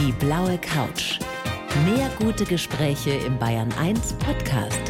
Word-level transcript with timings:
Die 0.00 0.12
blaue 0.12 0.56
Couch. 0.56 1.18
Mehr 1.84 2.10
gute 2.18 2.46
Gespräche 2.46 3.10
im 3.10 3.38
Bayern 3.38 3.70
1 3.78 4.14
Podcast. 4.14 4.80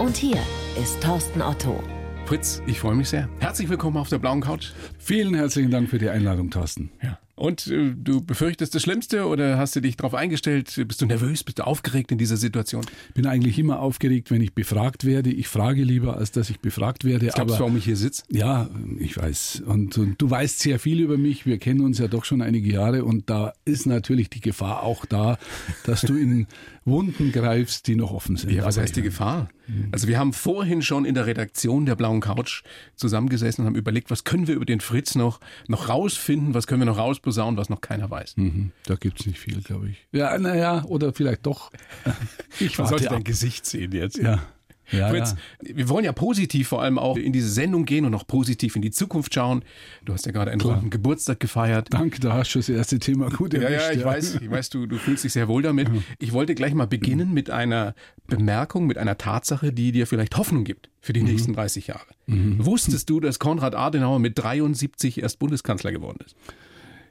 Und 0.00 0.18
hier 0.18 0.36
ist 0.78 1.02
Thorsten 1.02 1.40
Otto. 1.40 1.82
Fritz, 2.26 2.62
ich 2.66 2.78
freue 2.78 2.94
mich 2.94 3.08
sehr. 3.08 3.30
Herzlich 3.40 3.70
willkommen 3.70 3.96
auf 3.96 4.10
der 4.10 4.18
blauen 4.18 4.42
Couch. 4.42 4.72
Vielen 4.98 5.34
herzlichen 5.34 5.70
Dank 5.70 5.88
für 5.88 5.98
die 5.98 6.10
Einladung, 6.10 6.50
Thorsten. 6.50 6.90
Ja. 7.02 7.18
Und 7.42 7.66
äh, 7.66 7.92
du 7.96 8.20
befürchtest 8.20 8.72
das 8.72 8.82
Schlimmste 8.82 9.26
oder 9.26 9.58
hast 9.58 9.74
du 9.74 9.80
dich 9.80 9.96
darauf 9.96 10.14
eingestellt? 10.14 10.80
Bist 10.86 11.02
du 11.02 11.06
nervös? 11.06 11.42
Bist 11.42 11.58
du 11.58 11.66
aufgeregt 11.66 12.12
in 12.12 12.18
dieser 12.18 12.36
Situation? 12.36 12.84
Ich 13.08 13.14
bin 13.14 13.26
eigentlich 13.26 13.58
immer 13.58 13.80
aufgeregt, 13.80 14.30
wenn 14.30 14.40
ich 14.40 14.52
befragt 14.52 15.04
werde. 15.04 15.32
Ich 15.32 15.48
frage 15.48 15.82
lieber, 15.82 16.16
als 16.16 16.30
dass 16.30 16.50
ich 16.50 16.60
befragt 16.60 17.04
werde. 17.04 17.26
Ich 17.26 17.34
glaube, 17.34 17.50
warum 17.50 17.76
ich 17.76 17.84
hier 17.84 17.96
sitze? 17.96 18.22
Ja, 18.30 18.70
ich 19.00 19.16
weiß. 19.16 19.64
Und, 19.66 19.98
und, 19.98 20.22
du 20.22 20.30
weißt 20.30 20.60
sehr 20.60 20.78
viel 20.78 21.00
über 21.00 21.18
mich. 21.18 21.44
Wir 21.44 21.58
kennen 21.58 21.80
uns 21.80 21.98
ja 21.98 22.06
doch 22.06 22.24
schon 22.24 22.42
einige 22.42 22.72
Jahre. 22.72 23.04
Und 23.04 23.28
da 23.28 23.54
ist 23.64 23.86
natürlich 23.86 24.30
die 24.30 24.40
Gefahr 24.40 24.84
auch 24.84 25.04
da, 25.04 25.36
dass 25.84 26.02
du 26.02 26.14
in 26.14 26.46
Wunden 26.84 27.32
greifst, 27.32 27.88
die 27.88 27.96
noch 27.96 28.12
offen 28.12 28.36
sind. 28.36 28.52
Ja, 28.52 28.64
was 28.64 28.78
heißt 28.78 28.94
die 28.94 29.02
Gefahr? 29.02 29.48
Also 29.92 30.08
wir 30.08 30.18
haben 30.18 30.32
vorhin 30.32 30.82
schon 30.82 31.04
in 31.04 31.14
der 31.14 31.26
Redaktion 31.26 31.86
der 31.86 31.96
Blauen 31.96 32.20
Couch 32.20 32.62
zusammengesessen 32.96 33.62
und 33.62 33.66
haben 33.68 33.76
überlegt, 33.76 34.10
was 34.10 34.24
können 34.24 34.46
wir 34.46 34.54
über 34.54 34.64
den 34.64 34.80
Fritz 34.80 35.14
noch, 35.14 35.40
noch 35.68 35.88
rausfinden, 35.88 36.54
was 36.54 36.66
können 36.66 36.80
wir 36.80 36.86
noch 36.86 36.98
rausposaunen, 36.98 37.56
was 37.56 37.68
noch 37.68 37.80
keiner 37.80 38.10
weiß. 38.10 38.36
Mhm, 38.36 38.72
da 38.86 38.94
gibt's 38.94 39.26
nicht 39.26 39.38
viel, 39.38 39.60
glaube 39.60 39.90
ich. 39.90 40.06
Ja, 40.12 40.36
naja, 40.38 40.84
oder 40.84 41.12
vielleicht 41.12 41.46
doch. 41.46 41.70
Ich 42.60 42.76
Man 42.78 42.86
sollte 42.86 43.06
dein 43.06 43.24
Gesicht 43.24 43.64
sehen 43.64 43.92
jetzt. 43.92 44.18
Ja. 44.18 44.42
Ja, 44.92 45.08
Fritz, 45.08 45.34
ja. 45.62 45.76
wir 45.76 45.88
wollen 45.88 46.04
ja 46.04 46.12
positiv 46.12 46.68
vor 46.68 46.82
allem 46.82 46.98
auch 46.98 47.16
in 47.16 47.32
diese 47.32 47.48
Sendung 47.48 47.84
gehen 47.84 48.04
und 48.04 48.14
auch 48.14 48.26
positiv 48.26 48.76
in 48.76 48.82
die 48.82 48.90
Zukunft 48.90 49.34
schauen. 49.34 49.64
Du 50.04 50.12
hast 50.12 50.26
ja 50.26 50.32
gerade 50.32 50.50
einen 50.50 50.60
Klar. 50.60 50.74
runden 50.74 50.90
Geburtstag 50.90 51.40
gefeiert. 51.40 51.88
Danke, 51.90 52.20
da 52.20 52.34
hast 52.34 52.54
du 52.54 52.58
das 52.58 52.68
erste 52.68 52.98
Thema 52.98 53.30
gut 53.30 53.54
erwischt. 53.54 53.72
Ja, 53.72 53.86
ja, 53.86 53.92
ich 53.92 54.00
ja. 54.00 54.06
weiß, 54.06 54.34
ich 54.40 54.50
weiß, 54.50 54.70
du, 54.70 54.86
du 54.86 54.98
fühlst 54.98 55.24
dich 55.24 55.32
sehr 55.32 55.48
wohl 55.48 55.62
damit. 55.62 55.88
Ich 56.18 56.32
wollte 56.32 56.54
gleich 56.54 56.74
mal 56.74 56.86
beginnen 56.86 57.32
mit 57.32 57.50
einer 57.50 57.94
Bemerkung, 58.26 58.86
mit 58.86 58.98
einer 58.98 59.18
Tatsache, 59.18 59.72
die 59.72 59.92
dir 59.92 60.06
vielleicht 60.06 60.36
Hoffnung 60.36 60.64
gibt 60.64 60.90
für 61.00 61.12
die 61.12 61.20
mhm. 61.20 61.28
nächsten 61.28 61.52
30 61.54 61.88
Jahre. 61.88 62.06
Mhm. 62.26 62.64
Wusstest 62.64 63.10
du, 63.10 63.20
dass 63.20 63.38
Konrad 63.38 63.74
Adenauer 63.74 64.18
mit 64.18 64.38
73 64.38 65.22
erst 65.22 65.38
Bundeskanzler 65.38 65.92
geworden 65.92 66.18
ist? 66.24 66.36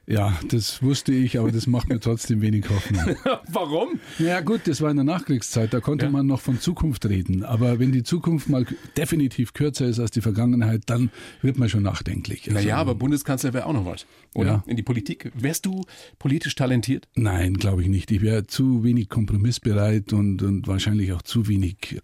Ja, 0.06 0.36
das 0.48 0.82
wusste 0.82 1.12
ich, 1.12 1.38
aber 1.38 1.52
das 1.52 1.68
macht 1.68 1.88
mir 1.88 2.00
trotzdem 2.00 2.40
wenig 2.40 2.68
Hoffnung. 2.68 3.16
Warum? 3.48 4.00
Ja 4.18 4.40
gut, 4.40 4.62
das 4.64 4.80
war 4.80 4.90
in 4.90 4.96
der 4.96 5.04
Nachkriegszeit, 5.04 5.72
da 5.72 5.80
konnte 5.80 6.06
ja. 6.06 6.10
man 6.10 6.26
noch 6.26 6.40
von 6.40 6.58
Zukunft 6.58 7.06
reden. 7.06 7.44
Aber 7.44 7.78
wenn 7.78 7.92
die 7.92 8.02
Zukunft 8.02 8.48
mal 8.48 8.66
definitiv 8.96 9.52
kürzer 9.52 9.86
ist 9.86 10.00
als 10.00 10.10
die 10.10 10.20
Vergangenheit, 10.20 10.82
dann 10.86 11.10
wird 11.40 11.56
man 11.56 11.68
schon 11.68 11.84
nachdenklich. 11.84 12.48
Also, 12.48 12.54
naja, 12.54 12.76
aber 12.78 12.96
Bundeskanzler 12.96 13.52
wäre 13.52 13.66
auch 13.66 13.72
noch 13.72 13.86
was, 13.86 14.06
oder? 14.34 14.50
Ja. 14.50 14.64
In 14.66 14.76
die 14.76 14.82
Politik. 14.82 15.30
Wärst 15.34 15.66
du 15.66 15.84
politisch 16.18 16.56
talentiert? 16.56 17.08
Nein, 17.14 17.54
glaube 17.54 17.82
ich 17.82 17.88
nicht. 17.88 18.10
Ich 18.10 18.22
wäre 18.22 18.46
zu 18.46 18.82
wenig 18.82 19.08
kompromissbereit 19.08 20.12
und, 20.12 20.42
und 20.42 20.66
wahrscheinlich 20.66 21.12
auch 21.12 21.22
zu 21.22 21.46
wenig 21.46 22.00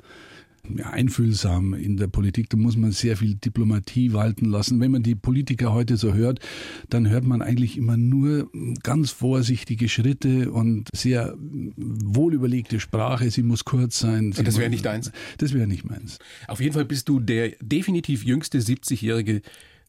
einfühlsam 0.82 1.74
in 1.74 1.96
der 1.96 2.08
Politik. 2.08 2.50
Da 2.50 2.56
muss 2.56 2.76
man 2.76 2.92
sehr 2.92 3.16
viel 3.16 3.34
Diplomatie 3.34 4.12
walten 4.12 4.46
lassen. 4.46 4.80
Wenn 4.80 4.90
man 4.90 5.02
die 5.02 5.14
Politiker 5.14 5.72
heute 5.72 5.96
so 5.96 6.14
hört, 6.14 6.40
dann 6.88 7.08
hört 7.08 7.24
man 7.24 7.42
eigentlich 7.42 7.76
immer 7.76 7.96
nur 7.96 8.50
ganz 8.82 9.10
vorsichtige 9.10 9.88
Schritte 9.88 10.50
und 10.50 10.88
sehr 10.94 11.34
wohlüberlegte 11.38 12.80
Sprache. 12.80 13.30
Sie 13.30 13.42
muss 13.42 13.64
kurz 13.64 13.98
sein. 13.98 14.32
Sie 14.32 14.44
das 14.44 14.58
wäre 14.58 14.70
nicht 14.70 14.84
deins? 14.84 15.12
Das 15.38 15.52
wäre 15.52 15.66
nicht 15.66 15.84
meins. 15.84 16.18
Auf 16.46 16.60
jeden 16.60 16.74
Fall 16.74 16.84
bist 16.84 17.08
du 17.08 17.20
der 17.20 17.52
definitiv 17.60 18.24
jüngste 18.24 18.58
70-Jährige, 18.58 19.42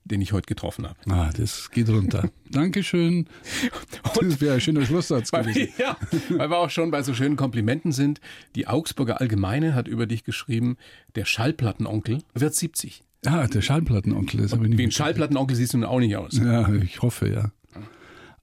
den 0.05 0.21
ich 0.21 0.33
heute 0.33 0.47
getroffen 0.47 0.87
habe. 0.87 0.97
Ah, 1.09 1.31
das 1.35 1.71
geht 1.71 1.89
runter. 1.89 2.29
Dankeschön. 2.49 3.27
das 4.21 4.41
wäre 4.41 4.55
ein 4.55 4.61
schöner 4.61 4.85
Schlusssatz 4.85 5.31
gewesen. 5.31 5.69
ja, 5.77 5.97
weil 6.29 6.49
wir 6.49 6.57
auch 6.57 6.69
schon 6.69 6.91
bei 6.91 7.03
so 7.03 7.13
schönen 7.13 7.35
Komplimenten 7.35 7.91
sind. 7.91 8.19
Die 8.55 8.67
Augsburger 8.67 9.21
Allgemeine 9.21 9.75
hat 9.75 9.87
über 9.87 10.07
dich 10.07 10.23
geschrieben, 10.23 10.77
der 11.15 11.25
Schallplattenonkel 11.25 12.23
wird 12.33 12.55
70. 12.55 13.03
Ah, 13.25 13.47
der 13.47 13.61
Schallplattenonkel. 13.61 14.41
Das 14.41 14.53
ich 14.53 14.59
nicht 14.59 14.77
Wie 14.77 14.83
ein 14.83 14.91
Schallplattenonkel 14.91 15.55
siehst 15.55 15.73
du 15.73 15.79
nun 15.79 15.89
auch 15.89 15.99
nicht 15.99 16.15
aus. 16.15 16.37
Ja, 16.37 16.71
ich 16.73 17.01
hoffe, 17.01 17.29
ja. 17.29 17.51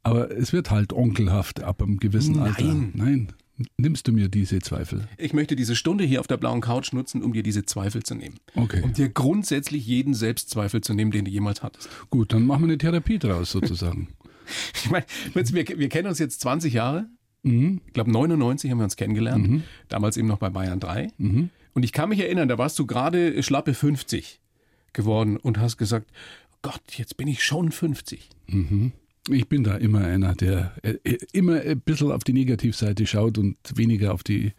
Aber 0.02 0.30
es 0.30 0.52
wird 0.52 0.70
halt 0.70 0.92
onkelhaft 0.92 1.62
ab 1.62 1.82
einem 1.82 1.98
gewissen 1.98 2.36
Nein. 2.36 2.54
Alter. 2.54 2.74
Nein. 2.94 3.32
Nimmst 3.78 4.06
du 4.06 4.12
mir 4.12 4.28
diese 4.28 4.58
Zweifel? 4.58 5.08
Ich 5.16 5.32
möchte 5.32 5.56
diese 5.56 5.76
Stunde 5.76 6.04
hier 6.04 6.20
auf 6.20 6.26
der 6.26 6.36
blauen 6.36 6.60
Couch 6.60 6.92
nutzen, 6.92 7.22
um 7.22 7.32
dir 7.32 7.42
diese 7.42 7.64
Zweifel 7.64 8.02
zu 8.02 8.14
nehmen. 8.14 8.36
Okay. 8.54 8.82
Um 8.82 8.92
dir 8.92 9.08
grundsätzlich 9.08 9.86
jeden 9.86 10.12
Selbstzweifel 10.12 10.82
zu 10.82 10.92
nehmen, 10.92 11.10
den 11.10 11.24
du 11.24 11.30
jemals 11.30 11.62
hattest. 11.62 11.88
Gut, 12.10 12.32
dann 12.32 12.46
machen 12.46 12.62
wir 12.62 12.68
eine 12.68 12.78
Therapie 12.78 13.18
draus 13.18 13.50
sozusagen. 13.50 14.08
ich 14.74 14.90
meine, 14.90 15.06
wir, 15.34 15.78
wir 15.78 15.88
kennen 15.88 16.08
uns 16.08 16.18
jetzt 16.18 16.40
20 16.40 16.74
Jahre. 16.74 17.06
Mhm. 17.42 17.80
Ich 17.86 17.92
glaube, 17.94 18.10
99 18.10 18.70
haben 18.70 18.78
wir 18.78 18.84
uns 18.84 18.96
kennengelernt. 18.96 19.48
Mhm. 19.48 19.62
Damals 19.88 20.16
eben 20.16 20.28
noch 20.28 20.38
bei 20.38 20.50
Bayern 20.50 20.80
3. 20.80 21.08
Mhm. 21.16 21.50
Und 21.72 21.82
ich 21.82 21.92
kann 21.92 22.08
mich 22.10 22.20
erinnern, 22.20 22.48
da 22.48 22.58
warst 22.58 22.78
du 22.78 22.86
gerade 22.86 23.42
schlappe 23.42 23.72
50 23.72 24.40
geworden 24.92 25.36
und 25.36 25.58
hast 25.58 25.76
gesagt, 25.76 26.10
Gott, 26.62 26.82
jetzt 26.96 27.16
bin 27.16 27.28
ich 27.28 27.44
schon 27.44 27.70
50. 27.70 28.28
Mhm. 28.48 28.92
Ich 29.28 29.48
bin 29.48 29.64
da 29.64 29.76
immer 29.76 30.04
einer, 30.04 30.34
der 30.34 30.72
äh, 30.82 30.94
äh, 31.04 31.18
immer 31.32 31.60
ein 31.60 31.80
bisschen 31.80 32.12
auf 32.12 32.24
die 32.24 32.32
Negativseite 32.32 33.06
schaut 33.06 33.38
und 33.38 33.56
weniger 33.74 34.14
auf 34.14 34.22
die 34.22 34.52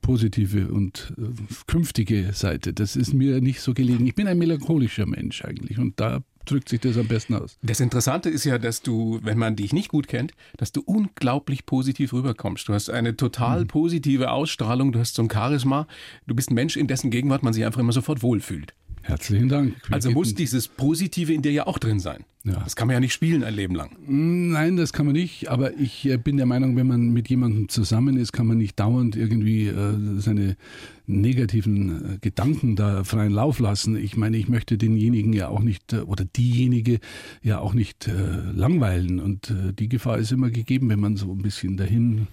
positive 0.00 0.68
und 0.68 1.12
äh, 1.18 1.22
künftige 1.66 2.32
Seite. 2.32 2.72
Das 2.72 2.96
ist 2.96 3.12
mir 3.12 3.40
nicht 3.40 3.60
so 3.60 3.74
gelegen. 3.74 4.06
Ich 4.06 4.14
bin 4.14 4.26
ein 4.26 4.38
melancholischer 4.38 5.06
Mensch 5.06 5.44
eigentlich 5.44 5.78
und 5.78 6.00
da 6.00 6.22
drückt 6.46 6.68
sich 6.68 6.80
das 6.80 6.96
am 6.96 7.06
besten 7.06 7.34
aus. 7.34 7.58
Das 7.62 7.80
Interessante 7.80 8.30
ist 8.30 8.44
ja, 8.44 8.58
dass 8.58 8.80
du, 8.80 9.20
wenn 9.22 9.36
man 9.36 9.56
dich 9.56 9.72
nicht 9.72 9.88
gut 9.88 10.08
kennt, 10.08 10.32
dass 10.56 10.72
du 10.72 10.80
unglaublich 10.80 11.66
positiv 11.66 12.12
rüberkommst. 12.12 12.68
Du 12.68 12.72
hast 12.72 12.88
eine 12.88 13.16
total 13.16 13.62
mhm. 13.62 13.68
positive 13.68 14.30
Ausstrahlung, 14.30 14.92
du 14.92 14.98
hast 14.98 15.14
so 15.14 15.22
ein 15.22 15.30
Charisma. 15.30 15.86
Du 16.26 16.34
bist 16.34 16.50
ein 16.50 16.54
Mensch, 16.54 16.76
in 16.76 16.86
dessen 16.86 17.10
Gegenwart 17.10 17.42
man 17.42 17.52
sich 17.52 17.64
einfach 17.66 17.80
immer 17.80 17.92
sofort 17.92 18.22
wohlfühlt. 18.22 18.72
Herzlichen 19.08 19.48
Dank. 19.48 19.74
Wir 19.88 19.94
also 19.94 20.10
muss 20.10 20.34
dieses 20.34 20.68
Positive 20.68 21.32
in 21.32 21.40
dir 21.40 21.50
ja 21.50 21.66
auch 21.66 21.78
drin 21.78 21.98
sein. 21.98 22.24
Ja. 22.44 22.60
Das 22.62 22.76
kann 22.76 22.88
man 22.88 22.94
ja 22.94 23.00
nicht 23.00 23.14
spielen 23.14 23.42
ein 23.42 23.54
Leben 23.54 23.74
lang. 23.74 23.96
Nein, 24.06 24.76
das 24.76 24.92
kann 24.92 25.06
man 25.06 25.14
nicht. 25.14 25.48
Aber 25.48 25.74
ich 25.78 26.04
äh, 26.04 26.18
bin 26.18 26.36
der 26.36 26.44
Meinung, 26.44 26.76
wenn 26.76 26.86
man 26.86 27.08
mit 27.10 27.30
jemandem 27.30 27.70
zusammen 27.70 28.18
ist, 28.18 28.32
kann 28.32 28.46
man 28.46 28.58
nicht 28.58 28.78
dauernd 28.78 29.16
irgendwie 29.16 29.68
äh, 29.68 29.94
seine 30.18 30.58
negativen 31.06 32.16
äh, 32.16 32.18
Gedanken 32.20 32.76
da 32.76 33.02
freien 33.02 33.32
Lauf 33.32 33.60
lassen. 33.60 33.96
Ich 33.96 34.18
meine, 34.18 34.36
ich 34.36 34.48
möchte 34.48 34.76
denjenigen 34.76 35.32
ja 35.32 35.48
auch 35.48 35.62
nicht 35.62 35.94
oder 35.94 36.26
diejenige 36.26 37.00
ja 37.42 37.60
auch 37.60 37.72
nicht 37.72 38.10
langweilen. 38.54 39.20
Und 39.20 39.52
die 39.78 39.88
Gefahr 39.88 40.18
ist 40.18 40.32
immer 40.32 40.50
gegeben, 40.50 40.90
wenn 40.90 41.00
man 41.00 41.16
so 41.16 41.32
ein 41.32 41.42
bisschen 41.42 41.78
dahin 41.78 42.26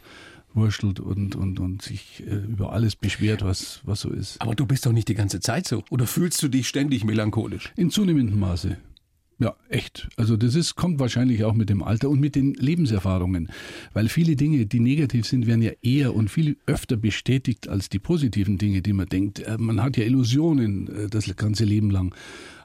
wurschtelt 0.56 1.00
und, 1.00 1.36
und, 1.36 1.60
und 1.60 1.82
sich 1.82 2.24
äh, 2.26 2.36
über 2.36 2.74
alles 2.74 2.96
beschwert, 2.96 3.44
was, 3.44 3.82
was 3.84 4.02
so 4.02 4.10
ist. 4.10 4.42
Aber 4.42 4.56
du 4.56 4.66
bist 4.66 4.86
doch 4.86 4.92
nicht 4.92 5.08
die 5.08 5.16
ganze 5.16 5.40
Zeit 5.40 5.68
so. 5.68 5.84
Oder 5.90 6.08
fühlst 6.08 6.42
du 6.42 6.48
dich 6.48 6.68
ständig 6.68 7.04
melancholisch? 7.04 7.72
In 7.76 7.92
zunehmendem 7.92 8.40
Maße. 8.40 8.78
Ja, 9.38 9.56
echt. 9.70 10.08
Also 10.16 10.38
das 10.38 10.56
ist, 10.56 10.76
kommt 10.76 11.00
wahrscheinlich 11.00 11.44
auch 11.44 11.54
mit 11.54 11.70
dem 11.70 11.84
Alter 11.84 12.10
und 12.10 12.22
mit 12.22 12.36
den 12.36 12.54
Lebenserfahrungen. 12.54 13.50
Weil 13.94 14.08
viele 14.08 14.38
Dinge, 14.38 14.66
die 14.66 14.80
negativ 14.80 15.28
sind, 15.28 15.46
werden 15.46 15.62
ja 15.62 15.72
eher 15.82 16.16
und 16.16 16.30
viel 16.30 16.56
öfter 16.66 16.96
bestätigt 16.96 17.68
als 17.68 17.90
die 17.90 18.00
positiven 18.00 18.58
Dinge, 18.58 18.82
die 18.82 18.94
man 18.94 19.08
denkt. 19.08 19.40
Äh, 19.40 19.58
man 19.60 19.84
hat 19.84 19.98
ja 19.98 20.06
Illusionen 20.06 20.88
äh, 20.88 21.10
das 21.10 21.34
ganze 21.36 21.66
Leben 21.66 21.92
lang. 21.92 22.16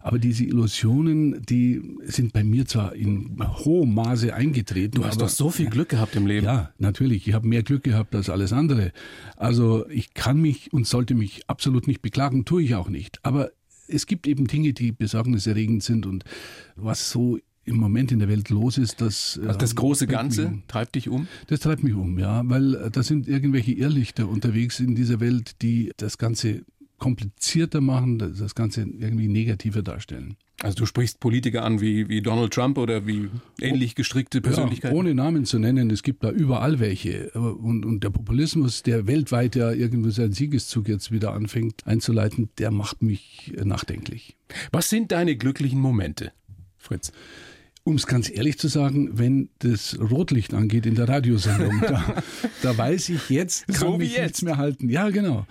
Aber 0.03 0.19
diese 0.19 0.45
Illusionen, 0.45 1.43
die 1.45 1.83
sind 2.05 2.33
bei 2.33 2.43
mir 2.43 2.67
zwar 2.67 2.95
in 2.95 3.37
hohem 3.65 3.93
Maße 3.93 4.33
eingetreten. 4.33 4.97
Du 4.97 5.05
hast 5.05 5.21
doch 5.21 5.29
so 5.29 5.51
viel 5.51 5.69
Glück 5.69 5.91
gehabt 5.91 6.17
im 6.17 6.27
Leben. 6.27 6.47
Ja, 6.47 6.71
natürlich. 6.79 7.29
Ich 7.29 7.35
habe 7.35 7.47
mehr 7.47 7.63
Glück 7.63 7.83
gehabt 7.83 8.15
als 8.15 8.31
alles 8.31 8.53
andere. 8.53 8.93
Also 9.37 9.87
ich 9.91 10.15
kann 10.15 10.41
mich 10.41 10.73
und 10.73 10.87
sollte 10.87 11.15
mich 11.15 11.43
absolut 11.49 11.87
nicht 11.87 12.01
beklagen, 12.01 12.47
tue 12.47 12.63
ich 12.63 12.75
auch 12.77 12.89
nicht. 12.89 13.19
Aber 13.25 13.51
es 13.91 14.07
gibt 14.07 14.27
eben 14.27 14.47
Dinge, 14.47 14.73
die 14.73 14.93
besorgniserregend 14.93 15.83
sind 15.83 16.07
und 16.07 16.25
was 16.77 17.11
so 17.11 17.39
im 17.65 17.77
Moment 17.77 18.11
in 18.11 18.19
der 18.19 18.29
Welt 18.29 18.49
los 18.49 18.79
ist, 18.79 19.01
das. 19.01 19.39
Also 19.47 19.59
das 19.59 19.77
große 19.77 20.07
Ganze 20.07 20.47
um. 20.49 20.63
treibt 20.67 20.95
dich 20.95 21.09
um? 21.09 21.29
Das 21.47 21.61
treibt 21.61 21.85
mich 21.85 21.95
um, 21.95 22.19
ja, 22.19 22.43
weil 22.45 22.75
äh, 22.75 22.91
da 22.91 23.03
sind 23.03 23.29
irgendwelche 23.29 23.73
Irrlichter 23.73 24.29
unterwegs 24.29 24.81
in 24.81 24.95
dieser 24.95 25.21
Welt, 25.21 25.63
die 25.63 25.93
das 25.97 26.19
Ganze 26.19 26.63
komplizierter 26.99 27.81
machen, 27.81 28.19
das 28.19 28.55
Ganze 28.55 28.83
irgendwie 28.83 29.29
negativer 29.29 29.83
darstellen. 29.83 30.37
Also 30.63 30.77
du 30.77 30.87
sprichst 30.87 31.21
Politiker 31.21 31.65
an 31.65 31.81
wie, 31.81 32.09
wie 32.09 32.21
Donald 32.21 32.53
Trump 32.53 32.77
oder 32.77 33.07
wie 33.07 33.31
ähnlich 33.61 33.95
gestrickte 33.95 34.43
Persönlichkeiten? 34.43 34.95
Ja, 34.95 34.99
ohne 34.99 35.15
Namen 35.15 35.47
zu 35.47 35.59
nennen, 35.59 35.89
es 35.91 36.03
gibt 36.03 36.23
da 36.23 36.31
überall 36.31 36.79
welche. 36.81 37.31
Und, 37.31 37.87
und 37.87 38.05
der 38.05 38.11
Populismus, 38.11 38.83
der 38.83 39.07
weltweit 39.07 39.57
ja 39.57 39.73
irgendwo 39.73 40.11
seinen 40.11 40.33
Siegeszug 40.33 40.89
jetzt 40.89 41.13
wieder 41.13 41.33
anfängt 41.33 41.87
einzuleiten, 41.87 42.51
der 42.59 42.71
macht 42.71 43.01
mich 43.01 43.55
nachdenklich. 43.65 44.37
Was 44.71 44.91
sind 44.91 45.13
deine 45.13 45.35
glücklichen 45.37 45.81
Momente, 45.81 46.33
Fritz? 46.77 47.13
Um 47.83 47.95
es 47.95 48.07
ganz 48.07 48.29
ehrlich 48.29 48.59
zu 48.59 48.69
sagen, 48.69 49.19
wenn 49.19 49.49
das 49.61 49.99
Rotlicht 49.99 50.53
angeht 50.53 50.85
in 50.85 50.95
der 50.95 51.09
Radiosendung, 51.09 51.81
da, 51.89 52.23
da 52.63 52.77
weiß 52.77 53.09
ich, 53.09 53.31
jetzt 53.31 53.67
kann 53.69 53.77
so 53.77 53.97
mich 53.97 54.13
jetzt. 54.13 54.23
nichts 54.23 54.43
mehr 54.43 54.59
halten. 54.59 54.91
Ja, 54.91 55.09
genau 55.09 55.47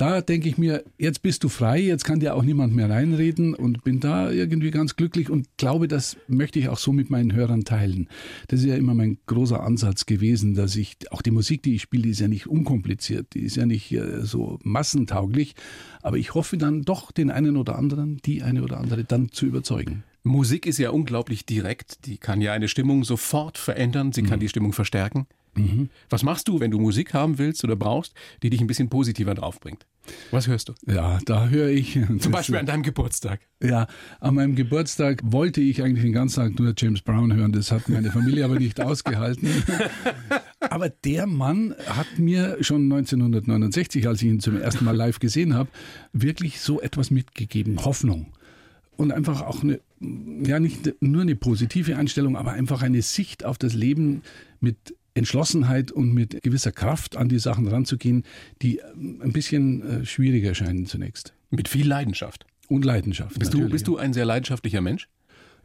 da 0.00 0.22
denke 0.22 0.48
ich 0.48 0.56
mir, 0.56 0.82
jetzt 0.96 1.20
bist 1.20 1.44
du 1.44 1.50
frei, 1.50 1.78
jetzt 1.78 2.04
kann 2.04 2.20
dir 2.20 2.34
auch 2.34 2.42
niemand 2.42 2.74
mehr 2.74 2.88
reinreden 2.88 3.54
und 3.54 3.84
bin 3.84 4.00
da 4.00 4.30
irgendwie 4.30 4.70
ganz 4.70 4.96
glücklich 4.96 5.28
und 5.28 5.46
glaube, 5.58 5.88
das 5.88 6.16
möchte 6.26 6.58
ich 6.58 6.70
auch 6.70 6.78
so 6.78 6.92
mit 6.92 7.10
meinen 7.10 7.34
Hörern 7.34 7.64
teilen. 7.64 8.08
Das 8.48 8.60
ist 8.60 8.66
ja 8.66 8.76
immer 8.76 8.94
mein 8.94 9.18
großer 9.26 9.62
Ansatz 9.62 10.06
gewesen, 10.06 10.54
dass 10.54 10.74
ich, 10.76 10.96
auch 11.10 11.20
die 11.20 11.30
Musik, 11.30 11.62
die 11.62 11.74
ich 11.74 11.82
spiele, 11.82 12.04
die 12.04 12.10
ist 12.10 12.20
ja 12.20 12.28
nicht 12.28 12.46
unkompliziert, 12.46 13.34
die 13.34 13.40
ist 13.40 13.56
ja 13.56 13.66
nicht 13.66 13.92
äh, 13.92 14.24
so 14.24 14.58
massentauglich, 14.62 15.54
aber 16.00 16.16
ich 16.16 16.32
hoffe 16.34 16.56
dann 16.56 16.82
doch 16.82 17.12
den 17.12 17.30
einen 17.30 17.58
oder 17.58 17.76
anderen, 17.76 18.18
die 18.24 18.42
eine 18.42 18.62
oder 18.62 18.78
andere 18.78 19.04
dann 19.04 19.32
zu 19.32 19.44
überzeugen. 19.44 20.04
Musik 20.22 20.66
ist 20.66 20.78
ja 20.78 20.90
unglaublich 20.90 21.46
direkt. 21.46 22.06
Die 22.06 22.18
kann 22.18 22.40
ja 22.40 22.52
eine 22.52 22.68
Stimmung 22.68 23.04
sofort 23.04 23.56
verändern. 23.56 24.12
Sie 24.12 24.22
kann 24.22 24.38
mhm. 24.38 24.40
die 24.40 24.48
Stimmung 24.50 24.72
verstärken. 24.72 25.26
Mhm. 25.54 25.90
Was 26.08 26.22
machst 26.22 26.48
du, 26.48 26.60
wenn 26.60 26.70
du 26.70 26.78
Musik 26.78 27.14
haben 27.14 27.38
willst 27.38 27.64
oder 27.64 27.76
brauchst, 27.76 28.14
die 28.42 28.50
dich 28.50 28.60
ein 28.60 28.66
bisschen 28.66 28.88
positiver 28.88 29.34
draufbringt? 29.34 29.86
Was 30.30 30.48
hörst 30.48 30.68
du? 30.68 30.74
Ja, 30.86 31.18
da 31.24 31.48
höre 31.48 31.68
ich. 31.68 31.98
Zum 32.18 32.32
Beispiel 32.32 32.56
an 32.56 32.66
deinem 32.66 32.82
Geburtstag. 32.82 33.40
Ja, 33.62 33.86
an 34.20 34.34
meinem 34.34 34.54
Geburtstag 34.54 35.20
wollte 35.24 35.60
ich 35.60 35.82
eigentlich 35.82 36.04
den 36.04 36.12
ganzen 36.12 36.36
Tag 36.36 36.58
nur 36.58 36.72
James 36.76 37.02
Brown 37.02 37.34
hören. 37.34 37.52
Das 37.52 37.70
hat 37.70 37.88
meine 37.88 38.10
Familie 38.10 38.44
aber 38.44 38.58
nicht 38.58 38.80
ausgehalten. 38.80 39.48
Aber 40.60 40.88
der 40.88 41.26
Mann 41.26 41.74
hat 41.86 42.18
mir 42.18 42.56
schon 42.60 42.84
1969, 42.84 44.08
als 44.08 44.22
ich 44.22 44.28
ihn 44.28 44.40
zum 44.40 44.60
ersten 44.60 44.84
Mal 44.84 44.96
live 44.96 45.18
gesehen 45.18 45.54
habe, 45.54 45.68
wirklich 46.12 46.60
so 46.60 46.80
etwas 46.80 47.10
mitgegeben. 47.10 47.84
Hoffnung 47.84 48.32
und 49.00 49.12
einfach 49.12 49.40
auch 49.40 49.62
eine, 49.62 49.80
ja, 50.44 50.60
nicht 50.60 50.94
nur 51.00 51.22
eine 51.22 51.34
positive 51.34 51.96
Einstellung, 51.96 52.36
aber 52.36 52.52
einfach 52.52 52.82
eine 52.82 53.00
Sicht 53.00 53.46
auf 53.46 53.56
das 53.56 53.72
Leben 53.72 54.20
mit 54.60 54.94
Entschlossenheit 55.14 55.92
und 55.92 56.12
mit 56.12 56.42
gewisser 56.42 56.72
Kraft 56.72 57.16
an 57.16 57.28
die 57.28 57.38
Sachen 57.38 57.68
ranzugehen, 57.68 58.24
die 58.62 58.78
äh, 58.78 58.82
ein 58.94 59.32
bisschen 59.32 60.02
äh, 60.02 60.06
schwieriger 60.06 60.50
erscheinen 60.50 60.86
zunächst. 60.86 61.34
Mit 61.50 61.68
viel 61.68 61.88
Leidenschaft. 61.88 62.46
Und 62.68 62.84
Leidenschaft. 62.84 63.38
Bist, 63.38 63.52
du, 63.52 63.68
bist 63.68 63.88
du 63.88 63.96
ein 63.96 64.12
sehr 64.12 64.24
leidenschaftlicher 64.24 64.80
Mensch? 64.80 65.08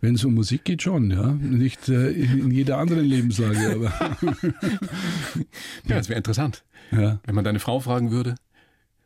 Wenn 0.01 0.15
es 0.15 0.25
um 0.25 0.33
Musik 0.33 0.65
geht, 0.65 0.81
schon, 0.81 1.11
ja. 1.11 1.33
Nicht 1.33 1.87
äh, 1.87 2.11
in 2.11 2.51
jeder 2.51 2.77
anderen 2.77 3.05
Lebenslage, 3.05 3.71
aber. 3.71 4.17
ja, 5.87 5.95
das 5.95 6.09
wäre 6.09 6.17
interessant. 6.17 6.63
Ja. 6.91 7.19
Wenn 7.23 7.35
man 7.35 7.43
deine 7.43 7.59
Frau 7.59 7.79
fragen 7.79 8.11
würde, 8.11 8.35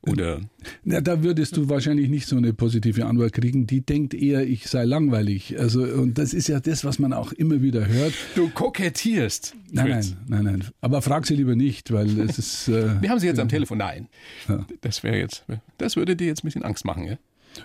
oder? 0.02 0.42
Na, 0.84 1.02
da 1.02 1.24
würdest 1.24 1.58
du 1.58 1.68
wahrscheinlich 1.68 2.10
nicht 2.10 2.26
so 2.28 2.38
eine 2.38 2.54
positive 2.54 3.06
Antwort 3.06 3.34
kriegen. 3.34 3.68
Die 3.68 3.82
denkt 3.82 4.14
eher, 4.14 4.48
ich 4.48 4.68
sei 4.68 4.86
langweilig. 4.86 5.60
Also, 5.60 5.84
und 5.84 6.18
das 6.18 6.34
ist 6.34 6.48
ja 6.48 6.60
das, 6.60 6.86
was 6.86 7.00
man 7.00 7.12
auch 7.12 7.34
immer 7.34 7.62
wieder 7.62 7.86
hört. 7.88 8.14
Du 8.36 8.50
kokettierst. 8.50 9.56
Nein, 9.72 9.90
nein, 9.90 10.18
nein, 10.28 10.44
nein. 10.44 10.64
Aber 10.82 11.02
frag 11.02 11.26
sie 11.28 11.36
lieber 11.36 11.56
nicht, 11.56 11.92
weil 11.92 12.20
es 12.22 12.38
ist. 12.38 12.70
Äh, 12.80 13.02
Wir 13.02 13.10
haben 13.10 13.20
sie 13.20 13.28
jetzt 13.28 13.40
am 13.40 13.50
Telefon. 13.50 13.80
Nein. 13.80 14.08
Ja. 14.48 14.66
Das 14.82 15.04
wäre 15.04 15.18
jetzt, 15.18 15.44
das 15.78 15.96
würde 15.96 16.16
dir 16.16 16.28
jetzt 16.28 16.44
ein 16.44 16.48
bisschen 16.48 16.64
Angst 16.64 16.86
machen, 16.86 17.06
ja? 17.06 17.18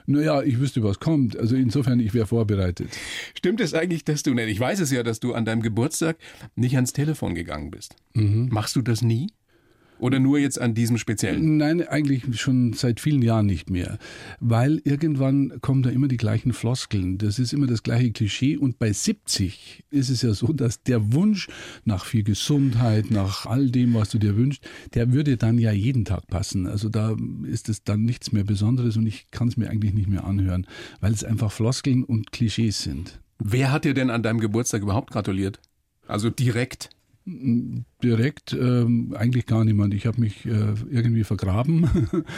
Naja, 0.06 0.42
ich 0.42 0.58
wüsste, 0.58 0.82
was 0.82 0.98
kommt. 0.98 1.36
Also 1.36 1.56
insofern, 1.56 2.00
ich 2.00 2.14
wäre 2.14 2.26
vorbereitet. 2.26 2.88
Stimmt 3.34 3.60
es 3.60 3.74
eigentlich, 3.74 4.04
dass 4.04 4.22
du, 4.22 4.36
ich 4.36 4.58
weiß 4.60 4.80
es 4.80 4.90
ja, 4.90 5.02
dass 5.02 5.20
du 5.20 5.34
an 5.34 5.44
deinem 5.44 5.62
Geburtstag 5.62 6.16
nicht 6.56 6.74
ans 6.76 6.92
Telefon 6.92 7.34
gegangen 7.34 7.70
bist. 7.70 7.96
Mhm. 8.14 8.48
Machst 8.50 8.76
du 8.76 8.82
das 8.82 9.02
nie? 9.02 9.28
Oder 9.98 10.18
nur 10.18 10.38
jetzt 10.38 10.60
an 10.60 10.74
diesem 10.74 10.98
speziellen? 10.98 11.56
Nein, 11.56 11.86
eigentlich 11.86 12.40
schon 12.40 12.72
seit 12.72 13.00
vielen 13.00 13.22
Jahren 13.22 13.46
nicht 13.46 13.70
mehr. 13.70 13.98
Weil 14.40 14.80
irgendwann 14.84 15.60
kommen 15.60 15.82
da 15.82 15.90
immer 15.90 16.08
die 16.08 16.16
gleichen 16.16 16.52
Floskeln. 16.52 17.18
Das 17.18 17.38
ist 17.38 17.52
immer 17.52 17.66
das 17.66 17.82
gleiche 17.82 18.10
Klischee. 18.10 18.56
Und 18.56 18.78
bei 18.78 18.92
70 18.92 19.84
ist 19.90 20.10
es 20.10 20.22
ja 20.22 20.34
so, 20.34 20.52
dass 20.52 20.82
der 20.82 21.12
Wunsch 21.12 21.48
nach 21.84 22.04
viel 22.04 22.24
Gesundheit, 22.24 23.10
nach 23.10 23.46
all 23.46 23.70
dem, 23.70 23.94
was 23.94 24.10
du 24.10 24.18
dir 24.18 24.36
wünschst, 24.36 24.66
der 24.94 25.12
würde 25.12 25.36
dann 25.36 25.58
ja 25.58 25.72
jeden 25.72 26.04
Tag 26.04 26.26
passen. 26.26 26.66
Also 26.66 26.88
da 26.88 27.16
ist 27.44 27.68
es 27.68 27.84
dann 27.84 28.04
nichts 28.04 28.32
mehr 28.32 28.44
Besonderes 28.44 28.96
und 28.96 29.06
ich 29.06 29.30
kann 29.30 29.48
es 29.48 29.56
mir 29.56 29.70
eigentlich 29.70 29.94
nicht 29.94 30.08
mehr 30.08 30.24
anhören, 30.24 30.66
weil 31.00 31.12
es 31.12 31.24
einfach 31.24 31.52
Floskeln 31.52 32.04
und 32.04 32.32
Klischees 32.32 32.82
sind. 32.82 33.20
Wer 33.38 33.72
hat 33.72 33.84
dir 33.84 33.94
denn 33.94 34.10
an 34.10 34.22
deinem 34.22 34.40
Geburtstag 34.40 34.82
überhaupt 34.82 35.10
gratuliert? 35.10 35.60
Also 36.06 36.30
direkt? 36.30 36.90
Direkt 37.26 38.52
ähm, 38.52 39.14
eigentlich 39.16 39.46
gar 39.46 39.64
niemand. 39.64 39.94
Ich 39.94 40.06
habe 40.06 40.20
mich 40.20 40.44
äh, 40.44 40.74
irgendwie 40.90 41.24
vergraben. 41.24 41.88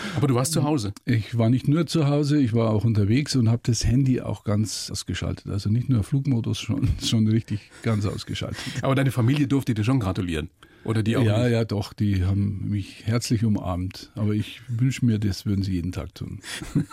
Aber 0.16 0.28
du 0.28 0.34
warst 0.36 0.52
zu 0.52 0.62
Hause? 0.62 0.92
Ich 1.04 1.36
war 1.36 1.50
nicht 1.50 1.66
nur 1.66 1.86
zu 1.86 2.06
Hause, 2.06 2.40
ich 2.40 2.52
war 2.52 2.70
auch 2.70 2.84
unterwegs 2.84 3.34
und 3.34 3.50
habe 3.50 3.62
das 3.64 3.84
Handy 3.84 4.20
auch 4.20 4.44
ganz 4.44 4.88
ausgeschaltet. 4.90 5.48
Also 5.48 5.70
nicht 5.70 5.88
nur 5.88 6.04
Flugmodus, 6.04 6.60
schon, 6.60 6.88
schon 7.02 7.26
richtig 7.26 7.72
ganz 7.82 8.06
ausgeschaltet. 8.06 8.60
Aber 8.82 8.94
deine 8.94 9.10
Familie 9.10 9.48
durfte 9.48 9.74
dir 9.74 9.82
schon 9.82 9.98
gratulieren? 9.98 10.50
Oder 10.84 11.02
die 11.02 11.16
auch 11.16 11.24
ja, 11.24 11.42
nicht? 11.42 11.52
ja, 11.52 11.64
doch, 11.64 11.92
die 11.92 12.24
haben 12.24 12.68
mich 12.68 13.06
herzlich 13.06 13.44
umarmt. 13.44 14.12
Aber 14.14 14.34
ich 14.34 14.60
wünsche 14.68 15.04
mir, 15.04 15.18
das 15.18 15.46
würden 15.46 15.64
sie 15.64 15.72
jeden 15.72 15.90
Tag 15.90 16.14
tun. 16.14 16.38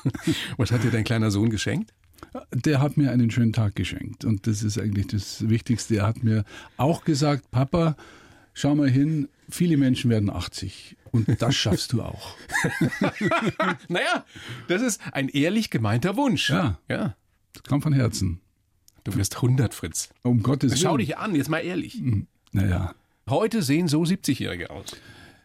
Was 0.58 0.72
hat 0.72 0.84
dir 0.84 0.90
dein 0.90 1.04
kleiner 1.04 1.30
Sohn 1.30 1.52
geschenkt? 1.52 1.94
Der 2.54 2.82
hat 2.82 2.98
mir 2.98 3.12
einen 3.12 3.32
schönen 3.32 3.54
Tag 3.54 3.76
geschenkt 3.76 4.26
und 4.26 4.48
das 4.48 4.64
ist 4.64 4.80
eigentlich 4.80 5.08
das 5.08 5.48
Wichtigste. 5.50 5.98
Er 5.98 6.08
hat 6.08 6.24
mir 6.24 6.44
auch 6.78 7.04
gesagt, 7.04 7.52
Papa, 7.52 7.96
schau 8.54 8.76
mal 8.76 8.90
hin, 8.90 9.28
viele 9.50 9.78
Menschen 9.78 10.10
werden 10.10 10.30
80 10.30 10.98
und 11.12 11.42
das 11.42 11.56
schaffst 11.56 11.94
du 11.94 12.02
auch. 12.02 12.36
naja, 13.88 14.26
das 14.68 14.82
ist 14.82 15.02
ein 15.12 15.30
ehrlich 15.30 15.70
gemeinter 15.70 16.16
Wunsch. 16.18 16.50
Ja, 16.50 16.80
ja. 16.90 17.16
Das 17.54 17.64
kam 17.64 17.82
von 17.82 17.94
Herzen. 17.94 18.40
Du 19.04 19.16
wirst 19.16 19.36
100, 19.36 19.74
Fritz. 19.74 20.10
Um 20.24 20.42
Gottes 20.42 20.72
Willen. 20.72 20.82
Schau 20.82 20.98
dich 20.98 21.18
an, 21.18 21.36
jetzt 21.36 21.50
mal 21.50 21.60
ehrlich. 21.60 21.96
Hm, 21.96 22.28
naja. 22.52 22.96
Heute 23.30 23.62
sehen 23.62 23.88
so 23.88 24.02
70-Jährige 24.04 24.70
aus. 24.70 24.96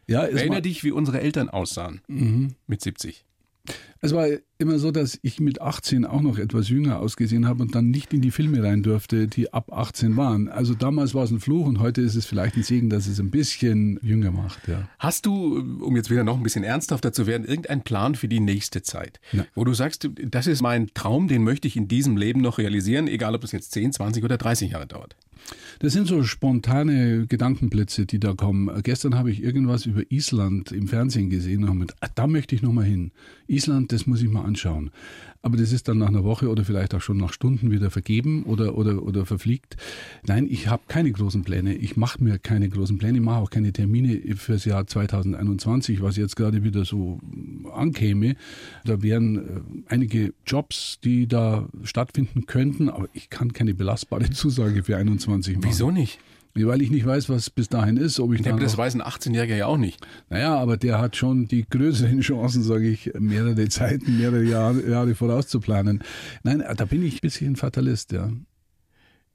Ja, 0.07 0.23
Erinnere 0.23 0.63
dich, 0.63 0.85
wie 0.85 0.91
unsere 0.91 1.21
Eltern 1.21 1.49
aussahen 1.51 2.01
mhm. 2.09 2.55
mit 2.67 2.81
70. 2.81 3.25
Es 4.01 4.15
war 4.15 4.29
immer 4.59 4.79
so, 4.79 4.93
dass 4.93 5.19
ich 5.23 5.41
mit 5.41 5.61
18 5.61 6.05
auch 6.05 6.21
noch 6.21 6.39
etwas 6.39 6.69
jünger 6.69 7.01
ausgesehen 7.01 7.49
habe 7.49 7.63
und 7.63 7.75
dann 7.75 7.91
nicht 7.91 8.13
in 8.13 8.21
die 8.21 8.31
Filme 8.31 8.63
rein 8.63 8.85
durfte, 8.85 9.27
die 9.27 9.53
ab 9.53 9.73
18 9.73 10.17
waren. 10.17 10.49
Also 10.49 10.75
damals 10.75 11.15
war 11.15 11.25
es 11.25 11.33
ein 11.33 11.41
Fluch 11.41 11.67
und 11.67 11.81
heute 11.81 12.01
ist 12.01 12.15
es 12.15 12.25
vielleicht 12.25 12.57
ein 12.57 12.63
Segen, 12.63 12.91
dass 12.91 13.09
es 13.09 13.19
ein 13.19 13.31
bisschen 13.33 13.99
jünger 14.01 14.31
macht. 14.31 14.69
Ja. 14.69 14.89
Hast 15.01 15.27
du, 15.27 15.59
um 15.81 15.97
jetzt 15.97 16.11
wieder 16.11 16.23
noch 16.23 16.37
ein 16.37 16.45
bisschen 16.45 16.63
ernsthafter 16.63 17.13
zu 17.13 17.27
werden, 17.27 17.45
irgendeinen 17.45 17.83
Plan 17.83 18.15
für 18.15 18.29
die 18.29 18.41
nächste 18.41 18.83
Zeit? 18.83 19.21
Ja. 19.33 19.45
Wo 19.57 19.65
du 19.65 19.75
sagst, 19.75 20.09
das 20.25 20.47
ist 20.47 20.63
mein 20.63 20.89
Traum, 20.95 21.27
den 21.27 21.43
möchte 21.43 21.67
ich 21.67 21.77
in 21.77 21.89
diesem 21.89 22.17
Leben 22.17 22.41
noch 22.41 22.59
realisieren, 22.59 23.09
egal 23.09 23.35
ob 23.35 23.43
es 23.43 23.51
jetzt 23.51 23.73
10, 23.73 23.93
20 23.93 24.23
oder 24.23 24.37
30 24.37 24.71
Jahre 24.71 24.87
dauert. 24.87 25.17
Das 25.81 25.93
sind 25.93 26.07
so 26.07 26.23
spontane 26.23 27.27
Gedankenblitze, 27.27 28.07
die 28.07 28.21
da 28.21 28.35
kommen. 28.35 28.71
Gestern 28.83 29.15
habe 29.15 29.31
ich 29.31 29.43
irgendwas 29.43 29.87
über 29.87 30.03
Island 30.11 30.73
im 30.73 30.89
Fernsehen 30.89 31.31
gesehen 31.31 31.63
und 31.63 31.69
habe 31.69 31.79
gedacht, 31.81 31.99
ah, 32.01 32.09
da 32.15 32.27
möchte 32.27 32.55
ich 32.55 32.63
nochmal 32.63 32.85
hin. 32.85 33.13
Island, 33.47 33.93
das 33.93 34.07
muss 34.07 34.23
ich 34.23 34.29
mal 34.29 34.45
anschauen 34.45 34.91
aber 35.49 35.57
das 35.57 35.73
ist 35.73 35.89
dann 35.89 35.97
nach 35.97 36.09
einer 36.09 36.25
Woche 36.25 36.51
oder 36.51 36.63
vielleicht 36.63 36.95
auch 36.95 37.01
schon 37.01 37.17
nach 37.17 37.33
Stunden 37.33 37.71
wieder 37.71 37.91
vergeben 37.91 38.43
oder, 38.43 38.77
oder, 38.77 39.03
oder 39.03 39.25
verfliegt. 39.25 39.79
Nein, 40.27 40.47
ich 40.47 40.69
habe 40.69 40.83
keine 40.89 41.11
großen 41.11 41.43
Pläne. 41.43 41.75
Ich 41.75 41.97
mache 41.97 42.23
mir 42.23 42.39
keine 42.39 42.69
großen 42.69 42.99
Pläne, 42.99 43.17
ich 43.17 43.25
mache 43.25 43.39
auch 43.39 43.49
keine 43.49 43.73
Termine 43.73 44.21
fürs 44.37 44.67
Jahr 44.67 44.87
2021, 44.87 46.03
was 46.03 46.19
jetzt 46.19 46.37
gerade 46.37 46.65
wieder 46.65 46.85
so 46.85 47.19
ankäme. 47.75 48.37
Da 48.85 49.01
wären 49.01 49.37
äh, 49.37 49.41
einige 49.89 50.35
Jobs, 50.47 50.99
die 51.03 51.27
da 51.27 51.67
stattfinden 51.83 52.45
könnten, 52.45 52.91
aber 52.91 53.09
ich 53.15 53.31
kann 53.31 53.55
keine 53.55 53.73
belastbare 53.73 54.29
Zusage 54.31 54.83
für 54.83 54.99
21 54.99 55.57
machen. 55.57 55.67
Wieso 55.67 55.91
nicht? 55.91 56.19
Weil 56.55 56.83
ich 56.83 56.91
nicht 56.91 57.07
weiß, 57.07 57.29
was 57.29 57.51
bis 57.51 57.69
dahin 57.69 57.97
ist. 57.97 58.19
Ob 58.19 58.33
ich 58.33 58.45
ja, 58.45 58.57
das 58.57 58.77
weiß 58.77 58.95
ein 58.95 59.03
18-Jähriger 59.03 59.57
ja 59.57 59.67
auch 59.67 59.77
nicht. 59.77 60.05
Naja, 60.29 60.57
aber 60.57 60.77
der 60.77 60.99
hat 60.99 61.17
schon 61.17 61.47
die 61.47 61.65
größeren 61.69 62.21
Chancen, 62.23 62.63
sage 62.63 62.89
ich, 62.89 63.13
mehrere 63.19 63.69
Zeiten, 63.69 64.19
mehrere 64.19 64.43
Jahre, 64.43 64.89
Jahre 64.89 65.15
vorauszuplanen. 65.15 66.03
Nein, 66.43 66.65
da 66.77 66.85
bin 66.85 67.05
ich 67.05 67.17
ein 67.17 67.21
bisschen 67.21 67.57
Fatalist, 67.57 68.13
ja. 68.13 68.31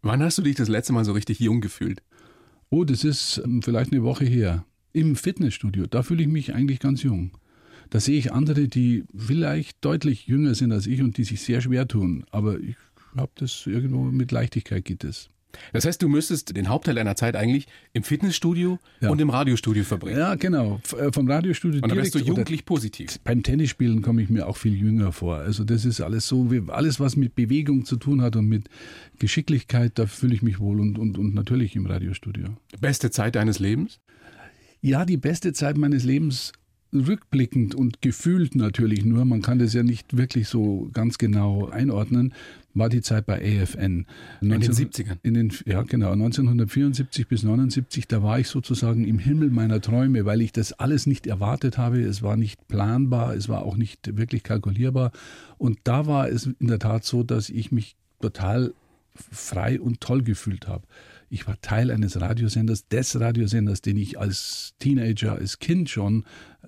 Wann 0.01 0.22
hast 0.22 0.38
du 0.38 0.41
dich 0.41 0.55
das 0.55 0.67
letzte 0.67 0.91
Mal 0.91 1.05
so 1.05 1.13
richtig 1.13 1.39
jung 1.39 1.62
gefühlt? 1.62 2.03
Oh, 2.70 2.84
das 2.84 3.05
ist 3.05 3.41
ähm, 3.46 3.62
vielleicht 3.62 3.93
eine 3.93 4.03
Woche 4.03 4.25
her. 4.25 4.65
Im 4.91 5.15
Fitnessstudio. 5.15 5.88
Da 5.88 6.03
fühle 6.03 6.24
ich 6.24 6.27
mich 6.27 6.53
eigentlich 6.53 6.79
ganz 6.79 7.03
jung. 7.03 7.32
Da 7.89 8.00
sehe 8.00 8.17
ich 8.17 8.34
andere, 8.34 8.67
die 8.67 9.05
vielleicht 9.15 9.84
deutlich 9.86 10.27
jünger 10.27 10.55
sind 10.55 10.72
als 10.72 10.88
ich 10.88 11.01
und 11.01 11.17
die 11.17 11.24
sich 11.24 11.41
sehr 11.41 11.62
schwer 11.62 11.88
tun. 11.88 12.25
Aber 12.32 12.60
ich 12.60 12.75
habe 13.15 13.32
das 13.36 13.65
irgendwo 13.65 14.03
mit 14.03 14.32
Leichtigkeit 14.32 14.84
geht 14.84 15.03
es. 15.03 15.29
Das 15.72 15.86
heißt, 15.86 16.01
du 16.01 16.10
müsstest 16.10 16.55
den 16.55 16.69
Hauptteil 16.69 16.95
deiner 16.95 17.15
Zeit 17.15 17.36
eigentlich 17.36 17.67
im 17.93 18.03
Fitnessstudio 18.03 18.79
ja. 19.01 19.10
und 19.10 19.19
im 19.22 19.29
Radiostudio 19.29 19.83
verbringen. 19.83 20.19
Ja, 20.19 20.36
genau. 20.36 20.81
Äh, 20.98 21.12
vom 21.12 21.29
Radiostudio 21.29 21.81
Und 21.81 21.89
dann 21.89 21.98
bist 21.98 22.15
du 22.15 22.19
jugendlich 22.19 22.65
positiv. 22.65 23.19
Beim 23.24 23.43
Tennisspielen 23.43 24.01
komme 24.01 24.22
ich 24.22 24.29
mir 24.29 24.48
auch 24.48 24.57
viel 24.57 24.75
jünger 24.75 25.12
vor. 25.12 25.38
Also 25.38 25.63
das 25.63 25.86
ist 25.86 26.01
alles 26.01 26.27
so, 26.27 26.50
alles 26.67 27.00
was 27.00 27.15
mit 27.15 27.36
Bewegung 27.36 27.86
zu 27.86 27.98
tun 27.98 28.22
hat 28.22 28.36
und 28.36 28.48
mit 28.48 28.69
Geschicklichkeit, 29.19 29.93
da 29.95 30.05
fühle 30.05 30.36
ich 30.36 30.41
mich 30.41 30.60
wohl 30.60 30.79
und, 30.79 30.98
und, 30.98 31.17
und 31.17 31.33
natürlich 31.33 31.75
im 31.75 31.86
Radiostudio. 31.86 32.48
Beste 32.79 33.12
Zeit 33.12 33.36
deines 33.36 33.60
Lebens? 33.60 34.00
Ja, 34.81 35.05
die 35.05 35.17
beste 35.17 35.53
Zeit 35.53 35.77
meines 35.77 36.03
Lebens 36.03 36.51
rückblickend 36.93 37.75
und 37.75 38.01
gefühlt 38.01 38.55
natürlich 38.55 39.05
nur, 39.05 39.25
man 39.25 39.41
kann 39.41 39.59
das 39.59 39.73
ja 39.73 39.83
nicht 39.83 40.17
wirklich 40.17 40.47
so 40.47 40.89
ganz 40.93 41.17
genau 41.17 41.67
einordnen, 41.69 42.33
war 42.73 42.89
die 42.89 43.01
Zeit 43.01 43.25
bei 43.25 43.62
AFN. 43.62 44.05
19, 44.41 44.41
in 44.41 44.59
den 44.62 44.71
70ern. 44.71 45.17
In 45.21 45.33
den, 45.35 45.53
ja, 45.65 45.83
genau. 45.83 46.12
1974 46.12 47.27
bis 47.27 47.43
79, 47.43 48.07
da 48.07 48.23
war 48.23 48.39
ich 48.39 48.47
sozusagen 48.47 49.05
im 49.05 49.19
Himmel 49.19 49.50
meiner 49.50 49.81
Träume, 49.81 50.25
weil 50.25 50.41
ich 50.41 50.51
das 50.51 50.73
alles 50.73 51.05
nicht 51.05 51.27
erwartet 51.27 51.77
habe. 51.77 52.01
Es 52.01 52.23
war 52.23 52.35
nicht 52.35 52.67
planbar, 52.67 53.35
es 53.35 53.50
war 53.50 53.63
auch 53.63 53.77
nicht 53.77 54.17
wirklich 54.17 54.43
kalkulierbar. 54.43 55.12
Und 55.57 55.79
da 55.83 56.07
war 56.07 56.29
es 56.29 56.47
in 56.59 56.67
der 56.67 56.79
Tat 56.79 57.03
so, 57.03 57.23
dass 57.23 57.50
ich 57.50 57.71
mich 57.71 57.95
total 58.21 58.73
frei 59.15 59.79
und 59.79 60.01
toll 60.01 60.23
gefühlt 60.23 60.67
habe. 60.67 60.85
Ich 61.29 61.47
war 61.47 61.59
Teil 61.62 61.91
eines 61.91 62.19
Radiosenders, 62.19 62.88
des 62.88 63.19
Radiosenders, 63.19 63.81
den 63.81 63.97
ich 63.97 64.19
als 64.19 64.73
Teenager, 64.79 65.33
als 65.33 65.59
Kind 65.59 65.89
schon 65.89 66.25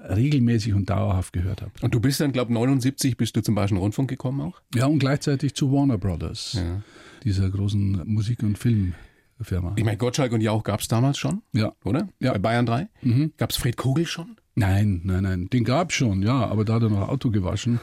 regelmäßig 0.09 0.73
und 0.73 0.89
dauerhaft 0.89 1.33
gehört 1.33 1.61
habe. 1.61 1.71
Und 1.81 1.93
du 1.93 1.99
bist 1.99 2.19
dann, 2.19 2.31
glaube 2.31 2.51
ich, 2.51 2.55
79 2.55 3.17
bist 3.17 3.35
du 3.35 3.41
zum 3.41 3.55
Bayerischen 3.55 3.77
Rundfunk 3.77 4.09
gekommen 4.09 4.41
auch? 4.41 4.61
Ja, 4.73 4.85
und 4.85 4.99
gleichzeitig 4.99 5.55
zu 5.55 5.71
Warner 5.71 5.97
Brothers, 5.97 6.53
ja. 6.53 6.81
dieser 7.23 7.49
großen 7.49 8.01
Musik- 8.05 8.43
und 8.43 8.57
Filmfirma. 8.57 9.73
Ich 9.75 9.83
meine, 9.83 9.97
Gottschalk 9.97 10.31
und 10.31 10.41
Jauch 10.41 10.63
gab 10.63 10.79
es 10.79 10.87
damals 10.87 11.17
schon, 11.17 11.41
ja. 11.53 11.73
oder? 11.83 12.07
Ja. 12.19 12.33
Bei 12.33 12.39
Bayern 12.39 12.65
3? 12.65 12.87
Mhm. 13.01 13.33
Gab 13.37 13.51
es 13.51 13.57
Fred 13.57 13.77
Kogel 13.77 14.05
schon? 14.05 14.37
Nein, 14.57 15.01
nein, 15.03 15.23
nein. 15.23 15.49
Den 15.49 15.65
gab 15.65 15.89
es 15.89 15.97
schon, 15.97 16.21
ja, 16.21 16.45
aber 16.45 16.63
da 16.63 16.75
hat 16.75 16.83
er 16.83 16.89
noch 16.89 17.09
Auto 17.09 17.29
gewaschen, 17.29 17.81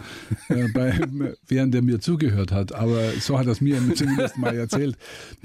äh, 0.49 0.69
bei, 0.73 0.99
während 1.47 1.75
er 1.75 1.83
mir 1.83 2.01
zugehört 2.01 2.51
hat. 2.51 2.75
Aber 2.75 3.11
so 3.21 3.39
hat 3.39 3.45
er 3.45 3.53
es 3.53 3.61
mir 3.61 3.79
zumindest 3.95 4.39
mal 4.39 4.57
erzählt. 4.57 4.97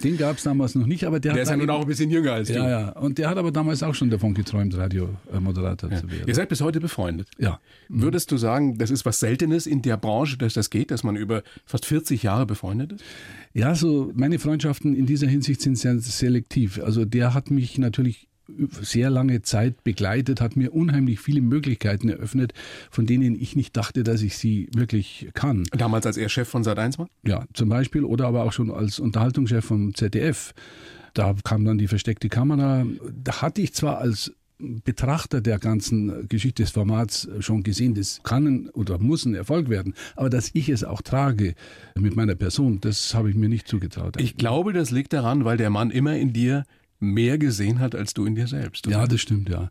Den 0.01 0.17
gab 0.17 0.37
es 0.37 0.43
damals 0.43 0.75
noch 0.75 0.85
nicht, 0.85 1.03
aber 1.03 1.19
der, 1.19 1.33
der 1.33 1.43
ist 1.43 1.49
ja 1.49 1.57
nun 1.57 1.69
auch 1.69 1.81
ein 1.81 1.87
bisschen 1.87 2.09
jünger 2.09 2.31
als 2.31 2.47
du. 2.47 2.53
Ja, 2.53 2.69
ja. 2.69 2.89
Und 2.91 3.17
der 3.17 3.29
hat 3.29 3.37
aber 3.37 3.51
damals 3.51 3.83
auch 3.83 3.93
schon 3.93 4.09
davon 4.09 4.35
geträumt, 4.35 4.77
Radiomoderator 4.77 5.91
ja. 5.91 5.97
zu 5.97 6.09
werden. 6.09 6.27
Ihr 6.27 6.35
seid 6.35 6.47
bis 6.47 6.61
heute 6.61 6.79
befreundet. 6.79 7.27
Ja. 7.37 7.59
Würdest 7.89 8.31
du 8.31 8.37
sagen, 8.37 8.77
das 8.77 8.89
ist 8.89 9.05
was 9.05 9.19
Seltenes 9.19 9.67
in 9.67 9.81
der 9.81 9.97
Branche, 9.97 10.37
dass 10.37 10.53
das 10.53 10.69
geht, 10.69 10.91
dass 10.91 11.03
man 11.03 11.17
über 11.17 11.43
fast 11.65 11.85
40 11.85 12.23
Jahre 12.23 12.45
befreundet 12.45 12.93
ist? 12.93 13.03
Ja, 13.53 13.75
so 13.75 14.13
meine 14.15 14.39
Freundschaften 14.39 14.95
in 14.95 15.05
dieser 15.05 15.27
Hinsicht 15.27 15.59
sind 15.61 15.77
sehr 15.77 15.99
selektiv. 15.99 16.79
Also 16.81 17.03
der 17.03 17.33
hat 17.33 17.51
mich 17.51 17.77
natürlich 17.77 18.29
sehr 18.81 19.09
lange 19.09 19.41
Zeit 19.41 19.83
begleitet, 19.83 20.41
hat 20.41 20.55
mir 20.55 20.73
unheimlich 20.73 21.19
viele 21.19 21.41
Möglichkeiten 21.41 22.09
eröffnet, 22.09 22.53
von 22.89 23.05
denen 23.05 23.35
ich 23.35 23.55
nicht 23.55 23.75
dachte, 23.75 24.03
dass 24.03 24.21
ich 24.21 24.37
sie 24.37 24.69
wirklich 24.73 25.29
kann. 25.33 25.65
Damals 25.71 26.05
als 26.05 26.17
er 26.17 26.29
Chef 26.29 26.47
von 26.47 26.63
Sat1 26.63 26.97
war? 26.97 27.07
Ja, 27.25 27.45
zum 27.53 27.69
Beispiel 27.69 28.03
oder 28.03 28.27
aber 28.27 28.43
auch 28.43 28.53
schon 28.53 28.71
als 28.71 28.99
Unterhaltungschef 28.99 29.65
vom 29.65 29.93
ZDF. 29.93 30.53
Da 31.13 31.35
kam 31.43 31.65
dann 31.65 31.77
die 31.77 31.87
versteckte 31.87 32.29
Kamera. 32.29 32.85
Da 33.23 33.41
hatte 33.41 33.61
ich 33.61 33.73
zwar 33.73 33.97
als 33.97 34.33
Betrachter 34.59 35.39
der 35.39 35.59
ganzen 35.59 36.27
Geschichte 36.29 36.63
des 36.63 36.71
Formats 36.71 37.29
schon 37.39 37.61
gesehen, 37.61 37.93
das 37.93 38.21
kann 38.23 38.69
oder 38.69 38.97
muss 38.97 39.25
ein 39.25 39.35
Erfolg 39.35 39.69
werden. 39.69 39.93
Aber 40.15 40.31
dass 40.31 40.49
ich 40.53 40.69
es 40.69 40.83
auch 40.83 41.01
trage 41.03 41.53
mit 41.95 42.15
meiner 42.15 42.33
Person, 42.33 42.81
das 42.81 43.13
habe 43.13 43.29
ich 43.29 43.35
mir 43.35 43.49
nicht 43.49 43.67
zugetraut. 43.67 44.19
Ich 44.19 44.35
glaube, 44.35 44.73
das 44.73 44.89
liegt 44.89 45.13
daran, 45.13 45.45
weil 45.45 45.57
der 45.57 45.69
Mann 45.69 45.91
immer 45.91 46.15
in 46.15 46.33
dir 46.33 46.65
mehr 46.99 47.37
gesehen 47.37 47.79
hat 47.79 47.95
als 47.95 48.13
du 48.13 48.25
in 48.25 48.35
dir 48.35 48.47
selbst. 48.47 48.87
Oder? 48.87 48.97
Ja, 48.97 49.07
das 49.07 49.21
stimmt, 49.21 49.49
ja. 49.49 49.69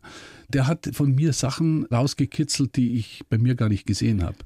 Der 0.49 0.67
hat 0.67 0.89
von 0.93 1.13
mir 1.13 1.33
Sachen 1.33 1.85
rausgekitzelt, 1.85 2.75
die 2.75 2.97
ich 2.97 3.23
bei 3.29 3.37
mir 3.37 3.55
gar 3.55 3.69
nicht 3.69 3.85
gesehen 3.85 4.23
habe. 4.23 4.37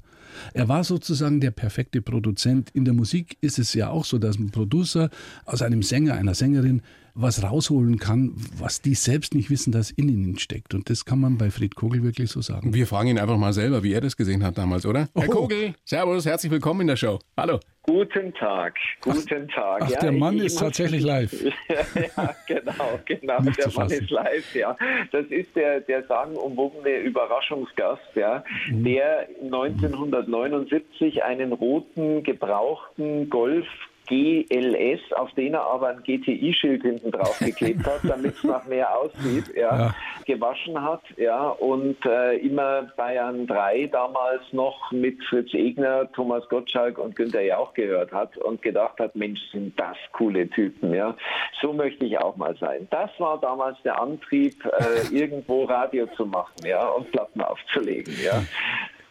Er 0.54 0.68
war 0.68 0.82
sozusagen 0.82 1.40
der 1.40 1.50
perfekte 1.50 2.02
Produzent. 2.02 2.70
In 2.70 2.84
der 2.84 2.94
Musik 2.94 3.36
ist 3.40 3.58
es 3.58 3.74
ja 3.74 3.90
auch 3.90 4.04
so, 4.04 4.18
dass 4.18 4.38
ein 4.38 4.50
Producer 4.50 5.10
aus 5.44 5.62
einem 5.62 5.82
Sänger, 5.82 6.14
einer 6.14 6.34
Sängerin 6.34 6.82
was 7.14 7.42
rausholen 7.42 7.98
kann, 7.98 8.34
was 8.58 8.80
die 8.80 8.94
selbst 8.94 9.34
nicht 9.34 9.50
wissen, 9.50 9.72
dass 9.72 9.90
in 9.90 10.08
ihnen 10.08 10.38
steckt. 10.38 10.74
Und 10.74 10.88
das 10.88 11.04
kann 11.04 11.20
man 11.20 11.38
bei 11.38 11.50
Fried 11.50 11.74
Kogel 11.74 12.02
wirklich 12.02 12.30
so 12.30 12.40
sagen. 12.40 12.74
Wir 12.74 12.86
fragen 12.86 13.08
ihn 13.08 13.18
einfach 13.18 13.36
mal 13.36 13.52
selber, 13.52 13.82
wie 13.82 13.92
er 13.92 14.00
das 14.00 14.16
gesehen 14.16 14.44
hat 14.44 14.58
damals, 14.58 14.86
oder? 14.86 15.08
Oh. 15.14 15.20
Herr 15.20 15.28
Kogel, 15.28 15.74
Servus, 15.84 16.26
herzlich 16.26 16.50
willkommen 16.50 16.82
in 16.82 16.86
der 16.88 16.96
Show. 16.96 17.18
Hallo. 17.36 17.60
Guten 17.84 18.32
Tag, 18.34 18.76
guten 19.00 19.48
Tag. 19.48 19.82
Ach, 19.82 19.90
ja, 19.90 19.98
der 19.98 20.12
Mann 20.12 20.38
ist 20.38 20.56
tatsächlich 20.56 21.02
live. 21.02 21.32
ja, 21.68 22.34
genau, 22.46 23.00
genau. 23.04 23.40
Nicht 23.40 23.58
der 23.58 23.72
Mann 23.72 23.90
ist 23.90 24.08
live, 24.08 24.54
ja. 24.54 24.76
Das 25.10 25.26
ist 25.26 25.56
der, 25.56 25.80
der 25.80 26.04
sagenumwobene 26.04 26.98
Überraschungsgast, 26.98 28.14
ja, 28.14 28.44
mhm. 28.70 28.84
der 28.84 29.28
1979 29.42 31.24
einen 31.24 31.52
roten, 31.52 32.22
gebrauchten 32.22 33.28
Golf 33.28 33.66
GLS, 34.06 35.00
auf 35.12 35.32
den 35.34 35.54
er 35.54 35.66
aber 35.66 35.88
ein 35.88 36.02
GTI-Schild 36.02 36.82
hinten 36.82 37.10
drauf 37.10 37.38
geklebt 37.38 37.86
hat, 37.86 38.00
damit 38.02 38.34
es 38.34 38.44
nach 38.44 38.64
mehr 38.66 38.96
aussieht, 38.96 39.54
ja, 39.54 39.78
ja, 39.78 39.94
gewaschen 40.26 40.82
hat, 40.82 41.02
ja, 41.16 41.48
und 41.48 41.96
äh, 42.04 42.36
immer 42.36 42.82
Bayern 42.96 43.46
3 43.46 43.86
damals 43.86 44.42
noch 44.52 44.90
mit 44.92 45.22
Fritz 45.24 45.54
Egner, 45.54 46.10
Thomas 46.12 46.48
Gottschalk 46.48 46.98
und 46.98 47.16
Günther 47.16 47.42
Jauch 47.42 47.74
gehört 47.74 48.12
hat 48.12 48.36
und 48.38 48.62
gedacht 48.62 48.98
hat, 48.98 49.14
Mensch, 49.14 49.40
sind 49.52 49.78
das 49.78 49.96
coole 50.12 50.48
Typen, 50.50 50.94
ja. 50.94 51.16
So 51.60 51.72
möchte 51.72 52.04
ich 52.04 52.18
auch 52.18 52.36
mal 52.36 52.56
sein. 52.58 52.88
Das 52.90 53.10
war 53.18 53.40
damals 53.40 53.76
der 53.82 54.00
Antrieb, 54.00 54.64
äh, 54.64 55.14
irgendwo 55.14 55.64
Radio 55.64 56.06
zu 56.16 56.26
machen, 56.26 56.54
ja, 56.64 56.86
und 56.88 57.10
Platten 57.12 57.40
aufzulegen, 57.40 58.14
ja. 58.22 58.42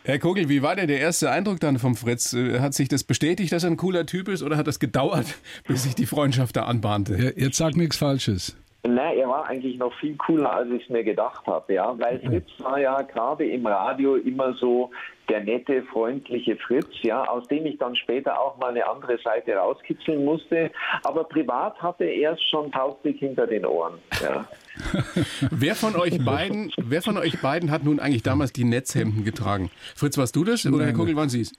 Herr 0.03 0.17
Kogel, 0.17 0.49
wie 0.49 0.63
war 0.63 0.75
denn 0.75 0.87
der 0.87 0.99
erste 0.99 1.29
Eindruck 1.29 1.59
dann 1.59 1.77
vom 1.77 1.95
Fritz? 1.95 2.33
Äh, 2.33 2.59
hat 2.59 2.73
sich 2.73 2.87
das 2.87 3.03
bestätigt, 3.03 3.51
dass 3.51 3.63
er 3.63 3.69
ein 3.69 3.77
cooler 3.77 4.07
Typ 4.07 4.29
ist 4.29 4.41
oder 4.41 4.57
hat 4.57 4.65
das 4.65 4.79
gedauert, 4.79 5.27
bis 5.67 5.83
sich 5.83 5.93
die 5.93 6.07
Freundschaft 6.07 6.55
da 6.55 6.63
anbahnte? 6.63 7.33
Jetzt 7.37 7.57
sag 7.57 7.75
nichts 7.75 7.97
Falsches. 7.97 8.55
Na, 8.83 9.13
er 9.13 9.27
war 9.27 9.47
eigentlich 9.47 9.77
noch 9.77 9.93
viel 9.99 10.15
cooler, 10.15 10.51
als 10.51 10.69
ich 10.71 10.83
es 10.83 10.89
mir 10.89 11.03
gedacht 11.03 11.45
habe, 11.45 11.71
ja, 11.73 11.93
weil 11.99 12.19
Fritz 12.19 12.49
war 12.59 12.79
ja 12.79 12.99
gerade 13.03 13.45
im 13.45 13.65
Radio 13.67 14.15
immer 14.15 14.53
so 14.53 14.89
der 15.29 15.43
nette, 15.43 15.83
freundliche 15.83 16.55
Fritz, 16.55 16.89
ja, 17.03 17.23
aus 17.25 17.47
dem 17.47 17.67
ich 17.67 17.77
dann 17.77 17.95
später 17.95 18.39
auch 18.39 18.57
mal 18.57 18.69
eine 18.69 18.87
andere 18.87 19.19
Seite 19.23 19.53
rauskitzeln 19.53 20.25
musste. 20.25 20.71
Aber 21.03 21.25
privat 21.25 21.79
hatte 21.81 22.05
er 22.05 22.33
es 22.33 22.41
schon 22.49 22.71
tausend 22.71 23.17
hinter 23.17 23.45
den 23.45 23.65
Ohren, 23.67 23.99
ja. 24.21 24.45
wer 25.51 25.75
von 25.75 25.95
euch 25.95 26.23
beiden, 26.25 26.71
wer 26.77 27.03
von 27.03 27.17
euch 27.17 27.39
beiden 27.39 27.69
hat 27.69 27.83
nun 27.83 27.99
eigentlich 27.99 28.23
damals 28.23 28.51
die 28.51 28.63
Netzhemden 28.63 29.23
getragen? 29.23 29.69
Fritz, 29.95 30.17
warst 30.17 30.35
du 30.35 30.43
das 30.43 30.65
oder 30.65 30.85
Herr 30.85 30.93
Kugel, 30.93 31.15
waren 31.15 31.29
Sie 31.29 31.41
es? 31.41 31.53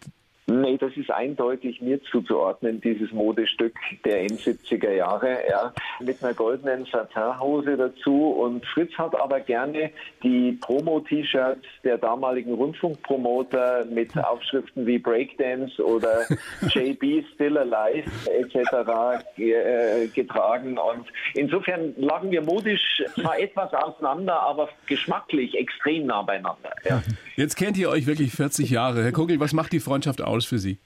Nee, 0.46 0.76
das 0.76 0.90
ist 0.96 1.11
eindeutig 1.11 1.80
mir 1.80 2.02
zuzuordnen, 2.02 2.80
dieses 2.80 3.12
Modestück 3.12 3.75
der 4.04 4.22
End-70er 4.22 4.90
Jahre, 4.90 5.38
ja, 5.49 5.72
mit 6.00 6.22
einer 6.22 6.34
goldenen 6.34 6.84
Satinhose 6.87 7.76
dazu. 7.76 8.32
Und 8.32 8.66
Fritz 8.66 8.92
hat 8.99 9.14
aber 9.14 9.38
gerne 9.38 9.90
die 10.25 10.58
Promo-T-Shirts 10.61 11.64
der 11.84 11.96
damaligen 11.96 12.54
Rundfunkpromoter 12.54 13.84
mit 13.84 14.16
Aufschriften 14.18 14.84
wie 14.84 14.99
Breakdance 14.99 15.80
oder 15.82 16.22
JB 16.70 17.25
Still 17.34 17.58
Alive 17.58 18.11
etc. 18.28 19.25
Äh, 19.37 20.08
getragen. 20.08 20.76
Und 20.76 21.06
insofern 21.34 21.94
lagen 21.96 22.32
wir 22.32 22.42
modisch 22.42 23.02
zwar 23.14 23.38
etwas 23.38 23.72
auseinander, 23.72 24.40
aber 24.40 24.68
geschmacklich 24.87 25.56
extrem 25.56 26.06
nah 26.06 26.22
beieinander. 26.22 26.72
Ja. 26.84 27.00
Jetzt 27.37 27.56
kennt 27.56 27.78
ihr 27.78 27.88
euch 27.88 28.06
wirklich 28.06 28.32
40 28.32 28.70
Jahre. 28.70 29.04
Herr 29.04 29.12
Kugel, 29.12 29.38
was 29.38 29.52
macht 29.52 29.72
die 29.72 29.80
Freundschaft 29.80 30.20
aus? 30.20 30.32
Aus 30.33 30.47
für 30.47 30.59
Sie? 30.59 30.79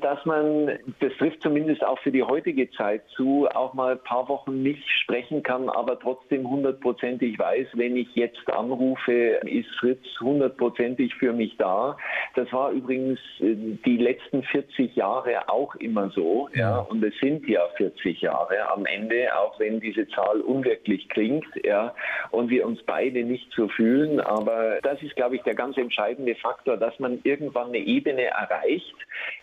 Dass 0.00 0.24
man, 0.24 0.78
das 1.00 1.12
trifft 1.18 1.42
zumindest 1.42 1.84
auch 1.84 1.98
für 2.00 2.12
die 2.12 2.22
heutige 2.22 2.70
Zeit 2.72 3.02
zu, 3.16 3.48
auch 3.54 3.74
mal 3.74 3.92
ein 3.92 4.04
paar 4.04 4.28
Wochen 4.28 4.62
nicht 4.62 4.88
sprechen 5.02 5.42
kann, 5.42 5.68
aber 5.68 5.98
trotzdem 5.98 6.48
hundertprozentig 6.48 7.38
weiß, 7.38 7.68
wenn 7.74 7.96
ich 7.96 8.14
jetzt 8.14 8.50
anrufe, 8.50 9.12
ist 9.12 9.68
Fritz 9.78 10.04
hundertprozentig 10.20 11.14
für 11.14 11.32
mich 11.32 11.56
da. 11.56 11.96
Das 12.34 12.52
war 12.52 12.70
übrigens 12.70 13.18
äh, 13.40 13.54
die 13.84 13.96
letzten 13.96 14.42
40 14.42 14.96
Jahre 14.96 15.48
auch 15.48 15.74
immer 15.76 16.10
so, 16.10 16.48
ja, 16.54 16.78
und 16.78 17.02
es 17.04 17.14
sind 17.20 17.48
ja 17.48 17.60
40 17.76 18.20
Jahre 18.20 18.70
am 18.70 18.86
Ende, 18.86 19.36
auch 19.36 19.58
wenn 19.58 19.80
diese 19.80 20.06
Zahl 20.08 20.40
unwirklich 20.40 21.08
klingt, 21.08 21.46
ja, 21.64 21.94
und 22.30 22.50
wir 22.50 22.66
uns 22.66 22.82
beide 22.82 23.24
nicht 23.24 23.50
so 23.52 23.68
fühlen, 23.68 24.20
aber 24.20 24.80
das 24.82 25.02
ist, 25.02 25.16
glaube 25.16 25.36
ich, 25.36 25.42
der 25.42 25.54
ganz 25.54 25.76
entscheidende 25.76 26.34
Faktor, 26.34 26.76
dass 26.76 26.98
man 26.98 27.20
irgendwann 27.24 27.68
eine 27.68 27.78
Ebene 27.78 28.24
erreicht 28.24 28.94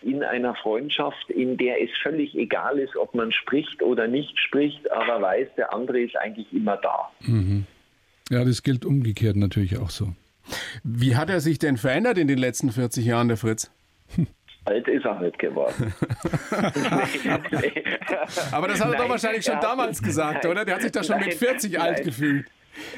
in 0.02 0.22
einer 0.22 0.45
einer 0.46 0.56
Freundschaft, 0.56 1.30
in 1.30 1.56
der 1.56 1.82
es 1.82 1.90
völlig 2.02 2.34
egal 2.36 2.78
ist, 2.78 2.96
ob 2.96 3.14
man 3.14 3.32
spricht 3.32 3.82
oder 3.82 4.06
nicht 4.06 4.38
spricht, 4.38 4.90
aber 4.90 5.20
weiß, 5.20 5.48
der 5.56 5.74
andere 5.74 6.00
ist 6.00 6.16
eigentlich 6.16 6.52
immer 6.52 6.76
da. 6.76 7.10
Mhm. 7.20 7.66
Ja, 8.30 8.44
das 8.44 8.62
gilt 8.62 8.84
umgekehrt 8.84 9.36
natürlich 9.36 9.78
auch 9.78 9.90
so. 9.90 10.12
Wie 10.84 11.16
hat 11.16 11.30
er 11.30 11.40
sich 11.40 11.58
denn 11.58 11.76
verändert 11.76 12.18
in 12.18 12.28
den 12.28 12.38
letzten 12.38 12.70
40 12.70 13.04
Jahren, 13.04 13.28
der 13.28 13.36
Fritz? 13.36 13.70
Alt 14.64 14.88
ist 14.88 15.04
er 15.04 15.20
nicht 15.20 15.38
geworden. 15.38 15.94
Aber 18.50 18.66
das 18.66 18.80
hat 18.80 18.92
er 18.92 18.98
doch 18.98 19.08
wahrscheinlich 19.08 19.44
schon 19.44 19.60
damals 19.60 20.02
gesagt, 20.02 20.44
oder? 20.44 20.64
Der 20.64 20.74
hat 20.74 20.82
sich 20.82 20.90
doch 20.90 21.04
schon 21.04 21.20
mit 21.20 21.34
40 21.34 21.80
alt 21.80 22.02
gefühlt. 22.02 22.46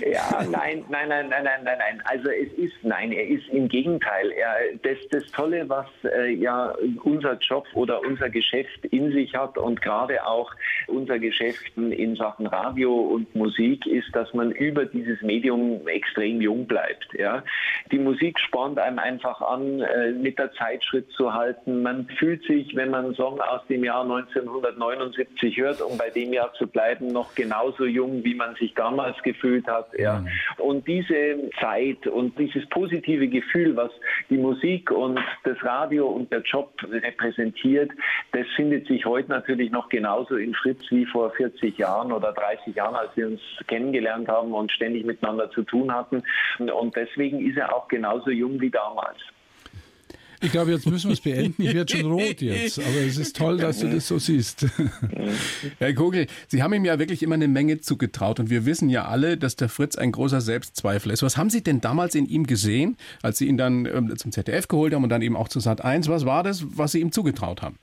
Ja, 0.01 0.45
nein, 0.51 0.85
nein, 0.89 1.09
nein, 1.09 1.29
nein, 1.29 1.45
nein, 1.45 1.61
nein, 1.65 1.79
nein. 1.79 2.03
Also 2.05 2.31
es 2.31 2.53
ist, 2.55 2.75
nein, 2.83 3.13
er 3.13 3.27
ist 3.27 3.49
im 3.49 3.69
Gegenteil. 3.69 4.31
Er, 4.33 4.77
das, 4.83 4.99
das 5.11 5.31
Tolle, 5.33 5.69
was 5.69 5.87
äh, 6.05 6.33
ja 6.33 6.75
unser 7.03 7.35
Job 7.39 7.67
oder 7.75 8.01
unser 8.01 8.31
Geschäft 8.31 8.85
in 8.87 9.13
sich 9.13 9.35
hat 9.35 9.59
und 9.59 9.81
gerade 9.83 10.25
auch 10.27 10.51
unser 10.87 11.19
Geschäft 11.19 11.77
in 11.77 12.17
Sachen 12.17 12.47
Radio 12.47 12.95
und 12.95 13.35
Musik 13.35 13.87
ist, 13.87 14.15
dass 14.15 14.33
man 14.35 14.53
über 14.53 14.85
dieses 14.85 15.21
Medium 15.23 15.87
extrem 15.87 16.41
jung 16.41 16.67
bleibt. 16.67 17.09
Ja. 17.15 17.43
Die 17.91 17.99
Musik 17.99 18.39
spornt 18.39 18.79
einem 18.79 18.99
einfach 18.99 19.41
an, 19.41 19.81
äh, 19.81 20.13
mit 20.13 20.39
der 20.39 20.53
Zeit 20.53 20.85
Schritt 20.85 21.11
zu 21.13 21.33
halten. 21.35 21.83
Man 21.83 22.09
fühlt 22.19 22.43
sich, 22.45 22.75
wenn 22.75 22.91
man 22.91 23.07
einen 23.07 23.15
Song 23.15 23.41
aus 23.41 23.67
dem 23.69 23.85
Jahr 23.85 24.03
1979 24.03 25.57
hört, 25.59 25.81
um 25.83 25.97
bei 25.99 26.11
dem 26.11 26.33
Jahr 26.33 26.53
zu 26.55 26.67
bleiben, 26.67 27.09
noch 27.09 27.35
genauso 27.35 27.85
jung, 27.85 28.25
wie 28.25 28.35
man 28.35 28.55
sich 28.57 28.75
damals 28.75 29.21
gefühlt 29.23 29.68
hat. 29.69 29.89
Ja. 29.99 30.21
Mhm. 30.21 30.29
Und 30.59 30.89
diese 30.89 31.51
Zeit 31.61 32.07
und 32.07 32.39
dieses 32.39 32.69
positive 32.69 33.29
Gefühl, 33.29 33.77
was 33.77 33.91
die 34.31 34.39
Musik 34.39 34.91
und 34.91 35.21
das 35.45 35.63
Radio 35.63 36.07
und 36.09 36.33
der 36.33 36.43
Job 36.43 36.73
repräsentiert, 36.83 37.91
das 38.33 38.47
findet 38.57 38.87
sich 38.87 39.05
heute 39.05 39.31
natürlich 39.31 39.71
noch 39.71 39.89
genauso 39.89 40.37
in 40.37 40.55
Fritz 40.55 40.83
wie 40.91 41.07
vor 41.07 41.31
40 41.33 41.79
Jahren 41.79 42.13
oder 42.13 42.33
30 42.33 42.75
Jahren, 42.75 42.95
als 42.95 43.17
wir 43.17 43.29
uns 43.29 43.41
kennengelernt 43.67 44.29
haben 44.29 44.53
und 44.53 44.73
ständig 44.73 45.05
miteinander 45.05 45.51
zu 45.51 45.63
tun 45.63 45.95
hatten. 45.95 46.23
Und 46.59 46.97
deswegen 46.97 47.47
ist 47.49 47.57
er 47.57 47.75
auch 47.75 47.89
genauso 47.89 48.31
jung 48.31 48.61
wie 48.61 48.71
damals. 48.71 49.19
Ich 50.41 50.53
glaube, 50.53 50.71
jetzt 50.71 50.87
müssen 50.87 51.09
wir 51.09 51.15
es 51.15 51.21
beenden. 51.21 51.63
Ich 51.63 51.75
werde 51.75 51.97
schon 51.97 52.11
rot 52.11 52.41
jetzt, 52.41 52.79
aber 52.79 53.01
es 53.07 53.17
ist 53.17 53.37
toll, 53.37 53.59
dass 53.59 53.81
du 53.81 53.91
das 53.91 54.07
so 54.07 54.19
siehst. 54.19 54.67
Herr 55.79 55.95
Kogel, 55.95 56.27
Sie 56.47 56.63
haben 56.63 56.73
ihm 56.73 56.85
ja 56.85 56.99
wirklich 56.99 57.23
immer 57.23 57.35
eine 57.35 57.49
Menge 57.49 57.81
zugetraut 57.81 58.39
und 58.39 58.49
wir 58.51 58.65
wissen 58.65 58.89
ja 58.89 59.07
alle, 59.07 59.37
dass 59.37 59.57
der 59.57 59.69
Fritz 59.69 59.97
ein 59.97 60.13
großer 60.13 60.41
Selbstzweifler 60.41 61.13
ist. 61.13 61.23
Was 61.23 61.37
haben 61.37 61.51
Sie 61.51 61.63
denn 61.63 61.81
damals 61.81 62.15
in 62.15 62.27
ihm 62.27 62.47
gesehen, 62.47 62.97
als 63.23 63.39
Sie 63.39 63.49
ihn 63.49 63.57
dann 63.57 63.87
ähm, 63.87 64.17
zum 64.17 64.31
ZDF 64.31 64.69
geholt 64.69 64.95
haben 64.95 65.03
und 65.03 65.11
dann 65.11 65.23
eben 65.23 65.37
auch 65.37 65.49
zu 65.49 65.61
Sat 65.61 65.85
1? 65.85 66.09
Was 66.09 66.25
war 66.25 66.43
das, 66.43 66.65
was 66.77 66.93
Sie 66.93 67.01
ihm 67.01 67.11
zugetraut 67.11 67.63
haben? 67.63 67.79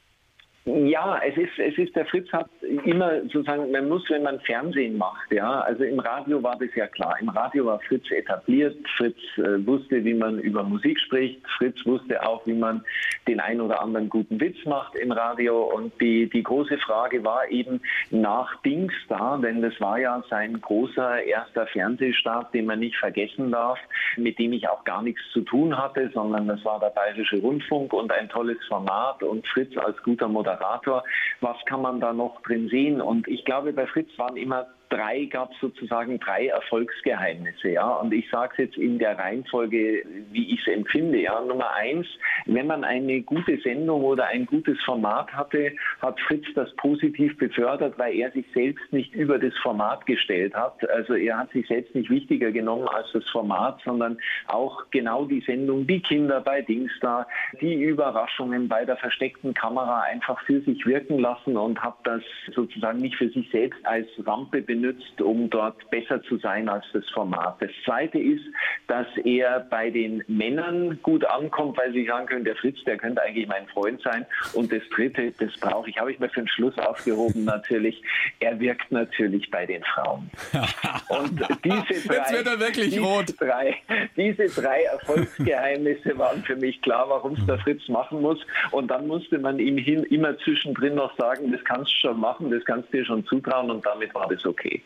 Ja, 0.67 1.21
es 1.23 1.37
ist, 1.37 1.59
es 1.59 1.77
ist, 1.77 1.95
der 1.95 2.07
Fritz 2.07 2.27
hat 2.31 2.49
immer 2.85 3.21
sozusagen, 3.21 3.69
man 3.69 3.87
muss, 3.87 4.09
wenn 4.09 4.23
man 4.23 4.39
Fernsehen 4.39 4.97
macht, 4.97 5.31
ja, 5.31 5.59
also 5.59 5.83
im 5.83 5.99
Radio 5.99 6.41
war 6.41 6.57
das 6.57 6.73
ja 6.73 6.87
klar. 6.87 7.15
Im 7.21 7.29
Radio 7.29 7.67
war 7.67 7.79
Fritz 7.81 8.09
etabliert, 8.09 8.75
Fritz 8.97 9.15
äh, 9.37 9.63
wusste, 9.63 10.03
wie 10.03 10.15
man 10.15 10.39
über 10.39 10.63
Musik 10.63 10.99
spricht, 10.99 11.39
Fritz 11.59 11.77
wusste 11.85 12.19
auch, 12.27 12.43
wie 12.47 12.55
man 12.55 12.83
den 13.27 13.39
ein 13.39 13.61
oder 13.61 13.79
anderen 13.79 14.09
guten 14.09 14.41
Witz 14.41 14.57
macht 14.65 14.95
im 14.95 15.11
Radio 15.11 15.65
und 15.65 15.93
die, 16.01 16.27
die 16.31 16.41
große 16.41 16.79
Frage 16.79 17.23
war 17.23 17.47
eben 17.51 17.79
nach 18.09 18.59
Dings 18.63 18.93
da, 19.07 19.37
denn 19.37 19.61
das 19.61 19.79
war 19.79 19.99
ja 19.99 20.23
sein 20.31 20.59
großer 20.59 21.21
erster 21.25 21.67
Fernsehstart, 21.67 22.55
den 22.55 22.65
man 22.65 22.79
nicht 22.79 22.97
vergessen 22.97 23.51
darf, 23.51 23.77
mit 24.17 24.39
dem 24.39 24.51
ich 24.51 24.67
auch 24.67 24.83
gar 24.83 25.03
nichts 25.03 25.21
zu 25.31 25.41
tun 25.41 25.77
hatte, 25.77 26.09
sondern 26.11 26.47
das 26.47 26.65
war 26.65 26.79
der 26.79 26.89
Bayerische 26.89 27.39
Rundfunk 27.39 27.93
und 27.93 28.11
ein 28.11 28.29
tolles 28.29 28.57
Format 28.67 29.21
und 29.21 29.45
Fritz 29.47 29.77
als 29.77 30.01
guter 30.01 30.27
Moderator 30.27 30.54
Moderator. 30.55 31.03
Was 31.41 31.57
kann 31.65 31.81
man 31.81 31.99
da 31.99 32.13
noch 32.13 32.41
drin 32.41 32.69
sehen? 32.69 33.01
Und 33.01 33.27
ich 33.27 33.45
glaube, 33.45 33.73
bei 33.73 33.87
Fritz 33.87 34.09
waren 34.17 34.37
immer 34.37 34.67
drei 34.89 35.25
gab 35.25 35.51
es 35.51 35.59
sozusagen 35.59 36.19
drei 36.19 36.47
Erfolgsgeheimnisse, 36.47 37.69
ja. 37.69 37.87
Und 37.95 38.13
ich 38.13 38.29
sage 38.29 38.53
es 38.53 38.57
jetzt 38.65 38.77
in 38.77 38.99
der 38.99 39.17
Reihenfolge, 39.17 40.03
wie 40.31 40.53
ich 40.53 40.61
es 40.61 40.73
empfinde, 40.73 41.19
ja. 41.19 41.39
Nummer 41.41 41.73
eins, 41.73 42.07
wenn 42.45 42.67
man 42.67 42.83
eine 42.83 43.21
gute 43.21 43.57
Sendung 43.61 44.03
oder 44.03 44.27
ein 44.27 44.45
gutes 44.45 44.81
Format 44.83 45.31
hatte, 45.33 45.73
hat 46.01 46.19
Fritz 46.21 46.45
das 46.55 46.73
positiv 46.75 47.37
befördert, 47.37 47.97
weil 47.97 48.15
er 48.15 48.31
sich 48.31 48.45
selbst 48.53 48.91
nicht 48.91 49.13
über 49.13 49.39
das 49.39 49.55
Format 49.57 50.05
gestellt 50.05 50.53
hat. 50.53 50.87
Also 50.89 51.15
er 51.15 51.39
hat 51.39 51.51
sich 51.51 51.67
selbst 51.67 51.95
nicht 51.95 52.09
wichtiger 52.09 52.51
genommen 52.51 52.87
als 52.87 53.11
das 53.13 53.27
Format, 53.29 53.81
sondern 53.83 54.17
auch 54.47 54.83
genau 54.91 55.25
die 55.25 55.41
Sendung, 55.41 55.87
die 55.87 56.01
Kinder 56.01 56.41
bei 56.41 56.61
Dingstar, 56.61 57.27
die 57.61 57.73
Überraschungen 57.73 58.67
bei 58.67 58.85
der 58.85 58.97
versteckten 58.97 59.53
Kamera 59.53 60.01
einfach 60.01 60.39
für 60.45 60.61
sich 60.61 60.85
wirken 60.85 61.19
lassen 61.19 61.57
und 61.57 61.81
hat 61.81 61.95
das 62.03 62.21
sozusagen 62.53 62.99
nicht 62.99 63.15
für 63.15 63.29
sich 63.29 63.49
selbst 63.51 63.83
als 63.85 64.07
Rampe 64.25 64.61
benutzt 64.61 64.74
benutzt, 64.75 65.21
um 65.21 65.49
dort 65.49 65.89
besser 65.89 66.21
zu 66.23 66.37
sein 66.37 66.67
als 66.67 66.85
das 66.93 67.07
Format. 67.09 67.61
Das 67.61 67.69
Zweite 67.85 68.19
ist, 68.19 68.43
dass 68.87 69.07
er 69.23 69.61
bei 69.61 69.89
den 69.89 70.23
Männern 70.27 70.99
gut 71.01 71.25
ankommt, 71.25 71.77
weil 71.77 71.93
sie 71.93 72.05
sagen 72.05 72.25
können, 72.27 72.45
der 72.45 72.55
Fritz, 72.55 72.77
der 72.85 72.97
könnte 72.97 73.21
eigentlich 73.21 73.47
mein 73.47 73.67
Freund 73.67 74.01
sein. 74.01 74.25
Und 74.53 74.71
das 74.71 74.81
Dritte, 74.93 75.31
das 75.39 75.53
brauche 75.59 75.89
ich, 75.89 75.97
habe 75.97 76.11
ich 76.11 76.19
mir 76.19 76.29
für 76.29 76.41
den 76.41 76.47
Schluss 76.47 76.77
aufgehoben 76.77 77.45
natürlich, 77.45 78.01
er 78.39 78.59
wirkt 78.59 78.91
natürlich 78.91 79.49
bei 79.49 79.65
den 79.65 79.83
Frauen. 79.83 80.29
Und 81.09 81.39
diese 81.63 82.07
drei, 82.07 82.15
Jetzt 82.17 82.33
wird 82.33 82.47
er 82.47 82.59
wirklich 82.59 82.89
diese 82.89 83.01
rot. 83.01 83.25
Drei, 83.39 83.75
diese 84.15 84.61
drei 84.61 84.83
Erfolgsgeheimnisse 84.83 86.17
waren 86.17 86.43
für 86.43 86.55
mich 86.55 86.81
klar, 86.81 87.05
warum 87.09 87.33
es 87.33 87.45
der 87.45 87.59
Fritz 87.59 87.87
machen 87.87 88.21
muss. 88.21 88.39
Und 88.71 88.89
dann 88.89 89.07
musste 89.07 89.37
man 89.39 89.59
ihm 89.59 89.77
hin, 89.77 90.03
immer 90.03 90.37
zwischendrin 90.39 90.95
noch 90.95 91.15
sagen, 91.17 91.51
das 91.51 91.63
kannst 91.63 91.91
du 91.91 92.07
schon 92.07 92.19
machen, 92.19 92.51
das 92.51 92.63
kannst 92.65 92.91
du 92.91 92.97
dir 92.97 93.05
schon 93.05 93.25
zutrauen 93.25 93.69
und 93.71 93.85
damit 93.85 94.13
war 94.13 94.27
das 94.27 94.45
okay 94.45 94.64
okay. 94.65 94.81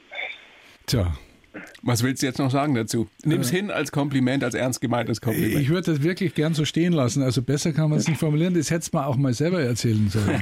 Tja, 0.85 1.11
was 1.81 2.03
willst 2.03 2.21
du 2.21 2.27
jetzt 2.27 2.39
noch 2.39 2.51
sagen 2.51 2.75
dazu? 2.75 3.07
Nimm 3.23 3.41
es 3.41 3.51
äh, 3.51 3.57
hin 3.57 3.71
als 3.71 3.91
Kompliment, 3.91 4.43
als 4.43 4.53
ernst 4.53 4.81
gemeintes 4.81 5.21
Kompliment. 5.21 5.59
Ich 5.61 5.69
würde 5.69 5.93
das 5.93 6.03
wirklich 6.03 6.35
gern 6.35 6.53
so 6.53 6.65
stehen 6.65 6.93
lassen. 6.93 7.23
Also 7.23 7.41
besser 7.41 7.71
kann 7.73 7.89
man 7.89 7.99
es 7.99 8.07
nicht 8.07 8.19
formulieren. 8.19 8.53
Das 8.53 8.69
hättest 8.69 8.93
du 8.93 8.97
mir 8.97 9.07
auch 9.07 9.15
mal 9.15 9.33
selber 9.33 9.61
erzählen 9.61 10.09
sollen. 10.09 10.41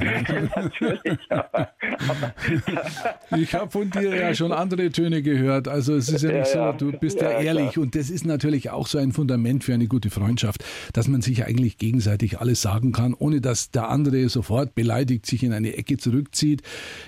ich 3.38 3.54
habe 3.54 3.72
von 3.72 3.90
dir 3.90 4.16
ja 4.16 4.34
schon 4.34 4.52
andere 4.52 4.90
Töne 4.90 5.22
gehört. 5.22 5.68
Also 5.68 5.96
es 5.96 6.10
ist 6.10 6.24
ja 6.24 6.32
nicht 6.32 6.48
so, 6.48 6.72
du 6.74 6.92
bist 6.92 7.22
ja, 7.22 7.40
ehrlich. 7.40 7.78
Und 7.78 7.96
das 7.96 8.10
ist 8.10 8.26
natürlich 8.26 8.70
auch 8.70 8.88
so 8.88 8.98
ein 8.98 9.12
Fundament 9.12 9.64
für 9.64 9.74
eine 9.74 9.88
gute 9.88 10.10
Freundschaft, 10.10 10.64
dass 10.94 11.08
man 11.08 11.22
sich 11.22 11.46
eigentlich 11.46 11.78
gegenseitig 11.78 12.40
alles 12.40 12.62
sagen 12.62 12.92
kann, 12.92 13.14
ohne 13.14 13.42
dass 13.42 13.72
der 13.72 13.90
andere 13.90 14.28
sofort 14.30 14.76
beleidigt 14.76 15.26
sich 15.26 15.44
in 15.44 15.54
eine 15.54 15.78
Ecke 15.78 15.98
zurückzieht. 15.98 16.64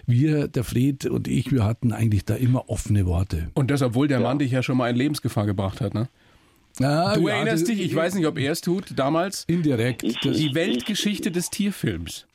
Wir, 0.06 0.48
der 0.48 0.64
Fred 0.64 1.06
und 1.06 1.28
ich, 1.28 1.52
wir 1.52 1.66
hatten 1.66 1.92
eigentlich 1.92 2.26
da 2.26 2.36
immer 2.36 2.70
offene 2.70 3.06
Worte. 3.06 3.50
Und 3.56 3.72
das 3.72 3.82
obwohl 3.90 3.99
der 4.08 4.20
ja. 4.20 4.24
Mann 4.24 4.40
dich 4.40 4.52
ja 4.52 4.64
schon 4.64 4.78
mal 4.78 4.90
in 4.90 4.96
Lebensgefahr 4.96 5.46
gebracht 5.46 5.82
hat, 5.82 5.94
ne? 5.94 6.10
Ah, 6.82 7.14
du 7.16 7.28
ja, 7.28 7.36
erinnerst 7.36 7.68
dich, 7.68 7.80
ich 7.80 7.94
weiß 7.94 8.16
nicht, 8.16 8.26
ob 8.26 8.38
er 8.38 8.52
es 8.52 8.62
tut, 8.62 8.98
damals. 8.98 9.44
Indirekt. 9.48 10.04
Die 10.04 10.56
Weltgeschichte 10.56 11.32
des 11.32 11.50
Tierfilms. 11.50 12.26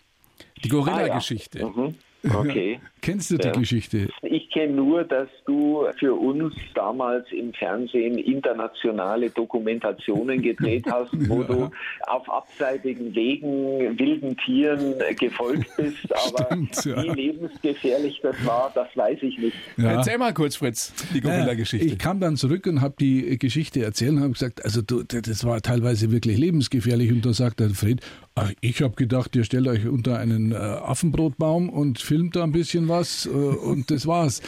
Die 0.63 0.69
Gorilla-Geschichte. 0.69 1.59
Ah, 1.61 1.73
ja. 1.77 1.83
mhm. 1.83 1.95
Okay. 2.33 2.81
Kennst 3.05 3.31
du 3.31 3.37
die 3.37 3.49
ja. 3.49 3.53
Geschichte? 3.53 4.09
Ich 4.23 4.51
kenne 4.51 4.73
nur, 4.73 5.05
dass 5.05 5.29
du 5.45 5.85
für 5.99 6.15
uns 6.15 6.55
damals 6.75 7.27
im 7.33 7.53
Fernsehen 7.53 8.17
internationale 8.17 9.29
Dokumentationen 9.29 10.41
gedreht 10.41 10.87
hast, 10.91 11.11
wo 11.29 11.43
ja. 11.43 11.47
du 11.47 11.71
auf 12.07 12.31
abseitigen 12.31 13.15
Wegen 13.15 13.99
wilden 13.99 14.39
Tieren 14.39 14.95
gefolgt 15.21 15.69
bist. 15.77 15.99
Aber 16.27 16.47
Stimmt, 16.47 16.85
ja. 16.87 17.03
wie 17.03 17.09
lebensgefährlich 17.09 18.21
das 18.23 18.37
war, 18.47 18.73
das 18.75 18.89
weiß 18.95 19.19
ich 19.21 19.37
nicht. 19.39 19.57
Erzähl 19.77 20.17
mal 20.17 20.33
kurz, 20.33 20.57
Fritz, 20.57 20.95
die 21.13 21.21
Gorilla-Geschichte. 21.21 21.87
Ich 21.87 21.99
kam 21.99 22.21
dann 22.21 22.37
zurück 22.37 22.67
und 22.67 22.81
habe 22.81 22.95
die 22.99 23.39
Geschichte 23.39 23.85
erzählt 23.85 24.13
und 24.13 24.21
habe 24.21 24.33
gesagt, 24.33 24.65
also 24.65 24.81
du, 24.81 25.03
das 25.03 25.45
war 25.45 25.61
teilweise 25.61 26.11
wirklich 26.11 26.39
lebensgefährlich. 26.39 27.13
Und 27.13 27.27
da 27.27 27.35
sagt 27.35 27.61
der 27.61 27.69
Fred, 27.71 28.01
ach, 28.35 28.53
ich 28.63 28.81
habe 28.81 28.95
gedacht, 28.95 29.37
ihr 29.37 29.45
stellt 29.45 29.69
euch 29.69 29.87
unter 29.87 30.19
einen 30.19 30.53
äh, 30.53 30.57
Affenbrotbaum 30.57 31.69
und 31.69 32.01
filmt 32.15 32.37
da 32.37 32.45
ein 32.45 32.53
bisschen 32.53 32.87
was 32.87 33.27
äh, 33.27 33.31
und 33.31 33.91
das 33.91 34.07
war's 34.07 34.41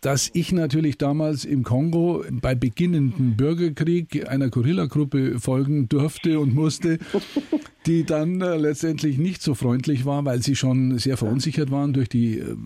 dass 0.00 0.30
ich 0.32 0.52
natürlich 0.52 0.96
damals 0.96 1.44
im 1.44 1.62
Kongo 1.62 2.24
bei 2.30 2.54
beginnendem 2.54 3.36
Bürgerkrieg 3.36 4.26
einer 4.26 4.48
Gorilla-Gruppe 4.48 5.38
folgen 5.38 5.90
durfte 5.90 6.40
und 6.40 6.54
musste, 6.54 6.98
die 7.86 8.04
dann 8.04 8.40
äh, 8.40 8.56
letztendlich 8.56 9.18
nicht 9.18 9.42
so 9.42 9.54
freundlich 9.54 10.06
war, 10.06 10.24
weil 10.24 10.42
sie 10.42 10.56
schon 10.56 10.98
sehr 10.98 11.18
verunsichert 11.18 11.70
waren 11.70 11.92
durch 11.92 12.08
die 12.08 12.38
äh, 12.38 12.56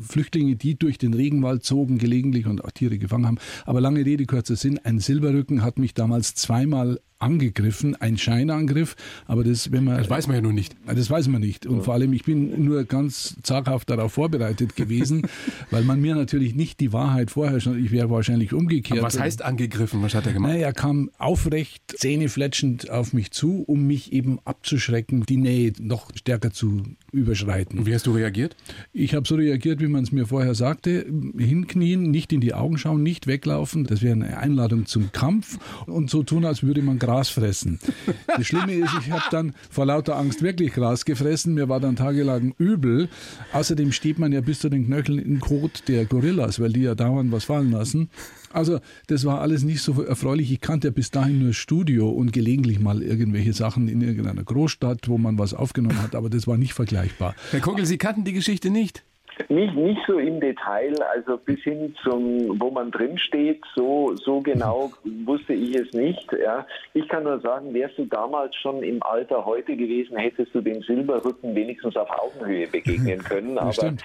Flüchtlinge, 0.00 0.54
die 0.54 0.76
durch 0.76 0.98
den 0.98 1.14
Regenwald 1.14 1.64
zogen 1.64 1.98
gelegentlich 1.98 2.46
und 2.46 2.64
auch 2.64 2.70
Tiere 2.70 2.98
gefangen 2.98 3.26
haben. 3.26 3.38
Aber 3.64 3.80
lange 3.80 4.04
Rede, 4.04 4.26
kurzer 4.26 4.54
Sinn, 4.54 4.78
ein 4.84 5.00
Silberrücken 5.00 5.62
hat 5.62 5.80
mich 5.80 5.94
damals 5.94 6.36
zweimal 6.36 7.00
angegriffen, 7.22 7.96
ein 7.96 8.18
Scheinangriff, 8.18 8.96
aber 9.26 9.44
das, 9.44 9.72
wenn 9.72 9.84
man. 9.84 9.98
Das 9.98 10.10
weiß 10.10 10.26
man 10.26 10.36
ja 10.36 10.42
nur 10.42 10.52
nicht. 10.52 10.76
Das 10.86 11.08
weiß 11.08 11.28
man 11.28 11.40
nicht. 11.40 11.66
Und 11.66 11.78
ja. 11.78 11.82
vor 11.82 11.94
allem, 11.94 12.12
ich 12.12 12.24
bin 12.24 12.64
nur 12.64 12.84
ganz 12.84 13.36
zaghaft 13.42 13.88
darauf 13.90 14.12
vorbereitet 14.12 14.76
gewesen, 14.76 15.22
weil 15.70 15.84
man 15.84 16.00
mir 16.00 16.14
natürlich 16.14 16.54
nicht 16.54 16.80
die 16.80 16.92
Wahrheit 16.92 17.30
vorher 17.30 17.60
schon, 17.60 17.82
ich 17.82 17.90
wäre 17.92 18.10
wahrscheinlich 18.10 18.52
umgekehrt. 18.52 18.98
Aber 18.98 19.06
was 19.06 19.18
heißt 19.18 19.42
angegriffen? 19.42 20.02
Was 20.02 20.14
hat 20.14 20.26
er 20.26 20.32
gemacht? 20.32 20.52
Naja, 20.52 20.66
er 20.66 20.72
kam 20.72 21.10
aufrecht, 21.18 21.82
zähnefletschend 21.96 22.90
auf 22.90 23.12
mich 23.12 23.30
zu, 23.30 23.62
um 23.62 23.86
mich 23.86 24.12
eben 24.12 24.38
abzuschrecken, 24.44 25.24
die 25.24 25.36
Nähe 25.36 25.72
noch 25.80 26.10
stärker 26.14 26.52
zu 26.52 26.82
überschreiten. 27.12 27.78
Und 27.78 27.86
wie 27.86 27.94
hast 27.94 28.06
du 28.06 28.12
reagiert? 28.12 28.56
Ich 28.92 29.14
habe 29.14 29.26
so 29.26 29.36
reagiert, 29.36 29.80
wie 29.80 29.88
man 29.88 30.02
es 30.02 30.12
mir 30.12 30.26
vorher 30.26 30.54
sagte. 30.54 31.06
Hinknien, 31.36 32.10
nicht 32.10 32.32
in 32.32 32.40
die 32.40 32.54
Augen 32.54 32.78
schauen, 32.78 33.02
nicht 33.02 33.26
weglaufen. 33.26 33.84
Das 33.84 34.02
wäre 34.02 34.14
eine 34.14 34.38
Einladung 34.38 34.86
zum 34.86 35.12
Kampf 35.12 35.58
und 35.86 36.10
so 36.10 36.22
tun, 36.22 36.44
als 36.44 36.62
würde 36.62 36.82
man 36.82 36.98
Gras 37.12 37.28
fressen. 37.28 37.78
Das 38.26 38.46
Schlimme 38.46 38.72
ist, 38.72 38.90
ich 39.00 39.10
habe 39.10 39.24
dann 39.30 39.52
vor 39.68 39.84
lauter 39.84 40.16
Angst 40.16 40.40
wirklich 40.40 40.72
Gras 40.72 41.04
gefressen. 41.04 41.52
Mir 41.52 41.68
war 41.68 41.78
dann 41.78 41.94
tagelang 41.94 42.54
übel. 42.56 43.10
Außerdem 43.52 43.92
steht 43.92 44.18
man 44.18 44.32
ja 44.32 44.40
bis 44.40 44.60
zu 44.60 44.70
den 44.70 44.86
Knöcheln 44.86 45.18
in 45.18 45.38
Kot 45.38 45.88
der 45.88 46.06
Gorillas, 46.06 46.58
weil 46.58 46.72
die 46.72 46.80
ja 46.80 46.94
dauernd 46.94 47.30
was 47.30 47.44
fallen 47.44 47.70
lassen. 47.70 48.08
Also 48.50 48.80
das 49.08 49.26
war 49.26 49.42
alles 49.42 49.62
nicht 49.62 49.82
so 49.82 50.02
erfreulich. 50.02 50.50
Ich 50.52 50.62
kannte 50.62 50.88
ja 50.88 50.92
bis 50.92 51.10
dahin 51.10 51.38
nur 51.38 51.52
Studio 51.52 52.08
und 52.08 52.32
gelegentlich 52.32 52.80
mal 52.80 53.02
irgendwelche 53.02 53.52
Sachen 53.52 53.88
in 53.88 54.00
irgendeiner 54.00 54.42
Großstadt, 54.42 55.06
wo 55.06 55.18
man 55.18 55.38
was 55.38 55.52
aufgenommen 55.52 56.00
hat, 56.00 56.14
aber 56.14 56.30
das 56.30 56.46
war 56.46 56.56
nicht 56.56 56.72
vergleichbar. 56.72 57.34
Herr 57.50 57.60
Kugel, 57.60 57.84
Sie 57.84 57.98
kannten 57.98 58.24
die 58.24 58.32
Geschichte 58.32 58.70
nicht? 58.70 59.04
Nicht, 59.48 59.74
nicht 59.74 60.00
so 60.06 60.18
im 60.18 60.40
Detail, 60.40 60.94
also 61.14 61.36
bis 61.36 61.60
hin 61.62 61.94
zum, 62.02 62.60
wo 62.60 62.70
man 62.70 62.90
drin 62.90 63.18
steht, 63.18 63.62
so, 63.74 64.14
so 64.16 64.40
genau 64.40 64.92
wusste 65.24 65.54
ich 65.54 65.74
es 65.74 65.92
nicht. 65.92 66.26
Ja. 66.42 66.66
Ich 66.94 67.08
kann 67.08 67.24
nur 67.24 67.40
sagen, 67.40 67.72
wärst 67.72 67.98
du 67.98 68.04
damals 68.06 68.54
schon 68.56 68.82
im 68.82 69.02
Alter 69.02 69.44
heute 69.44 69.76
gewesen, 69.76 70.16
hättest 70.16 70.54
du 70.54 70.60
den 70.60 70.82
Silberrücken 70.82 71.54
wenigstens 71.54 71.96
auf 71.96 72.08
Augenhöhe 72.10 72.66
begegnen 72.66 73.18
können. 73.24 73.58
Aber 73.58 73.72
Stimmt. 73.72 74.02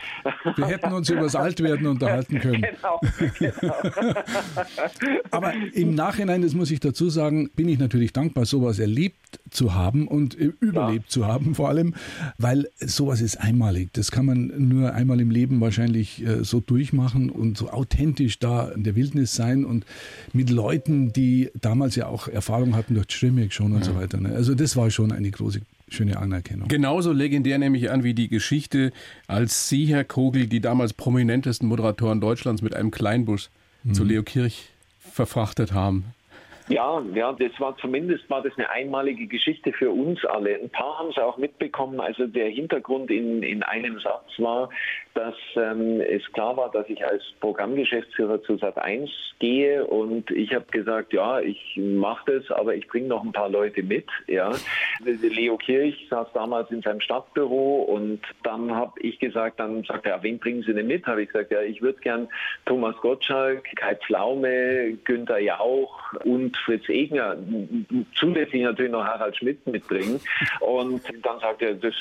Wir 0.56 0.66
hätten 0.66 0.94
uns 0.94 1.10
über 1.10 1.22
das 1.22 1.36
Altwerden 1.36 1.88
unterhalten 1.88 2.40
können. 2.40 2.62
Genau, 2.62 3.00
genau. 3.38 3.74
aber 5.32 5.54
im 5.74 5.96
Nachhinein, 5.96 6.42
das 6.42 6.54
muss 6.54 6.72
ich 6.72 6.80
dazu 6.80 7.10
sagen, 7.10 7.50
bin 7.56 7.70
ich 7.70 7.80
natürlich 7.80 8.14
dankbar, 8.14 8.46
sowas 8.46 8.80
erlebt 8.80 9.40
zu 9.50 9.76
haben 9.76 10.08
und 10.08 10.34
überlebt 10.34 11.06
ja. 11.06 11.10
zu 11.10 11.28
haben, 11.28 11.56
vor 11.56 11.70
allem, 11.70 11.96
weil 12.38 12.70
sowas 12.80 13.22
ist 13.22 13.38
einmalig. 13.38 13.90
Das 13.94 14.12
kann 14.12 14.26
man 14.26 14.52
nur 14.58 14.94
einmal 14.94 15.17
im 15.20 15.32
Leben 15.32 15.62
wahrscheinlich 15.62 16.26
äh, 16.26 16.44
so 16.44 16.60
durchmachen 16.60 17.30
und 17.30 17.58
so 17.58 17.70
authentisch 17.70 18.40
da 18.40 18.70
in 18.70 18.84
der 18.84 18.96
Wildnis 18.96 19.36
sein 19.36 19.66
und 19.66 19.86
mit 20.34 20.50
Leuten, 20.50 21.14
die 21.14 21.50
damals 21.60 21.96
ja 21.96 22.08
auch 22.08 22.28
Erfahrung 22.28 22.76
hatten 22.76 22.96
durch 22.96 23.08
Streaming 23.10 23.52
schon 23.52 23.74
und 23.74 23.80
ja. 23.80 23.86
so 23.86 23.96
weiter. 23.96 24.20
Ne? 24.20 24.30
Also 24.30 24.56
das 24.56 24.76
war 24.76 24.90
schon 24.90 25.12
eine 25.12 25.32
große 25.32 25.62
schöne 25.90 26.18
Anerkennung. 26.18 26.68
Genauso 26.68 27.14
legendär 27.14 27.58
nehme 27.58 27.78
ich 27.78 27.90
an 27.90 28.04
wie 28.04 28.14
die 28.14 28.28
Geschichte, 28.28 28.92
als 29.28 29.70
Sie, 29.70 29.86
Herr 29.86 30.04
Kogel, 30.04 30.48
die 30.48 30.60
damals 30.60 30.94
prominentesten 30.94 31.68
Moderatoren 31.68 32.20
Deutschlands 32.20 32.62
mit 32.62 32.76
einem 32.76 32.92
Kleinbus 32.92 33.50
mhm. 33.84 33.94
zu 33.94 34.04
Leo 34.04 34.24
Kirch 34.24 34.70
verfrachtet 35.00 35.74
haben. 35.74 36.14
Ja, 36.70 37.02
ja, 37.14 37.32
das 37.32 37.58
war 37.60 37.78
zumindest 37.78 38.30
war 38.30 38.44
das 38.44 38.52
eine 38.58 38.70
einmalige 38.70 39.26
Geschichte 39.26 39.72
für 39.72 39.90
uns 39.90 40.24
alle. 40.26 40.56
Ein 40.56 40.70
paar 40.70 41.00
haben 41.00 41.10
es 41.12 41.18
auch 41.18 41.38
mitbekommen. 41.38 42.02
Also 42.02 42.28
der 42.28 42.50
Hintergrund 42.50 43.10
in, 43.10 43.42
in 43.42 43.64
einem 43.64 44.00
Satz 44.00 44.28
war, 44.38 44.70
dass 45.18 45.36
ähm, 45.56 46.00
es 46.00 46.22
klar 46.32 46.56
war, 46.58 46.70
dass 46.70 46.88
ich 46.90 47.04
als 47.04 47.24
Programmgeschäftsführer 47.40 48.44
zu 48.44 48.58
Sat 48.58 48.78
1 48.78 49.10
gehe 49.40 49.84
und 49.84 50.30
ich 50.30 50.54
habe 50.54 50.66
gesagt, 50.66 51.12
ja, 51.12 51.40
ich 51.40 51.76
mache 51.76 52.34
das, 52.34 52.52
aber 52.52 52.76
ich 52.76 52.88
bringe 52.88 53.08
noch 53.08 53.24
ein 53.24 53.32
paar 53.32 53.50
Leute 53.50 53.82
mit. 53.82 54.06
Ja, 54.28 54.52
Leo 55.04 55.58
Kirch 55.58 56.08
saß 56.10 56.28
damals 56.34 56.70
in 56.70 56.84
seinem 56.84 57.02
Stadtbüro 57.02 57.82
und 57.84 58.22
dann 58.44 58.76
habe 58.76 58.94
ich 59.00 59.18
gesagt, 59.20 59.60
dann 59.60 59.84
sagt 59.84 60.06
er, 60.06 60.22
wen 60.22 60.38
bringen 60.38 60.62
Sie 60.62 60.74
denn 60.74 60.86
mit? 60.86 61.08
Habe 61.08 61.24
ich 61.24 61.30
gesagt, 61.30 61.52
ja, 61.52 61.62
ich 61.62 61.82
würde 61.82 62.00
gern 62.00 62.28
Thomas 62.66 62.96
Gottschalk, 62.98 63.64
Kai 63.76 63.96
Pflaume, 63.96 64.98
Günther 65.04 65.40
Jauch 65.40 66.14
und 66.26 66.56
Fritz 66.58 66.88
Egner, 66.90 67.38
zusätzlich 68.14 68.62
natürlich 68.62 68.92
noch 68.92 69.04
Harald 69.04 69.36
Schmidt 69.36 69.66
mitbringen. 69.66 70.20
Und 70.60 71.02
dann 71.24 71.40
sagt 71.40 71.64
er, 71.64 71.74
das, 71.74 71.96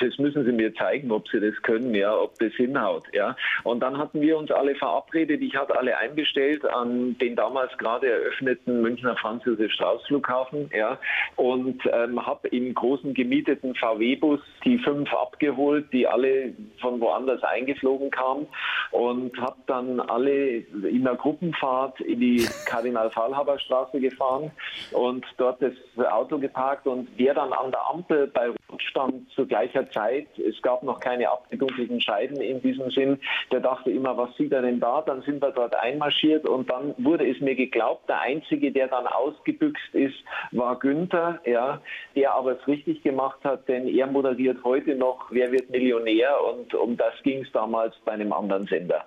das 0.00 0.18
müssen 0.18 0.44
Sie 0.44 0.52
mir 0.52 0.74
zeigen, 0.74 1.12
ob 1.12 1.28
Sie 1.28 1.38
das 1.38 1.54
können, 1.62 1.94
ja, 1.94 2.16
ob 2.16 2.36
das 2.40 2.55
hinhaut. 2.56 3.04
Ja. 3.12 3.36
Und 3.64 3.80
dann 3.80 3.98
hatten 3.98 4.20
wir 4.20 4.36
uns 4.36 4.50
alle 4.50 4.74
verabredet. 4.74 5.40
Ich 5.42 5.56
hatte 5.56 5.76
alle 5.76 5.96
einbestellt 5.96 6.64
an 6.64 7.16
den 7.18 7.36
damals 7.36 7.76
gerade 7.78 8.08
eröffneten 8.08 8.82
Münchner 8.82 9.16
Franz-Josef-Strauß-Flughafen 9.16 10.70
ja, 10.74 10.98
und 11.36 11.80
ähm, 11.92 12.24
habe 12.24 12.48
im 12.48 12.74
großen 12.74 13.14
gemieteten 13.14 13.74
VW-Bus 13.74 14.40
die 14.64 14.78
fünf 14.78 15.12
abgeholt, 15.12 15.92
die 15.92 16.06
alle 16.06 16.52
von 16.80 17.00
woanders 17.00 17.42
eingeflogen 17.42 18.10
kamen 18.10 18.46
und 18.90 19.36
habe 19.40 19.56
dann 19.66 20.00
alle 20.00 20.56
in 20.58 21.06
einer 21.06 21.16
Gruppenfahrt 21.16 22.00
in 22.00 22.20
die 22.20 22.48
Kardinal-Fahlhaber-Straße 22.66 23.76
Straße 23.76 24.00
gefahren 24.00 24.50
und 24.92 25.24
dort 25.36 25.60
das 25.62 25.72
Auto 26.10 26.38
geparkt 26.38 26.86
und 26.86 27.08
wer 27.16 27.34
dann 27.34 27.52
an 27.52 27.70
der 27.70 27.86
Ampel 27.90 28.26
bei 28.28 28.48
Rot 28.48 28.82
stand 28.82 29.30
zu 29.32 29.46
gleicher 29.46 29.90
Zeit, 29.90 30.26
es 30.38 30.60
gab 30.62 30.82
noch 30.82 31.00
keine 31.00 31.30
abgedunkelten 31.30 32.00
Scheiben 32.00 32.40
in 32.46 32.62
diesem 32.62 32.90
Sinn, 32.90 33.18
der 33.52 33.60
dachte 33.60 33.90
immer, 33.90 34.16
was 34.16 34.34
sieht 34.36 34.52
er 34.52 34.62
denn 34.62 34.80
da? 34.80 35.02
Dann 35.02 35.22
sind 35.22 35.42
wir 35.42 35.50
dort 35.50 35.74
einmarschiert 35.74 36.46
und 36.48 36.70
dann 36.70 36.94
wurde 36.98 37.28
es 37.28 37.40
mir 37.40 37.54
geglaubt, 37.54 38.08
der 38.08 38.20
Einzige, 38.20 38.72
der 38.72 38.88
dann 38.88 39.06
ausgebüxt 39.06 39.94
ist, 39.94 40.16
war 40.52 40.78
Günther, 40.78 41.40
ja, 41.44 41.80
der 42.14 42.34
aber 42.34 42.52
es 42.52 42.66
richtig 42.66 43.02
gemacht 43.02 43.38
hat, 43.44 43.68
denn 43.68 43.88
er 43.88 44.06
moderiert 44.06 44.58
heute 44.64 44.94
noch 44.94 45.26
Wer 45.30 45.50
wird 45.52 45.70
Millionär 45.70 46.36
und 46.44 46.74
um 46.74 46.96
das 46.96 47.14
ging 47.22 47.42
es 47.42 47.52
damals 47.52 47.94
bei 48.04 48.12
einem 48.12 48.32
anderen 48.32 48.66
Sender. 48.66 49.04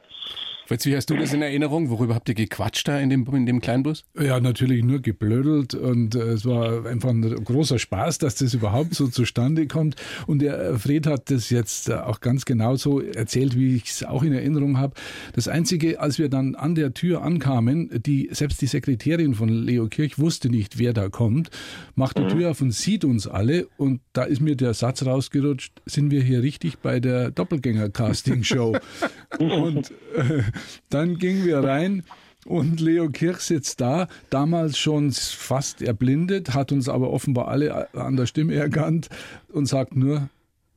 Fritz, 0.69 0.85
wie 0.85 0.95
hast 0.95 1.09
du 1.09 1.17
das 1.17 1.33
in 1.33 1.41
Erinnerung? 1.41 1.89
Worüber 1.89 2.13
habt 2.13 2.29
ihr 2.29 2.35
gequatscht 2.35 2.87
da 2.87 2.99
in 2.99 3.09
dem, 3.09 3.25
in 3.33 3.47
dem 3.47 3.59
Kleinbus? 3.59 4.03
Ja, 4.15 4.39
natürlich 4.39 4.83
nur 4.83 4.99
geblödelt 4.99 5.73
und 5.73 6.13
äh, 6.13 6.19
es 6.19 6.45
war 6.45 6.85
einfach 6.85 7.09
ein 7.09 7.23
großer 7.23 7.79
Spaß, 7.79 8.19
dass 8.19 8.35
das 8.35 8.53
überhaupt 8.53 8.93
so 8.93 9.07
zustande 9.07 9.65
kommt. 9.65 9.95
Und 10.27 10.43
der 10.43 10.59
äh, 10.59 10.77
Fred 10.77 11.07
hat 11.07 11.31
das 11.31 11.49
jetzt 11.49 11.89
äh, 11.89 11.95
auch 11.95 12.19
ganz 12.19 12.45
genauso 12.45 13.01
erzählt, 13.01 13.57
wie 13.57 13.77
ich 13.77 13.85
es 13.85 14.03
auch 14.03 14.21
in 14.21 14.31
Erinnerung 14.31 14.77
habe. 14.77 14.93
Das 15.33 15.47
Einzige, 15.47 15.99
als 16.01 16.19
wir 16.19 16.29
dann 16.29 16.53
an 16.53 16.75
der 16.75 16.93
Tür 16.93 17.23
ankamen, 17.23 17.89
die, 18.05 18.29
selbst 18.31 18.61
die 18.61 18.67
Sekretärin 18.67 19.33
von 19.33 19.49
Leo 19.49 19.87
Kirch 19.87 20.19
wusste 20.19 20.49
nicht, 20.49 20.77
wer 20.77 20.93
da 20.93 21.09
kommt, 21.09 21.49
macht 21.95 22.19
die 22.19 22.25
mhm. 22.25 22.29
Tür 22.29 22.51
auf 22.51 22.61
und 22.61 22.73
sieht 22.73 23.05
uns 23.05 23.25
alle 23.25 23.65
und 23.77 24.01
da 24.13 24.21
ist 24.21 24.39
mir 24.39 24.55
der 24.55 24.75
Satz 24.75 25.03
rausgerutscht, 25.03 25.81
sind 25.87 26.11
wir 26.11 26.21
hier 26.21 26.43
richtig 26.43 26.77
bei 26.77 26.99
der 26.99 27.31
Doppelgänger-Casting-Show? 27.31 28.77
und 29.39 29.91
äh, 30.15 30.43
dann 30.89 31.17
gingen 31.17 31.45
wir 31.45 31.63
rein 31.63 32.03
und 32.45 32.79
Leo 32.79 33.09
Kirch 33.09 33.41
sitzt 33.41 33.81
da, 33.81 34.07
damals 34.29 34.77
schon 34.77 35.11
fast 35.11 35.81
erblindet, 35.81 36.53
hat 36.53 36.71
uns 36.71 36.87
aber 36.87 37.11
offenbar 37.11 37.47
alle 37.47 37.93
an 37.93 38.15
der 38.15 38.25
Stimme 38.25 38.55
erkannt 38.55 39.09
und 39.51 39.65
sagt 39.65 39.95
nur, 39.95 40.29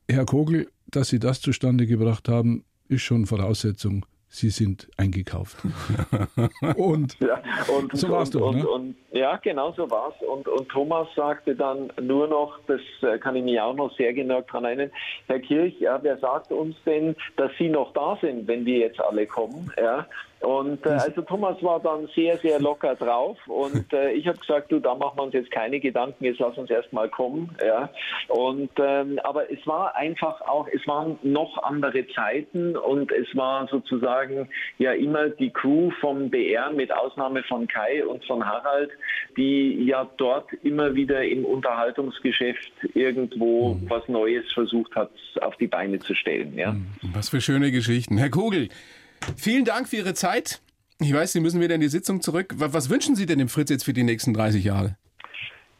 Herr 0.09 0.25
Kogel, 0.25 0.67
dass 0.87 1.09
Sie 1.09 1.19
das 1.19 1.41
zustande 1.41 1.87
gebracht 1.87 2.27
haben, 2.29 2.63
ist 2.89 3.01
schon 3.01 3.25
Voraussetzung. 3.25 4.05
Sie 4.35 4.49
sind 4.49 4.89
eingekauft. 4.97 5.57
und, 6.75 7.19
ja, 7.19 7.39
und, 7.77 7.95
so 7.95 8.09
warst 8.09 8.33
du, 8.33 8.43
und, 8.43 8.57
ne? 8.57 8.67
Und, 8.67 8.95
ja, 9.11 9.37
genau 9.37 9.71
so 9.73 9.91
war's. 9.91 10.15
Und, 10.27 10.47
und 10.47 10.67
Thomas 10.69 11.07
sagte 11.15 11.55
dann 11.55 11.93
nur 12.01 12.27
noch, 12.27 12.57
das 12.65 12.81
äh, 13.03 13.19
kann 13.19 13.35
ich 13.35 13.43
mich 13.43 13.61
auch 13.61 13.75
noch 13.75 13.95
sehr 13.95 14.11
genau 14.11 14.41
daran 14.41 14.65
erinnern, 14.65 14.91
Herr 15.27 15.39
Kirch, 15.39 15.79
ja, 15.79 16.01
wer 16.01 16.17
sagt 16.17 16.51
uns 16.51 16.75
denn, 16.83 17.15
dass 17.35 17.51
Sie 17.59 17.69
noch 17.69 17.93
da 17.93 18.17
sind, 18.21 18.47
wenn 18.47 18.65
wir 18.65 18.79
jetzt 18.79 18.99
alle 18.99 19.27
kommen? 19.27 19.71
Ja? 19.77 20.07
Und 20.43 20.85
äh, 20.85 20.89
also 20.89 21.21
Thomas 21.21 21.61
war 21.63 21.79
dann 21.79 22.09
sehr, 22.13 22.37
sehr 22.39 22.59
locker 22.59 22.95
drauf 22.95 23.37
und 23.47 23.93
äh, 23.93 24.11
ich 24.11 24.27
habe 24.27 24.37
gesagt, 24.37 24.71
du, 24.73 24.79
da 24.79 24.93
machen 24.93 25.17
wir 25.17 25.23
uns 25.23 25.33
jetzt 25.33 25.51
keine 25.51 25.79
Gedanken, 25.79 26.25
jetzt 26.25 26.39
lass 26.39 26.57
uns 26.57 26.69
erstmal 26.69 27.07
kommen. 27.07 27.55
Ja. 27.65 27.89
Und 28.27 28.69
ähm, 28.77 29.19
aber 29.23 29.49
es 29.49 29.65
war 29.65 29.95
einfach 29.95 30.41
auch, 30.41 30.67
es 30.67 30.85
waren 30.85 31.17
noch 31.23 31.63
andere 31.63 32.05
Zeiten 32.09 32.75
und 32.75 33.09
es 33.13 33.27
war 33.37 33.69
sozusagen 33.69 34.49
ja 34.79 34.91
immer 34.91 35.29
die 35.29 35.49
Crew 35.49 35.91
vom 36.01 36.29
BR 36.29 36.71
mit 36.71 36.93
Ausnahme 36.93 37.43
von 37.43 37.65
Kai 37.67 38.05
und 38.05 38.25
von 38.25 38.45
Harald, 38.45 38.91
die 39.37 39.85
ja 39.85 40.09
dort 40.17 40.51
immer 40.61 40.93
wieder 40.93 41.23
im 41.23 41.45
Unterhaltungsgeschäft 41.45 42.73
irgendwo 42.93 43.75
mhm. 43.75 43.89
was 43.89 44.05
Neues 44.09 44.43
versucht 44.53 44.93
hat, 44.95 45.11
auf 45.39 45.55
die 45.55 45.67
Beine 45.67 45.99
zu 45.99 46.13
stellen. 46.13 46.53
Ja. 46.57 46.75
Was 47.13 47.29
für 47.29 47.39
schöne 47.39 47.71
Geschichten. 47.71 48.17
Herr 48.17 48.29
Kugel, 48.29 48.67
Vielen 49.37 49.65
Dank 49.65 49.87
für 49.87 49.97
Ihre 49.97 50.13
Zeit. 50.13 50.61
Ich 50.99 51.13
weiß, 51.13 51.33
Sie 51.33 51.39
müssen 51.39 51.59
wieder 51.59 51.75
in 51.75 51.81
die 51.81 51.89
Sitzung 51.89 52.21
zurück. 52.21 52.53
Was 52.57 52.89
wünschen 52.89 53.15
Sie 53.15 53.25
denn 53.25 53.39
dem 53.39 53.49
Fritz 53.49 53.69
jetzt 53.69 53.83
für 53.83 53.93
die 53.93 54.03
nächsten 54.03 54.33
30 54.33 54.63
Jahre? 54.63 54.95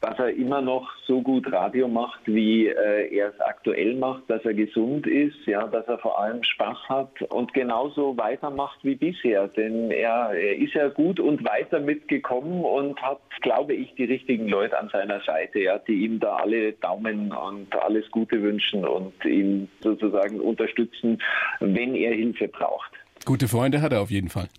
dass 0.04 0.20
er 0.20 0.36
immer 0.36 0.62
noch 0.62 0.92
so 1.08 1.22
gut 1.22 1.50
Radio 1.54 1.88
macht, 1.88 2.20
wie 2.26 2.68
äh, 2.68 3.16
er 3.16 3.30
es 3.30 3.40
aktuell 3.40 3.96
macht, 3.96 4.30
dass 4.30 4.44
er 4.44 4.54
gesund 4.54 5.08
ist, 5.08 5.38
ja, 5.46 5.66
dass 5.66 5.88
er 5.88 5.98
vor 5.98 6.20
allem 6.20 6.44
Spaß 6.44 6.78
hat 6.90 7.22
und 7.30 7.54
genauso 7.54 8.18
weitermacht 8.18 8.80
wie 8.84 8.96
bisher. 8.96 9.48
Denn 9.48 9.92
er, 9.92 10.32
er 10.32 10.58
ist 10.58 10.74
ja 10.74 10.90
gut 10.90 11.22
und 11.22 11.46
weiter 11.46 11.80
mitgekommen 11.80 12.66
und 12.66 13.02
hat, 13.02 13.22
glaube 13.42 13.76
ich, 13.76 13.96
die 13.96 14.04
richtigen 14.04 14.50
Leute 14.50 14.78
an 14.78 14.90
seiner 14.90 15.22
Seite, 15.22 15.60
ja, 15.60 15.80
die 15.80 16.04
ihm 16.04 16.20
da 16.20 16.36
alle 16.36 16.74
Daumen 16.74 17.32
und 17.32 17.74
alles 17.74 18.10
Gute 18.12 18.42
wünschen 18.42 18.86
und 18.86 19.14
ihn 19.24 19.70
sozusagen 19.80 20.42
unterstützen, 20.42 21.22
wenn 21.62 21.96
er 21.96 22.14
Hilfe 22.14 22.50
braucht. 22.50 22.92
Gute 23.26 23.48
Freunde 23.48 23.82
hat 23.82 23.94
er 23.94 24.02
auf 24.02 24.12
jeden 24.12 24.30
Fall. 24.30 24.50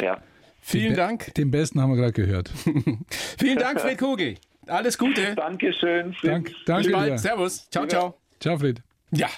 Ja. 0.00 0.20
Vielen 0.60 0.90
den 0.90 0.96
Dank. 0.96 1.34
Den 1.34 1.50
besten 1.50 1.80
haben 1.80 1.90
wir 1.90 1.96
gerade 1.96 2.12
gehört. 2.12 2.50
Vielen 3.38 3.58
Dank, 3.58 3.80
Fred 3.80 3.98
Kugel. 3.98 4.36
Alles 4.66 4.98
Gute. 4.98 5.34
Dankeschön. 5.36 6.14
Dank, 6.22 6.50
danke 6.66 6.88
dir. 6.88 7.18
Servus. 7.18 7.68
Ciao, 7.70 7.86
ciao. 7.86 8.18
Ciao, 8.40 8.58
Fred. 8.58 8.82
Ja, 9.12 9.28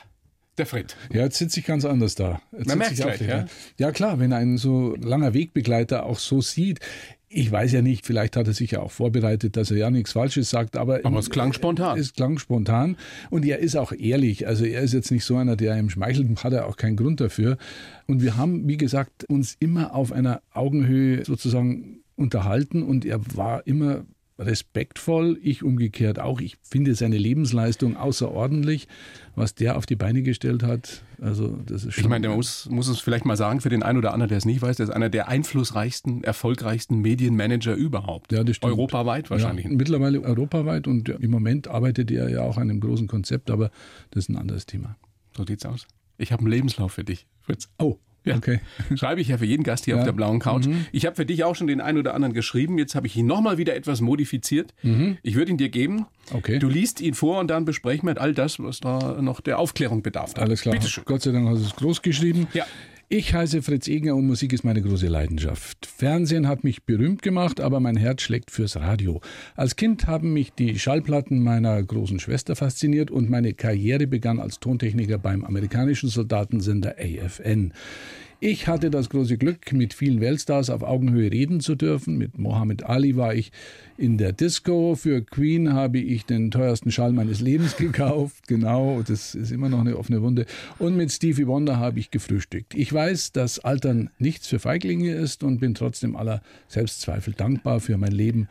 der 0.56 0.66
Fred. 0.66 0.96
Ja, 1.12 1.22
jetzt 1.22 1.38
sitze 1.38 1.60
ich 1.60 1.66
ganz 1.66 1.84
anders 1.84 2.14
da. 2.14 2.40
Jetzt 2.52 2.66
Man 2.66 2.78
merkt 2.78 2.96
gleich, 2.96 3.20
ja? 3.20 3.46
ja 3.76 3.92
klar, 3.92 4.18
wenn 4.18 4.32
ein 4.32 4.56
so 4.56 4.96
langer 4.96 5.34
Wegbegleiter 5.34 6.04
auch 6.04 6.18
so 6.18 6.40
sieht, 6.40 6.80
ich 7.30 7.52
weiß 7.52 7.72
ja 7.72 7.82
nicht, 7.82 8.06
vielleicht 8.06 8.36
hat 8.36 8.46
er 8.46 8.54
sich 8.54 8.70
ja 8.70 8.80
auch 8.80 8.90
vorbereitet, 8.90 9.56
dass 9.56 9.70
er 9.70 9.76
ja 9.76 9.90
nichts 9.90 10.12
Falsches 10.12 10.48
sagt, 10.48 10.76
aber, 10.76 11.00
aber 11.04 11.18
es 11.18 11.30
klang 11.30 11.52
spontan. 11.52 11.98
Es 11.98 12.14
klang 12.14 12.38
spontan 12.38 12.96
und 13.30 13.44
er 13.44 13.58
ist 13.58 13.76
auch 13.76 13.92
ehrlich. 13.92 14.46
Also 14.46 14.64
er 14.64 14.80
ist 14.80 14.94
jetzt 14.94 15.10
nicht 15.10 15.24
so 15.24 15.36
einer, 15.36 15.56
der 15.56 15.78
ihm 15.78 15.90
schmeichelt, 15.90 16.42
hat 16.42 16.52
er 16.52 16.66
auch 16.66 16.76
keinen 16.76 16.96
Grund 16.96 17.20
dafür. 17.20 17.58
Und 18.06 18.22
wir 18.22 18.36
haben, 18.36 18.66
wie 18.66 18.78
gesagt, 18.78 19.24
uns 19.28 19.56
immer 19.60 19.94
auf 19.94 20.12
einer 20.12 20.40
Augenhöhe 20.52 21.24
sozusagen 21.24 22.00
unterhalten 22.16 22.82
und 22.82 23.04
er 23.04 23.20
war 23.36 23.66
immer 23.66 24.04
respektvoll, 24.38 25.38
ich 25.42 25.62
umgekehrt 25.62 26.20
auch. 26.20 26.40
Ich 26.40 26.56
finde 26.62 26.94
seine 26.94 27.18
Lebensleistung 27.18 27.96
außerordentlich, 27.96 28.86
was 29.34 29.54
der 29.54 29.76
auf 29.76 29.84
die 29.84 29.96
Beine 29.96 30.22
gestellt 30.22 30.62
hat. 30.62 31.02
Also 31.20 31.58
das 31.66 31.84
ist 31.84 31.94
schon 31.94 32.04
ich 32.04 32.08
meine, 32.08 32.28
man 32.28 32.36
muss, 32.36 32.68
muss 32.70 32.88
es 32.88 33.00
vielleicht 33.00 33.24
mal 33.24 33.36
sagen 33.36 33.60
für 33.60 33.68
den 33.68 33.82
einen 33.82 33.98
oder 33.98 34.12
anderen, 34.12 34.28
der 34.28 34.38
es 34.38 34.44
nicht 34.44 34.62
weiß, 34.62 34.76
der 34.76 34.84
ist 34.84 34.92
einer 34.92 35.08
der 35.08 35.28
einflussreichsten, 35.28 36.22
erfolgreichsten 36.22 37.00
Medienmanager 37.00 37.74
überhaupt. 37.74 38.32
Ja, 38.32 38.44
das 38.44 38.56
stimmt. 38.56 38.72
Europaweit 38.72 39.30
wahrscheinlich. 39.30 39.66
Ja, 39.66 39.72
mittlerweile 39.72 40.22
europaweit 40.22 40.86
und 40.86 41.08
im 41.08 41.30
Moment 41.30 41.68
arbeitet 41.68 42.10
er 42.10 42.28
ja 42.28 42.42
auch 42.42 42.56
an 42.56 42.70
einem 42.70 42.80
großen 42.80 43.08
Konzept, 43.08 43.50
aber 43.50 43.70
das 44.10 44.24
ist 44.24 44.28
ein 44.28 44.36
anderes 44.36 44.66
Thema. 44.66 44.96
So 45.36 45.44
sieht's 45.44 45.66
aus. 45.66 45.86
Ich 46.16 46.32
habe 46.32 46.40
einen 46.40 46.50
Lebenslauf 46.50 46.92
für 46.92 47.04
dich, 47.04 47.26
Fritz. 47.40 47.68
Oh, 47.78 47.98
ja. 48.24 48.36
Okay. 48.36 48.60
Schreibe 48.94 49.20
ich 49.20 49.28
ja 49.28 49.38
für 49.38 49.44
jeden 49.44 49.62
Gast 49.62 49.84
hier 49.84 49.94
ja. 49.94 50.00
auf 50.00 50.04
der 50.04 50.12
blauen 50.12 50.38
Couch. 50.38 50.66
Mhm. 50.66 50.86
Ich 50.92 51.06
habe 51.06 51.16
für 51.16 51.26
dich 51.26 51.44
auch 51.44 51.54
schon 51.54 51.66
den 51.66 51.80
einen 51.80 51.98
oder 51.98 52.14
anderen 52.14 52.34
geschrieben. 52.34 52.78
Jetzt 52.78 52.94
habe 52.94 53.06
ich 53.06 53.16
ihn 53.16 53.26
nochmal 53.26 53.58
wieder 53.58 53.74
etwas 53.74 54.00
modifiziert. 54.00 54.74
Mhm. 54.82 55.18
Ich 55.22 55.34
würde 55.34 55.50
ihn 55.50 55.58
dir 55.58 55.68
geben. 55.68 56.06
Okay. 56.32 56.58
Du 56.58 56.68
liest 56.68 57.00
ihn 57.00 57.14
vor 57.14 57.40
und 57.40 57.48
dann 57.48 57.64
besprechen 57.64 58.08
wir 58.08 58.20
all 58.20 58.34
das, 58.34 58.58
was 58.58 58.80
da 58.80 59.20
noch 59.20 59.40
der 59.40 59.58
Aufklärung 59.58 60.02
bedarf. 60.02 60.34
Alles 60.36 60.62
klar. 60.62 60.74
Bitte 60.74 60.88
schön. 60.88 61.04
Gott 61.06 61.22
sei 61.22 61.32
Dank 61.32 61.48
hast 61.48 61.62
du 61.62 61.66
es 61.66 61.76
groß 61.76 62.02
geschrieben. 62.02 62.48
Ja. 62.52 62.66
Ich 63.10 63.32
heiße 63.32 63.62
Fritz 63.62 63.88
Egner 63.88 64.16
und 64.16 64.26
Musik 64.26 64.52
ist 64.52 64.64
meine 64.64 64.82
große 64.82 65.06
Leidenschaft. 65.06 65.86
Fernsehen 65.86 66.46
hat 66.46 66.62
mich 66.62 66.82
berühmt 66.82 67.22
gemacht, 67.22 67.58
aber 67.58 67.80
mein 67.80 67.96
Herz 67.96 68.20
schlägt 68.20 68.50
fürs 68.50 68.76
Radio. 68.76 69.22
Als 69.56 69.76
Kind 69.76 70.06
haben 70.06 70.34
mich 70.34 70.52
die 70.52 70.78
Schallplatten 70.78 71.42
meiner 71.42 71.82
großen 71.82 72.20
Schwester 72.20 72.54
fasziniert 72.54 73.10
und 73.10 73.30
meine 73.30 73.54
Karriere 73.54 74.06
begann 74.06 74.38
als 74.38 74.60
Tontechniker 74.60 75.16
beim 75.16 75.42
amerikanischen 75.42 76.10
Soldatensender 76.10 76.96
AFN. 76.98 77.72
Ich 78.40 78.68
hatte 78.68 78.88
das 78.88 79.10
große 79.10 79.36
Glück, 79.36 79.72
mit 79.72 79.94
vielen 79.94 80.20
Weltstars 80.20 80.70
auf 80.70 80.84
Augenhöhe 80.84 81.32
reden 81.32 81.58
zu 81.58 81.74
dürfen. 81.74 82.18
Mit 82.18 82.38
Mohammed 82.38 82.84
Ali 82.84 83.16
war 83.16 83.34
ich 83.34 83.50
in 83.96 84.16
der 84.16 84.30
Disco. 84.30 84.94
Für 84.94 85.22
Queen 85.22 85.72
habe 85.72 85.98
ich 85.98 86.24
den 86.24 86.52
teuersten 86.52 86.92
Schall 86.92 87.12
meines 87.12 87.40
Lebens 87.40 87.76
gekauft. 87.76 88.46
Genau, 88.46 89.02
das 89.04 89.34
ist 89.34 89.50
immer 89.50 89.68
noch 89.68 89.80
eine 89.80 89.96
offene 89.96 90.22
Wunde. 90.22 90.46
Und 90.78 90.96
mit 90.96 91.10
Stevie 91.10 91.48
Wonder 91.48 91.78
habe 91.78 91.98
ich 91.98 92.12
gefrühstückt. 92.12 92.74
Ich 92.76 92.92
weiß, 92.92 93.32
dass 93.32 93.58
Altern 93.58 94.08
nichts 94.20 94.46
für 94.46 94.60
Feiglinge 94.60 95.10
ist 95.10 95.42
und 95.42 95.58
bin 95.58 95.74
trotzdem 95.74 96.14
aller 96.14 96.40
Selbstzweifel 96.68 97.34
dankbar 97.34 97.80
für 97.80 97.96
mein 97.96 98.12
Leben 98.12 98.46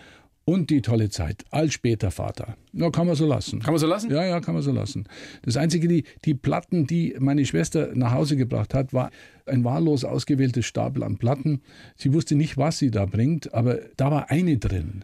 und 0.48 0.70
die 0.70 0.82
tolle 0.82 1.10
Zeit 1.10 1.44
als 1.52 1.74
später 1.74 2.10
Vater. 2.10 2.56
Ja, 2.72 2.90
kann 2.90 3.06
man 3.06 3.18
so 3.18 3.28
lassen. 3.28 3.60
Kann 3.60 3.74
man 3.74 3.82
so 3.82 3.86
lassen? 3.86 4.10
Ja, 4.10 4.26
ja, 4.26 4.40
kann 4.40 4.54
man 4.54 4.64
so 4.64 4.72
lassen. 4.72 5.06
Das 5.42 5.58
Einzige, 5.58 5.90
die, 5.90 6.06
die 6.24 6.36
Platten, 6.36 6.88
die 6.88 7.18
meine 7.20 7.46
Schwester 7.46 7.92
nach 7.96 8.14
Hause 8.14 8.38
gebracht 8.38 8.74
hat, 8.74 8.94
war 8.94 9.12
ein 9.46 9.66
wahllos 9.66 10.06
ausgewähltes 10.06 10.66
Stapel 10.66 11.04
an 11.04 11.18
Platten. 11.18 11.62
Sie 11.98 12.14
wusste 12.14 12.36
nicht, 12.36 12.56
was 12.56 12.78
sie 12.78 12.92
da 12.92 13.06
bringt, 13.06 13.54
aber 13.54 13.80
da 13.98 14.10
war 14.10 14.32
eine 14.32 14.58
drin. 14.58 15.04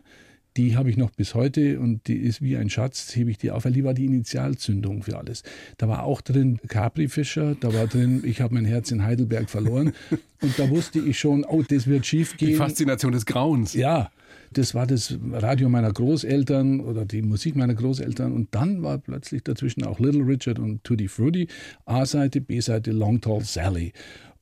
Die 0.56 0.78
habe 0.78 0.90
ich 0.90 0.96
noch 0.96 1.12
bis 1.12 1.36
heute 1.36 1.78
und 1.80 2.08
die 2.08 2.18
ist 2.18 2.42
wie 2.42 2.56
ein 2.56 2.70
Schatz, 2.70 3.14
hebe 3.14 3.30
ich 3.30 3.38
die 3.38 3.52
auf, 3.52 3.66
weil 3.66 3.74
die 3.74 3.84
war 3.84 3.94
die 3.94 4.06
Initialzündung 4.06 5.04
für 5.04 5.18
alles. 5.18 5.44
Da 5.78 5.90
war 5.90 6.04
auch 6.04 6.22
drin 6.22 6.60
Capri 6.70 7.10
Fischer, 7.10 7.56
da 7.60 7.74
war 7.74 7.88
drin, 7.88 8.24
ich 8.26 8.40
habe 8.40 8.54
mein 8.54 8.64
Herz 8.64 8.92
in 8.92 9.04
Heidelberg 9.04 9.50
verloren 9.50 9.92
und 10.42 10.58
da 10.58 10.70
wusste 10.70 11.00
ich 11.00 11.20
schon, 11.20 11.44
oh, 11.44 11.64
das 11.68 11.88
wird 11.88 12.06
schief 12.06 12.38
gehen. 12.38 12.50
Die 12.50 12.56
Faszination 12.56 13.12
des 13.12 13.26
Grauens. 13.26 13.74
Ja, 13.74 14.10
das 14.58 14.74
war 14.76 14.88
das 14.88 15.18
Radio 15.32 15.70
meiner 15.70 15.92
Großeltern 15.92 16.80
oder 16.80 17.06
die 17.06 17.22
Musik 17.22 17.56
meiner 17.56 17.74
Großeltern. 17.76 18.32
Und 18.32 18.54
dann 18.56 18.84
war 18.84 18.98
plötzlich 18.98 19.44
dazwischen 19.44 19.84
auch 19.84 20.00
Little 20.00 20.26
Richard 20.26 20.60
und 20.60 20.84
Tutti 20.84 21.08
Frutti, 21.08 21.48
A-Seite, 21.86 22.42
B-Seite, 22.42 22.92
Long 22.92 23.22
Tall 23.22 23.42
Sally. 23.42 23.94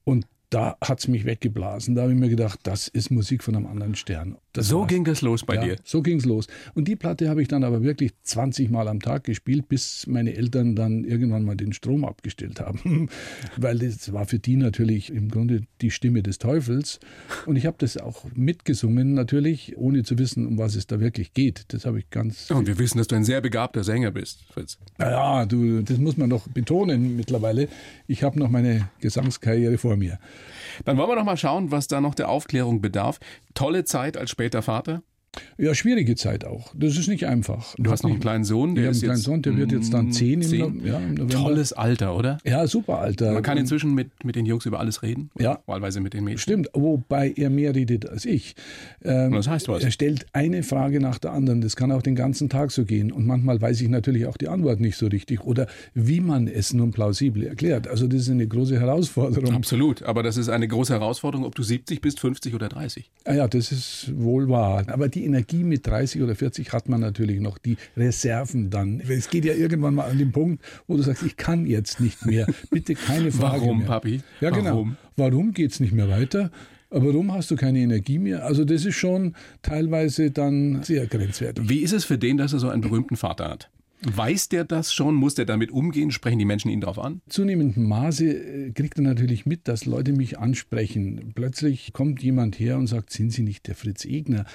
Und 0.03 0.25
da 0.51 0.75
hat 0.81 0.99
es 0.99 1.07
mich 1.07 1.25
weggeblasen. 1.25 1.95
Da 1.95 2.03
habe 2.03 2.13
ich 2.13 2.19
mir 2.19 2.29
gedacht, 2.29 2.59
das 2.63 2.89
ist 2.89 3.09
Musik 3.09 3.41
von 3.41 3.55
einem 3.55 3.67
anderen 3.67 3.95
Stern. 3.95 4.37
Das 4.51 4.67
so 4.67 4.81
war's. 4.81 4.89
ging 4.89 5.05
das 5.05 5.21
los 5.21 5.45
bei 5.45 5.55
ja, 5.55 5.61
dir? 5.63 5.75
So 5.85 6.01
ging 6.01 6.17
es 6.17 6.25
los. 6.25 6.47
Und 6.73 6.89
die 6.89 6.97
Platte 6.97 7.29
habe 7.29 7.41
ich 7.41 7.47
dann 7.47 7.63
aber 7.63 7.83
wirklich 7.83 8.11
20 8.23 8.69
Mal 8.69 8.89
am 8.89 8.99
Tag 8.99 9.23
gespielt, 9.23 9.69
bis 9.69 10.05
meine 10.07 10.35
Eltern 10.35 10.75
dann 10.75 11.05
irgendwann 11.05 11.45
mal 11.45 11.55
den 11.55 11.71
Strom 11.71 12.03
abgestellt 12.03 12.59
haben. 12.59 13.07
Weil 13.57 13.79
das 13.79 14.11
war 14.11 14.25
für 14.25 14.39
die 14.39 14.57
natürlich 14.57 15.09
im 15.09 15.29
Grunde 15.29 15.61
die 15.79 15.89
Stimme 15.89 16.21
des 16.21 16.37
Teufels. 16.37 16.99
Und 17.45 17.55
ich 17.55 17.65
habe 17.65 17.77
das 17.79 17.95
auch 17.95 18.25
mitgesungen, 18.35 19.13
natürlich, 19.13 19.77
ohne 19.77 20.03
zu 20.03 20.17
wissen, 20.17 20.45
um 20.45 20.57
was 20.57 20.75
es 20.75 20.85
da 20.85 20.99
wirklich 20.99 21.33
geht. 21.33 21.63
Das 21.69 21.85
habe 21.85 21.99
ich 21.99 22.09
ganz. 22.09 22.51
Und 22.51 22.67
wir 22.67 22.77
wissen, 22.77 22.97
dass 22.97 23.07
du 23.07 23.15
ein 23.15 23.23
sehr 23.23 23.39
begabter 23.39 23.85
Sänger 23.85 24.11
bist, 24.11 24.43
Fritz. 24.51 24.77
Naja, 24.97 25.45
du, 25.45 25.81
das 25.81 25.97
muss 25.97 26.17
man 26.17 26.29
doch 26.29 26.49
betonen 26.49 27.15
mittlerweile. 27.15 27.69
Ich 28.05 28.23
habe 28.23 28.37
noch 28.37 28.49
meine 28.49 28.89
Gesangskarriere 28.99 29.77
vor 29.77 29.95
mir. 29.95 30.19
Dann 30.85 30.97
wollen 30.97 31.09
wir 31.09 31.15
noch 31.15 31.23
mal 31.23 31.37
schauen, 31.37 31.71
was 31.71 31.87
da 31.87 32.01
noch 32.01 32.15
der 32.15 32.29
Aufklärung 32.29 32.81
bedarf. 32.81 33.19
Tolle 33.53 33.83
Zeit 33.83 34.17
als 34.17 34.31
später 34.31 34.61
Vater. 34.61 35.03
Ja, 35.57 35.73
schwierige 35.73 36.15
Zeit 36.15 36.43
auch. 36.43 36.73
Das 36.75 36.97
ist 36.97 37.07
nicht 37.07 37.25
einfach. 37.25 37.75
Du 37.77 37.89
hast 37.89 38.03
noch 38.03 38.09
einen 38.09 38.19
kleinen 38.19 38.43
Sohn, 38.43 38.75
der 38.75 38.85
ich 38.85 38.91
ist 38.91 39.03
einen 39.03 39.11
kleinen 39.11 39.21
Sohn, 39.21 39.41
der 39.41 39.55
wird 39.55 39.71
jetzt 39.71 39.93
dann 39.93 40.11
zehn, 40.11 40.41
zehn. 40.41 40.79
Im, 40.79 40.85
ja, 40.85 40.97
im 40.97 41.13
November. 41.13 41.33
Tolles 41.33 41.73
Alter, 41.73 42.17
oder? 42.17 42.37
Ja, 42.43 42.67
super 42.67 42.99
Alter. 42.99 43.31
Man 43.31 43.43
kann 43.43 43.57
inzwischen 43.57 43.93
mit, 43.93 44.25
mit 44.25 44.35
den 44.35 44.45
Jungs 44.45 44.65
über 44.65 44.79
alles 44.79 45.03
reden. 45.03 45.29
Ja. 45.39 45.59
Wahlweise 45.67 46.01
mit 46.01 46.13
den 46.13 46.25
Mädchen. 46.25 46.39
Stimmt, 46.39 46.69
wobei 46.73 47.33
er 47.35 47.49
mehr 47.49 47.73
redet 47.73 48.09
als 48.09 48.25
ich. 48.25 48.55
Ähm, 49.03 49.31
das 49.31 49.47
heißt 49.47 49.69
was? 49.69 49.83
Er 49.83 49.91
stellt 49.91 50.25
eine 50.33 50.63
Frage 50.63 50.99
nach 50.99 51.17
der 51.17 51.31
anderen. 51.31 51.61
Das 51.61 51.75
kann 51.75 51.91
auch 51.91 52.01
den 52.01 52.15
ganzen 52.15 52.49
Tag 52.49 52.71
so 52.71 52.83
gehen. 52.83 53.11
Und 53.11 53.25
manchmal 53.25 53.61
weiß 53.61 53.79
ich 53.81 53.89
natürlich 53.89 54.25
auch 54.25 54.37
die 54.37 54.49
Antwort 54.49 54.81
nicht 54.81 54.97
so 54.97 55.07
richtig 55.07 55.41
oder 55.45 55.67
wie 55.93 56.19
man 56.19 56.47
es 56.47 56.73
nun 56.73 56.91
plausibel 56.91 57.45
erklärt. 57.45 57.87
Also 57.87 58.07
das 58.07 58.21
ist 58.21 58.29
eine 58.29 58.47
große 58.47 58.79
Herausforderung. 58.79 59.53
Absolut. 59.53 60.03
Aber 60.03 60.23
das 60.23 60.35
ist 60.35 60.49
eine 60.49 60.67
große 60.67 60.93
Herausforderung, 60.93 61.45
ob 61.45 61.55
du 61.55 61.63
70 61.63 62.01
bist, 62.01 62.19
50 62.19 62.53
oder 62.53 62.67
30. 62.67 63.09
Ah 63.23 63.33
ja, 63.33 63.47
das 63.47 63.71
ist 63.71 64.11
wohl 64.15 64.49
wahr. 64.49 64.83
Aber 64.87 65.07
die 65.07 65.20
Energie 65.23 65.63
mit 65.63 65.87
30 65.87 66.11
30 66.11 66.23
oder 66.23 66.35
40 66.35 66.73
hat 66.73 66.89
man 66.89 67.01
natürlich 67.01 67.39
noch 67.39 67.57
die 67.57 67.77
Reserven 67.95 68.69
dann. 68.69 69.01
Es 69.01 69.29
geht 69.29 69.45
ja 69.45 69.53
irgendwann 69.53 69.95
mal 69.95 70.09
an 70.09 70.17
den 70.17 70.31
Punkt, 70.31 70.63
wo 70.87 70.97
du 70.97 71.03
sagst, 71.03 71.23
ich 71.23 71.37
kann 71.37 71.65
jetzt 71.65 71.99
nicht 71.99 72.25
mehr. 72.25 72.47
Bitte 72.69 72.95
keine 72.95 73.31
Frage 73.31 73.61
Warum, 73.61 73.79
mehr. 73.79 73.87
Papi? 73.87 74.21
Ja, 74.39 74.49
genau. 74.49 74.71
Warum, 74.71 74.97
Warum 75.15 75.53
geht 75.53 75.71
es 75.71 75.79
nicht 75.79 75.93
mehr 75.93 76.09
weiter? 76.09 76.51
Aber 76.89 77.07
warum 77.07 77.31
hast 77.31 77.49
du 77.51 77.55
keine 77.55 77.79
Energie 77.79 78.19
mehr? 78.19 78.45
Also 78.45 78.65
das 78.65 78.83
ist 78.85 78.95
schon 78.95 79.35
teilweise 79.61 80.31
dann 80.31 80.83
sehr 80.83 81.07
grenzwertig. 81.07 81.69
Wie 81.69 81.79
ist 81.79 81.93
es 81.93 82.03
für 82.03 82.17
den, 82.17 82.37
dass 82.37 82.51
er 82.51 82.59
so 82.59 82.69
einen 82.69 82.81
berühmten 82.81 83.15
Vater 83.15 83.49
hat? 83.49 83.69
Weiß 84.03 84.49
der 84.49 84.63
das 84.63 84.93
schon? 84.93 85.13
Muss 85.13 85.35
der 85.35 85.45
damit 85.45 85.69
umgehen? 85.69 86.09
Sprechen 86.09 86.39
die 86.39 86.45
Menschen 86.45 86.71
ihn 86.71 86.81
darauf 86.81 86.97
an? 86.97 87.21
Zunehmendem 87.29 87.87
Maße 87.87 88.25
äh, 88.25 88.71
kriegt 88.71 88.97
er 88.97 89.03
natürlich 89.03 89.45
mit, 89.45 89.67
dass 89.67 89.85
Leute 89.85 90.11
mich 90.11 90.39
ansprechen. 90.39 91.33
Plötzlich 91.35 91.93
kommt 91.93 92.23
jemand 92.23 92.59
her 92.59 92.77
und 92.77 92.87
sagt, 92.87 93.11
sind 93.11 93.31
Sie 93.31 93.43
nicht 93.43 93.67
der 93.67 93.75
Fritz 93.75 94.03
Egner? 94.03 94.45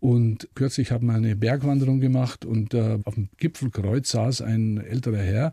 Und 0.00 0.48
kürzlich 0.54 0.90
haben 0.92 1.06
wir 1.06 1.14
eine 1.14 1.36
Bergwanderung 1.36 2.00
gemacht 2.00 2.46
und 2.46 2.72
äh, 2.72 2.98
auf 3.04 3.14
dem 3.14 3.28
Gipfelkreuz 3.36 4.10
saß 4.10 4.40
ein 4.40 4.78
älterer 4.78 5.18
Herr 5.18 5.52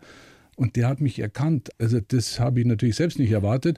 und 0.56 0.78
der 0.78 0.88
hat 0.88 1.02
mich 1.02 1.20
erkannt. 1.20 1.70
Also 1.80 2.00
das 2.00 2.40
habe 2.40 2.62
ich 2.62 2.66
natürlich 2.66 2.96
selbst 2.96 3.20
nicht 3.20 3.32
erwartet. 3.32 3.78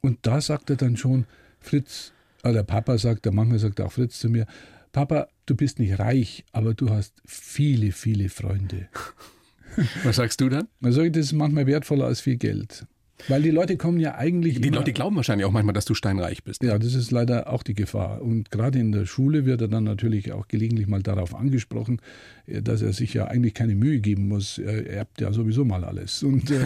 Und 0.00 0.18
da 0.22 0.40
sagt 0.40 0.70
er 0.70 0.76
dann 0.76 0.96
schon, 0.96 1.24
Fritz, 1.60 2.12
äh, 2.42 2.52
der 2.52 2.64
Papa 2.64 2.98
sagt, 2.98 3.24
der 3.24 3.32
manchmal 3.32 3.60
sagt 3.60 3.80
auch 3.80 3.92
Fritz 3.92 4.18
zu 4.18 4.28
mir, 4.28 4.46
Papa, 4.92 5.28
du 5.46 5.54
bist 5.54 5.78
nicht 5.78 5.98
reich, 5.98 6.44
aber 6.52 6.74
du 6.74 6.90
hast 6.90 7.14
viele, 7.24 7.92
viele 7.92 8.28
Freunde. 8.28 8.88
Was 10.02 10.16
sagst 10.16 10.40
du 10.40 10.48
dann? 10.48 10.66
Sage 10.80 11.06
ich, 11.06 11.12
das 11.12 11.26
ist 11.26 11.32
manchmal 11.32 11.66
wertvoller 11.66 12.06
als 12.06 12.20
viel 12.20 12.36
Geld. 12.36 12.86
Weil 13.26 13.42
die 13.42 13.50
Leute 13.50 13.76
kommen 13.76 13.98
ja 13.98 14.14
eigentlich. 14.14 14.60
Die 14.60 14.68
Leute 14.68 14.92
glauben 14.92 15.16
wahrscheinlich 15.16 15.44
auch 15.46 15.50
manchmal, 15.50 15.74
dass 15.74 15.84
du 15.84 15.94
steinreich 15.94 16.44
bist. 16.44 16.62
Ja, 16.62 16.78
das 16.78 16.94
ist 16.94 17.10
leider 17.10 17.52
auch 17.52 17.62
die 17.62 17.74
Gefahr. 17.74 18.22
Und 18.22 18.50
gerade 18.50 18.78
in 18.78 18.92
der 18.92 19.06
Schule 19.06 19.44
wird 19.44 19.60
er 19.60 19.68
dann 19.68 19.84
natürlich 19.84 20.32
auch 20.32 20.46
gelegentlich 20.48 20.86
mal 20.86 21.02
darauf 21.02 21.34
angesprochen, 21.34 22.00
äh, 22.46 22.62
dass 22.62 22.82
er 22.82 22.92
sich 22.92 23.14
ja 23.14 23.26
eigentlich 23.26 23.54
keine 23.54 23.74
Mühe 23.74 23.98
geben 23.98 24.28
muss. 24.28 24.58
Er 24.58 24.86
erbt 24.86 25.20
ja 25.20 25.32
sowieso 25.32 25.64
mal 25.64 25.84
alles. 25.84 26.22
Und, 26.22 26.50
äh, 26.50 26.60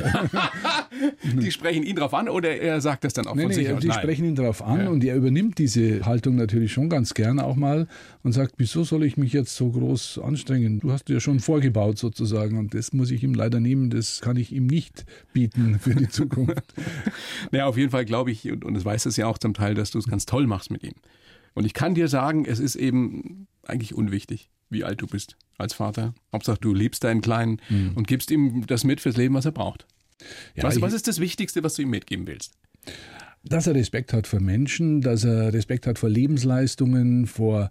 die 1.41 1.51
sprechen 1.51 1.85
ihn 1.85 1.97
darauf 1.97 2.15
an 2.15 2.29
oder 2.29 2.57
er 2.57 2.81
sagt 2.81 3.05
das 3.05 3.15
dann 3.15 3.27
auch 3.27 3.35
nee, 3.35 3.43
von 3.43 3.51
nee, 3.51 3.55
sich 3.55 3.73
aus? 3.73 3.81
Die 3.81 3.89
Nein. 3.89 3.99
sprechen 3.99 4.25
ihn 4.27 4.35
darauf 4.35 4.63
an 4.63 4.81
ja. 4.81 4.89
und 4.89 5.03
er 5.05 5.17
übernimmt 5.17 5.59
diese 5.59 6.05
Haltung 6.05 6.37
natürlich 6.37 6.73
schon 6.73 6.89
ganz 6.89 7.15
gern 7.15 7.41
auch 7.41 7.57
mal 7.57 7.87
und 8.23 8.33
sagt, 8.33 8.55
wieso 8.59 8.85
soll 8.85 9.05
ich 9.05 9.17
mich 9.17 9.33
jetzt 9.33 9.57
so 9.57 9.71
groß 9.71 10.21
anstrengen? 10.23 10.81
Du 10.81 10.93
hast 10.93 11.09
ja 11.09 11.21
schon 11.21 11.41
vorgebaut 11.41 11.99
sozusagen 11.99 12.59
und 12.59 12.75
das 12.75 12.93
muss 12.93 13.11
ich 13.11 13.23
ihm 13.23 13.35
leider 13.35 13.61
nehmen, 13.61 13.91
das 13.91 14.21
kann 14.21 14.37
ich 14.37 14.53
ihm 14.53 14.67
nicht 14.67 15.05
bieten 15.33 15.79
für 15.81 15.95
die 15.95 16.09
Zukunft. 16.09 16.42
naja, 17.51 17.67
auf 17.67 17.77
jeden 17.77 17.91
Fall 17.91 18.05
glaube 18.05 18.31
ich, 18.31 18.51
und, 18.51 18.65
und 18.65 18.77
es 18.77 18.85
weiß 18.85 19.07
es 19.07 19.17
ja 19.17 19.27
auch 19.27 19.39
zum 19.39 19.55
Teil, 19.55 19.75
dass 19.75 19.91
du 19.91 19.99
es 19.99 20.07
ganz 20.07 20.27
toll 20.27 20.47
machst 20.47 20.71
mit 20.71 20.83
ihm. 20.83 20.95
Und 21.55 21.65
ich 21.65 21.75
kann 21.75 21.95
dir 21.95 22.09
sagen, 22.09 22.45
es 22.45 22.59
ist 22.59 22.77
eben 22.77 23.47
eigentlich 23.65 23.95
unwichtig, 23.95 24.51
wie 24.71 24.85
alt 24.85 25.01
du 25.01 25.07
bist 25.07 25.37
als 25.59 25.75
Vater. 25.75 26.15
Hauptsache, 26.33 26.59
du 26.61 26.75
liebst 26.75 27.05
deinen 27.05 27.21
Kleinen 27.21 27.61
mhm. 27.69 27.93
und 27.95 28.07
gibst 28.07 28.31
ihm 28.31 28.67
das 28.67 28.85
mit 28.85 29.01
fürs 29.01 29.17
Leben, 29.17 29.35
was 29.35 29.45
er 29.45 29.53
braucht. 29.53 29.87
Ja, 30.55 30.65
was, 30.65 30.81
was 30.81 30.93
ist 30.93 31.09
das 31.09 31.21
Wichtigste, 31.21 31.63
was 31.63 31.75
du 31.75 31.83
ihm 31.83 31.91
mitgeben 31.91 32.27
willst? 32.27 32.55
Dass 33.45 33.67
er 33.67 33.75
Respekt 33.75 34.13
hat 34.13 34.27
vor 34.27 34.41
Menschen, 34.41 35.01
dass 35.01 35.25
er 35.25 35.53
Respekt 35.53 35.87
hat 35.87 35.99
vor 35.99 36.09
Lebensleistungen, 36.09 37.27
vor, 37.27 37.71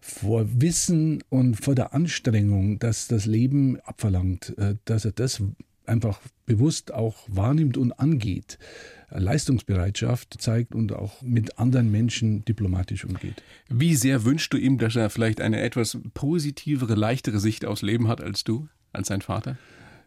vor 0.00 0.46
Wissen 0.60 1.22
und 1.28 1.56
vor 1.56 1.74
der 1.74 1.94
Anstrengung, 1.94 2.78
dass 2.78 3.08
das 3.08 3.26
Leben 3.26 3.80
abverlangt, 3.80 4.56
äh, 4.58 4.76
dass 4.84 5.04
er 5.04 5.12
das 5.12 5.42
einfach 5.88 6.20
bewusst 6.46 6.92
auch 6.92 7.16
wahrnimmt 7.28 7.76
und 7.76 7.92
angeht. 7.92 8.58
Leistungsbereitschaft 9.10 10.36
zeigt 10.38 10.74
und 10.74 10.92
auch 10.92 11.22
mit 11.22 11.58
anderen 11.58 11.90
Menschen 11.90 12.44
diplomatisch 12.44 13.04
umgeht. 13.04 13.42
Wie 13.68 13.94
sehr 13.94 14.24
wünschst 14.24 14.52
du 14.52 14.58
ihm, 14.58 14.78
dass 14.78 14.96
er 14.96 15.10
vielleicht 15.10 15.40
eine 15.40 15.60
etwas 15.60 15.98
positivere, 16.14 16.94
leichtere 16.94 17.40
Sicht 17.40 17.64
aufs 17.64 17.82
Leben 17.82 18.08
hat 18.08 18.20
als 18.20 18.44
du, 18.44 18.68
als 18.92 19.08
sein 19.08 19.22
Vater? 19.22 19.56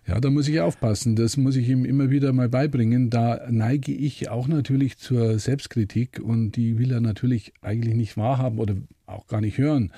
Ja, 0.07 0.19
da 0.19 0.29
muss 0.29 0.47
ich 0.47 0.59
aufpassen. 0.61 1.15
Das 1.15 1.37
muss 1.37 1.55
ich 1.55 1.69
ihm 1.69 1.85
immer 1.85 2.09
wieder 2.09 2.33
mal 2.33 2.49
beibringen. 2.49 3.09
Da 3.09 3.47
neige 3.49 3.91
ich 3.91 4.29
auch 4.29 4.47
natürlich 4.47 4.97
zur 4.97 5.37
Selbstkritik 5.37 6.19
und 6.19 6.53
die 6.53 6.79
will 6.79 6.91
er 6.91 7.01
natürlich 7.01 7.53
eigentlich 7.61 7.95
nicht 7.95 8.17
wahrhaben 8.17 8.57
oder 8.57 8.75
auch 9.05 9.27
gar 9.27 9.41
nicht 9.41 9.57
hören. 9.57 9.91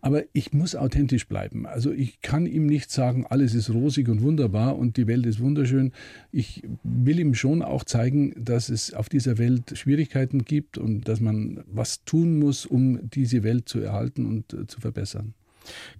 Aber 0.00 0.22
ich 0.32 0.52
muss 0.52 0.76
authentisch 0.76 1.26
bleiben. 1.26 1.66
Also 1.66 1.92
ich 1.92 2.20
kann 2.20 2.46
ihm 2.46 2.66
nicht 2.66 2.90
sagen, 2.90 3.26
alles 3.28 3.54
ist 3.54 3.70
rosig 3.70 4.08
und 4.08 4.22
wunderbar 4.22 4.78
und 4.78 4.96
die 4.96 5.06
Welt 5.06 5.26
ist 5.26 5.40
wunderschön. 5.40 5.92
Ich 6.30 6.62
will 6.84 7.18
ihm 7.18 7.34
schon 7.34 7.62
auch 7.62 7.82
zeigen, 7.84 8.32
dass 8.36 8.68
es 8.68 8.94
auf 8.94 9.08
dieser 9.08 9.38
Welt 9.38 9.76
Schwierigkeiten 9.76 10.44
gibt 10.44 10.78
und 10.78 11.08
dass 11.08 11.20
man 11.20 11.64
was 11.66 12.04
tun 12.04 12.38
muss, 12.38 12.64
um 12.64 13.10
diese 13.10 13.42
Welt 13.42 13.68
zu 13.68 13.80
erhalten 13.80 14.26
und 14.26 14.52
äh, 14.52 14.66
zu 14.66 14.80
verbessern. 14.80 15.34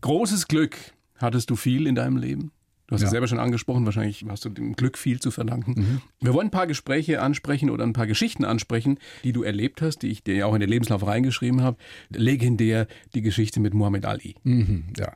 Großes 0.00 0.46
Glück 0.46 0.76
hattest 1.16 1.50
du 1.50 1.56
viel 1.56 1.86
in 1.86 1.96
deinem 1.96 2.16
Leben? 2.16 2.52
Du 2.88 2.94
hast 2.94 3.02
ja. 3.02 3.06
es 3.06 3.10
selber 3.10 3.28
schon 3.28 3.38
angesprochen, 3.38 3.84
wahrscheinlich 3.84 4.24
hast 4.28 4.46
du 4.46 4.48
dem 4.48 4.74
Glück 4.74 4.96
viel 4.96 5.20
zu 5.20 5.30
verdanken. 5.30 5.74
Mhm. 5.76 6.00
Wir 6.20 6.32
wollen 6.32 6.48
ein 6.48 6.50
paar 6.50 6.66
Gespräche 6.66 7.20
ansprechen 7.20 7.68
oder 7.68 7.84
ein 7.84 7.92
paar 7.92 8.06
Geschichten 8.06 8.46
ansprechen, 8.46 8.98
die 9.24 9.32
du 9.32 9.42
erlebt 9.42 9.82
hast, 9.82 9.98
die 9.98 10.08
ich 10.08 10.24
dir 10.24 10.34
ja 10.34 10.46
auch 10.46 10.54
in 10.54 10.60
den 10.60 10.70
Lebenslauf 10.70 11.06
reingeschrieben 11.06 11.60
habe. 11.60 11.76
Legendär 12.08 12.86
die 13.14 13.20
Geschichte 13.20 13.60
mit 13.60 13.74
Muhammad 13.74 14.06
Ali. 14.06 14.36
Mhm, 14.42 14.84
ja. 14.96 15.12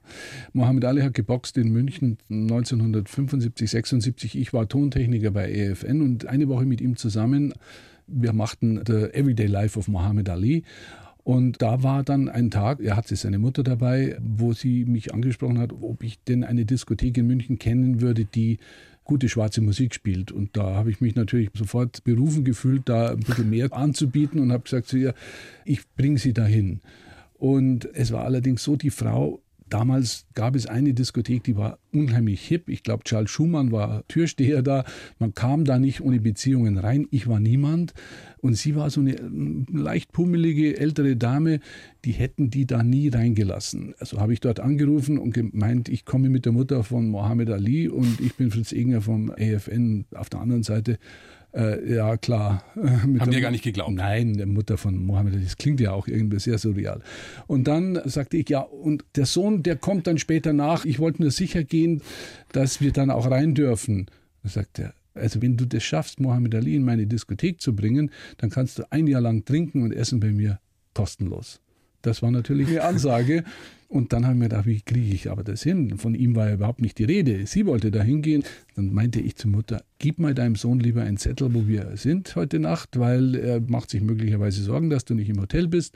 Muhammad 0.52 0.84
Ali 0.84 1.00
hat 1.00 1.14
geboxt 1.14 1.56
in 1.56 1.72
München 1.72 2.18
1975, 2.28 3.70
76. 3.70 4.38
Ich 4.38 4.52
war 4.52 4.68
Tontechniker 4.68 5.30
bei 5.30 5.50
EFN 5.50 6.02
und 6.02 6.26
eine 6.26 6.48
Woche 6.48 6.66
mit 6.66 6.82
ihm 6.82 6.96
zusammen. 6.96 7.54
Wir 8.06 8.34
machten 8.34 8.82
The 8.86 9.14
Everyday 9.14 9.46
Life 9.46 9.78
of 9.78 9.88
Muhammad 9.88 10.28
Ali 10.28 10.64
und 11.24 11.62
da 11.62 11.82
war 11.82 12.02
dann 12.02 12.28
ein 12.28 12.50
Tag, 12.50 12.80
er 12.80 12.96
hatte 12.96 13.14
seine 13.14 13.38
Mutter 13.38 13.62
dabei, 13.62 14.16
wo 14.20 14.52
sie 14.52 14.84
mich 14.84 15.14
angesprochen 15.14 15.58
hat, 15.58 15.72
ob 15.72 16.02
ich 16.02 16.22
denn 16.24 16.42
eine 16.42 16.64
Diskothek 16.64 17.16
in 17.16 17.26
München 17.28 17.58
kennen 17.58 18.00
würde, 18.00 18.24
die 18.24 18.58
gute 19.04 19.28
schwarze 19.28 19.60
Musik 19.60 19.94
spielt. 19.94 20.32
Und 20.32 20.56
da 20.56 20.74
habe 20.74 20.90
ich 20.90 21.00
mich 21.00 21.14
natürlich 21.14 21.50
sofort 21.54 22.02
berufen 22.04 22.44
gefühlt, 22.44 22.88
da 22.88 23.12
ein 23.12 23.20
bisschen 23.20 23.50
mehr 23.50 23.72
anzubieten 23.72 24.40
und 24.40 24.52
habe 24.52 24.64
gesagt 24.64 24.88
zu 24.88 24.96
ihr, 24.96 25.14
ich 25.64 25.80
bringe 25.96 26.18
sie 26.18 26.32
dahin. 26.32 26.80
Und 27.34 27.88
es 27.94 28.12
war 28.12 28.24
allerdings 28.24 28.62
so, 28.64 28.76
die 28.76 28.90
Frau 28.90 29.40
Damals 29.72 30.26
gab 30.34 30.54
es 30.54 30.66
eine 30.66 30.92
Diskothek, 30.92 31.44
die 31.44 31.56
war 31.56 31.78
unheimlich 31.94 32.46
hip. 32.46 32.68
Ich 32.68 32.82
glaube, 32.82 33.04
Charles 33.04 33.30
Schumann 33.30 33.72
war 33.72 34.06
Türsteher 34.06 34.60
da. 34.60 34.84
Man 35.18 35.32
kam 35.32 35.64
da 35.64 35.78
nicht 35.78 36.02
ohne 36.02 36.20
Beziehungen 36.20 36.76
rein. 36.76 37.08
Ich 37.10 37.26
war 37.26 37.40
niemand. 37.40 37.94
Und 38.42 38.54
sie 38.54 38.76
war 38.76 38.90
so 38.90 39.00
eine 39.00 39.18
ähm, 39.18 39.64
leicht 39.72 40.12
pummelige 40.12 40.76
ältere 40.78 41.16
Dame, 41.16 41.60
die 42.04 42.12
hätten 42.12 42.50
die 42.50 42.66
da 42.66 42.82
nie 42.82 43.08
reingelassen. 43.08 43.94
Also 43.98 44.20
habe 44.20 44.34
ich 44.34 44.40
dort 44.40 44.60
angerufen 44.60 45.16
und 45.16 45.32
gemeint, 45.32 45.88
ich 45.88 46.04
komme 46.04 46.28
mit 46.28 46.44
der 46.44 46.52
Mutter 46.52 46.84
von 46.84 47.08
Mohammed 47.08 47.48
Ali 47.48 47.88
und 47.88 48.20
ich 48.20 48.34
bin 48.34 48.50
Fritz 48.50 48.72
Egner 48.72 49.00
vom 49.00 49.30
AFN 49.30 50.04
auf 50.14 50.28
der 50.28 50.40
anderen 50.40 50.64
Seite. 50.64 50.98
Äh, 51.54 51.94
ja, 51.94 52.16
klar. 52.16 52.64
Haben 52.76 53.30
die 53.30 53.40
gar 53.40 53.50
nicht 53.50 53.64
geglaubt? 53.64 53.92
Nein, 53.92 54.36
der 54.36 54.46
Mutter 54.46 54.78
von 54.78 54.96
Mohammed, 55.04 55.44
das 55.44 55.56
klingt 55.56 55.80
ja 55.80 55.92
auch 55.92 56.08
irgendwie 56.08 56.38
sehr 56.38 56.58
surreal. 56.58 57.02
Und 57.46 57.68
dann 57.68 58.00
sagte 58.04 58.38
ich, 58.38 58.48
ja, 58.48 58.60
und 58.60 59.04
der 59.16 59.26
Sohn, 59.26 59.62
der 59.62 59.76
kommt 59.76 60.06
dann 60.06 60.18
später 60.18 60.52
nach. 60.52 60.84
Ich 60.84 60.98
wollte 60.98 61.22
nur 61.22 61.30
sicher 61.30 61.62
gehen, 61.64 62.02
dass 62.52 62.80
wir 62.80 62.92
dann 62.92 63.10
auch 63.10 63.30
rein 63.30 63.54
dürfen. 63.54 64.06
Da 64.42 64.48
sagt 64.48 64.78
er, 64.78 64.94
also 65.14 65.42
wenn 65.42 65.56
du 65.56 65.66
das 65.66 65.82
schaffst, 65.82 66.20
Mohammed 66.20 66.54
Ali 66.54 66.74
in 66.74 66.84
meine 66.84 67.06
Diskothek 67.06 67.60
zu 67.60 67.76
bringen, 67.76 68.10
dann 68.38 68.50
kannst 68.50 68.78
du 68.78 68.90
ein 68.90 69.06
Jahr 69.06 69.20
lang 69.20 69.44
trinken 69.44 69.82
und 69.82 69.92
essen 69.92 70.20
bei 70.20 70.32
mir 70.32 70.58
kostenlos. 70.94 71.60
Das 72.02 72.22
war 72.22 72.30
natürlich 72.30 72.68
eine 72.68 72.82
Ansage. 72.82 73.44
Und 73.88 74.14
dann 74.14 74.26
haben 74.26 74.40
wir 74.40 74.48
gedacht, 74.48 74.64
wie 74.64 74.80
kriege 74.80 75.14
ich 75.14 75.30
aber 75.30 75.44
das 75.44 75.62
hin? 75.62 75.98
Von 75.98 76.14
ihm 76.14 76.34
war 76.34 76.48
ja 76.48 76.54
überhaupt 76.54 76.80
nicht 76.80 76.98
die 76.98 77.04
Rede. 77.04 77.46
Sie 77.46 77.66
wollte 77.66 77.90
da 77.90 78.02
hingehen. 78.02 78.42
Dann 78.74 78.92
meinte 78.94 79.20
ich 79.20 79.36
zur 79.36 79.50
Mutter, 79.50 79.84
gib 79.98 80.18
mal 80.18 80.34
deinem 80.34 80.56
Sohn 80.56 80.80
lieber 80.80 81.02
einen 81.02 81.18
Zettel, 81.18 81.52
wo 81.52 81.68
wir 81.68 81.90
sind 81.96 82.34
heute 82.34 82.58
Nacht, 82.58 82.98
weil 82.98 83.34
er 83.34 83.60
macht 83.60 83.90
sich 83.90 84.00
möglicherweise 84.00 84.62
Sorgen, 84.62 84.88
dass 84.88 85.04
du 85.04 85.14
nicht 85.14 85.28
im 85.28 85.40
Hotel 85.40 85.68
bist. 85.68 85.94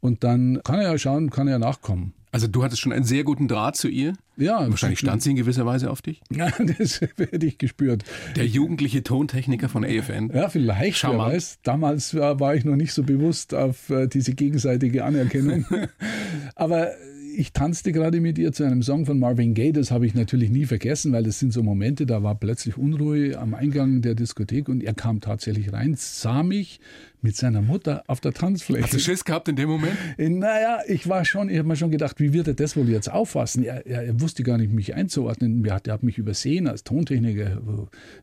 Und 0.00 0.24
dann 0.24 0.60
kann 0.64 0.80
er 0.80 0.90
ja 0.90 0.98
schauen, 0.98 1.30
kann 1.30 1.46
er 1.46 1.52
ja 1.52 1.58
nachkommen. 1.60 2.14
Also 2.36 2.48
du 2.48 2.62
hattest 2.62 2.82
schon 2.82 2.92
einen 2.92 3.06
sehr 3.06 3.24
guten 3.24 3.48
Draht 3.48 3.76
zu 3.76 3.88
ihr? 3.88 4.12
Ja. 4.36 4.68
Wahrscheinlich 4.68 4.98
stand 4.98 5.22
sie 5.22 5.30
in 5.30 5.36
gewisser 5.36 5.64
Weise 5.64 5.90
auf 5.90 6.02
dich? 6.02 6.20
Ja, 6.30 6.50
das 6.78 7.00
hätte 7.00 7.46
ich 7.46 7.56
gespürt. 7.56 8.04
Der 8.36 8.46
jugendliche 8.46 9.02
Tontechniker 9.02 9.70
von 9.70 9.86
AFN. 9.86 10.30
Ja, 10.34 10.50
vielleicht, 10.50 10.98
Schau 10.98 11.12
wer 11.12 11.18
weiß. 11.18 11.60
Damals 11.62 12.14
war 12.14 12.54
ich 12.54 12.66
noch 12.66 12.76
nicht 12.76 12.92
so 12.92 13.04
bewusst 13.04 13.54
auf 13.54 13.88
äh, 13.88 14.06
diese 14.06 14.34
gegenseitige 14.34 15.06
Anerkennung. 15.06 15.64
Aber 16.56 16.90
ich 17.38 17.54
tanzte 17.54 17.92
gerade 17.92 18.20
mit 18.20 18.36
ihr 18.36 18.52
zu 18.52 18.64
einem 18.64 18.82
Song 18.82 19.06
von 19.06 19.18
Marvin 19.18 19.54
Gaye, 19.54 19.72
das 19.72 19.90
habe 19.90 20.04
ich 20.04 20.14
natürlich 20.14 20.50
nie 20.50 20.66
vergessen, 20.66 21.12
weil 21.12 21.22
das 21.22 21.38
sind 21.38 21.54
so 21.54 21.62
Momente, 21.62 22.04
da 22.04 22.22
war 22.22 22.34
plötzlich 22.34 22.76
Unruhe 22.76 23.38
am 23.38 23.54
Eingang 23.54 24.02
der 24.02 24.14
Diskothek 24.14 24.68
und 24.68 24.82
er 24.82 24.92
kam 24.92 25.22
tatsächlich 25.22 25.72
rein, 25.72 25.94
sah 25.96 26.42
mich 26.42 26.80
mit 27.26 27.36
seiner 27.36 27.60
Mutter 27.60 28.04
auf 28.06 28.20
der 28.20 28.32
Tanzfläche. 28.32 28.84
Hast 28.84 28.94
du 28.94 29.00
Schiss 29.00 29.24
gehabt 29.24 29.48
in 29.48 29.56
dem 29.56 29.68
Moment? 29.68 29.96
Äh, 30.16 30.28
naja, 30.28 30.78
ich 30.86 31.08
war 31.08 31.24
schon, 31.24 31.50
ich 31.50 31.58
habe 31.58 31.66
mir 31.66 31.74
schon 31.74 31.90
gedacht, 31.90 32.20
wie 32.20 32.32
wird 32.32 32.46
er 32.46 32.54
das 32.54 32.76
wohl 32.76 32.88
jetzt 32.88 33.10
auffassen? 33.10 33.64
Er, 33.64 33.84
er, 33.84 34.04
er 34.04 34.20
wusste 34.20 34.44
gar 34.44 34.58
nicht, 34.58 34.72
mich 34.72 34.94
einzuordnen. 34.94 35.64
Er 35.64 35.74
hat, 35.74 35.88
er 35.88 35.94
hat 35.94 36.04
mich 36.04 36.18
übersehen 36.18 36.68
als 36.68 36.84
Tontechniker. 36.84 37.60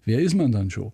Wer 0.06 0.20
ist 0.20 0.36
man 0.36 0.54
dann 0.54 0.70
schon? 0.70 0.94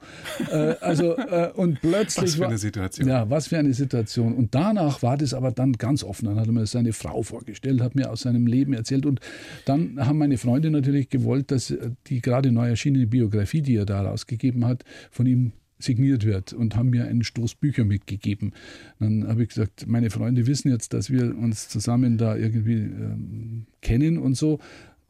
äh, 0.51 0.73
also, 0.81 1.15
äh, 1.17 1.51
und 1.53 1.81
plötzlich. 1.81 2.31
Was 2.31 2.35
für 2.35 2.47
eine 2.47 2.57
Situation. 2.57 3.07
War, 3.07 3.15
ja, 3.15 3.29
was 3.29 3.47
für 3.47 3.59
eine 3.59 3.73
Situation. 3.73 4.33
Und 4.33 4.55
danach 4.55 5.03
war 5.03 5.15
das 5.15 5.35
aber 5.35 5.51
dann 5.51 5.73
ganz 5.73 6.03
offen. 6.03 6.25
Dann 6.25 6.39
hat 6.39 6.47
er 6.47 6.53
mir 6.53 6.65
seine 6.65 6.93
Frau 6.93 7.21
vorgestellt, 7.21 7.79
hat 7.81 7.93
mir 7.93 8.09
aus 8.09 8.21
seinem 8.21 8.47
Leben 8.47 8.73
erzählt. 8.73 9.05
Und 9.05 9.19
dann 9.65 10.03
haben 10.03 10.17
meine 10.17 10.39
Freunde 10.39 10.71
natürlich 10.71 11.09
gewollt, 11.09 11.51
dass 11.51 11.71
die 12.07 12.21
gerade 12.21 12.51
neu 12.51 12.69
erschienene 12.69 13.05
Biografie, 13.05 13.61
die 13.61 13.75
er 13.75 13.85
da 13.85 14.01
rausgegeben 14.01 14.65
hat, 14.65 14.83
von 15.11 15.27
ihm 15.27 15.51
signiert 15.79 16.25
wird 16.25 16.53
und 16.53 16.75
haben 16.75 16.89
mir 16.89 17.05
einen 17.05 17.23
Stoß 17.23 17.55
Bücher 17.55 17.85
mitgegeben. 17.85 18.53
Dann 18.99 19.27
habe 19.27 19.43
ich 19.43 19.49
gesagt, 19.49 19.87
meine 19.87 20.09
Freunde 20.09 20.45
wissen 20.45 20.69
jetzt, 20.69 20.93
dass 20.93 21.09
wir 21.09 21.37
uns 21.37 21.69
zusammen 21.69 22.17
da 22.17 22.35
irgendwie 22.35 22.73
ähm, 22.73 23.65
kennen 23.81 24.17
und 24.17 24.35
so. 24.35 24.59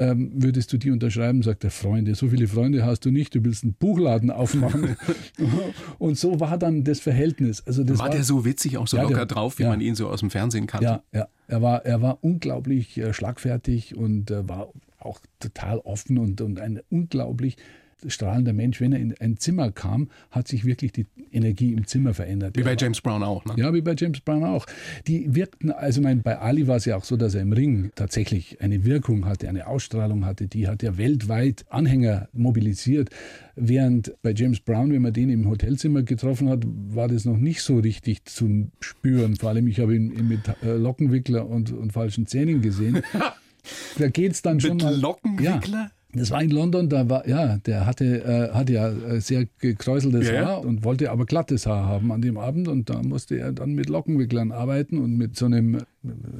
Ähm, 0.02 0.32
würdest 0.34 0.72
du 0.72 0.78
die 0.78 0.92
unterschreiben? 0.92 1.44
Sagt 1.44 1.64
der 1.64 1.72
Freunde. 1.72 2.16
So 2.16 2.30
viele 2.30 2.48
Freunde 2.48 2.86
hast 2.86 3.02
du 3.02 3.12
nicht. 3.12 3.36
Du 3.36 3.44
willst 3.44 3.64
einen 3.64 3.74
Buchladen 3.74 4.32
aufmachen. 4.32 4.96
und 6.00 6.18
so 6.18 6.40
war 6.40 6.58
dann 6.58 6.86
das 6.86 7.02
Verhältnis. 7.02 7.62
Also 7.68 7.84
das 7.84 8.00
war, 8.00 8.06
war 8.06 8.16
der 8.16 8.24
so 8.24 8.46
witzig, 8.46 8.78
auch 8.78 8.88
so 8.88 8.96
ja, 8.96 9.04
locker 9.04 9.16
der, 9.16 9.26
drauf, 9.26 9.60
wie 9.60 9.64
ja, 9.64 9.70
man 9.70 9.82
ihn 9.82 9.96
so 9.96 10.08
aus 10.08 10.22
dem 10.22 10.30
Fernsehen 10.30 10.68
kannte? 10.68 10.86
Ja, 10.86 11.04
ja. 11.14 11.28
Er 11.48 11.62
war, 11.62 11.86
er 11.86 12.02
war 12.02 12.20
unglaublich 12.22 12.98
äh, 12.98 13.12
schlagfertig 13.14 13.98
und 13.98 14.32
äh, 14.32 14.48
war 14.48 14.70
auch 15.00 15.20
total 15.40 15.80
offen 15.80 16.18
und, 16.18 16.40
und 16.40 16.60
ein 16.60 16.80
unglaublich 16.90 17.58
strahlender 18.08 18.54
Mensch. 18.54 18.82
Wenn 18.82 18.94
er 18.94 19.00
in 19.00 19.16
ein 19.20 19.38
Zimmer 19.38 19.72
kam, 19.72 20.10
hat 20.32 20.48
sich 20.48 20.66
wirklich 20.66 20.92
die 20.92 21.06
Energie 21.32 21.74
im 21.74 21.86
Zimmer 21.88 22.14
verändert. 22.14 22.58
Wie 22.58 22.64
bei 22.64 22.76
James 22.78 23.02
Brown 23.02 23.24
auch, 23.24 23.46
ne? 23.46 23.54
Ja, 23.58 23.74
wie 23.74 23.82
bei 23.82 23.96
James 23.98 24.22
Brown 24.22 24.44
auch. 24.44 24.66
Die 25.08 25.36
wirkten, 25.36 25.72
also 25.72 26.02
mein, 26.02 26.22
bei 26.22 26.38
Ali 26.40 26.68
war 26.68 26.78
es 26.78 26.86
ja 26.86 26.96
auch 26.96 27.04
so, 27.04 27.18
dass 27.18 27.36
er 27.36 27.42
im 27.42 27.54
Ring 27.54 27.92
tatsächlich 27.96 28.62
eine 28.62 28.86
Wirkung 28.86 29.26
hatte, 29.26 29.50
eine 29.50 29.68
Ausstrahlung 29.68 30.26
hatte, 30.26 30.48
die 30.48 30.68
hat 30.68 30.84
ja 30.84 30.98
weltweit 30.98 31.66
Anhänger 31.70 32.30
mobilisiert. 32.34 33.10
Während 33.56 34.14
bei 34.22 34.34
James 34.34 34.60
Brown, 34.62 34.92
wenn 34.92 35.02
man 35.02 35.14
den 35.14 35.30
im 35.30 35.50
Hotelzimmer 35.50 36.04
getroffen 36.04 36.50
hat, 36.50 36.64
war 36.66 37.08
das 37.08 37.26
noch 37.26 37.38
nicht 37.38 37.62
so 37.62 37.80
richtig 37.80 38.26
zu 38.26 38.70
spüren. 38.80 39.36
Vor 39.36 39.50
allem, 39.50 39.68
ich 39.68 39.80
habe 39.80 39.96
ihn 39.96 40.28
mit 40.28 40.42
äh, 40.64 40.76
Lockenwickler 40.76 41.48
und, 41.48 41.72
und 41.72 41.94
falschen 41.94 42.26
Zähnen 42.26 42.62
gesehen. 42.62 43.02
da 43.98 44.08
geht 44.08 44.32
es 44.32 44.42
dann 44.42 44.60
schon 44.60 44.78
mit 44.78 45.02
Lockenwickler? 45.02 45.78
Ja, 45.78 45.92
das 46.14 46.32
war 46.32 46.42
in 46.42 46.50
London, 46.50 46.90
da 46.90 47.08
war, 47.08 47.28
ja, 47.28 47.58
der 47.58 47.86
hatte, 47.86 48.24
äh, 48.24 48.52
hatte 48.52 48.74
ja 48.74 48.90
äh, 48.90 49.22
sehr 49.22 49.46
gekräuseltes 49.60 50.28
ja, 50.28 50.44
Haar 50.44 50.66
und 50.66 50.84
wollte 50.84 51.12
aber 51.12 51.26
glattes 51.26 51.68
Haar 51.68 51.86
haben 51.86 52.12
an 52.12 52.22
dem 52.22 52.38
Abend 52.38 52.68
und 52.68 52.90
da 52.90 53.04
musste 53.04 53.38
er 53.38 53.52
dann 53.52 53.76
mit 53.76 53.90
Lockenwicklern 53.90 54.52
arbeiten 54.52 54.98
und 54.98 55.18
mit 55.18 55.38
so 55.38 55.46
einem 55.46 55.78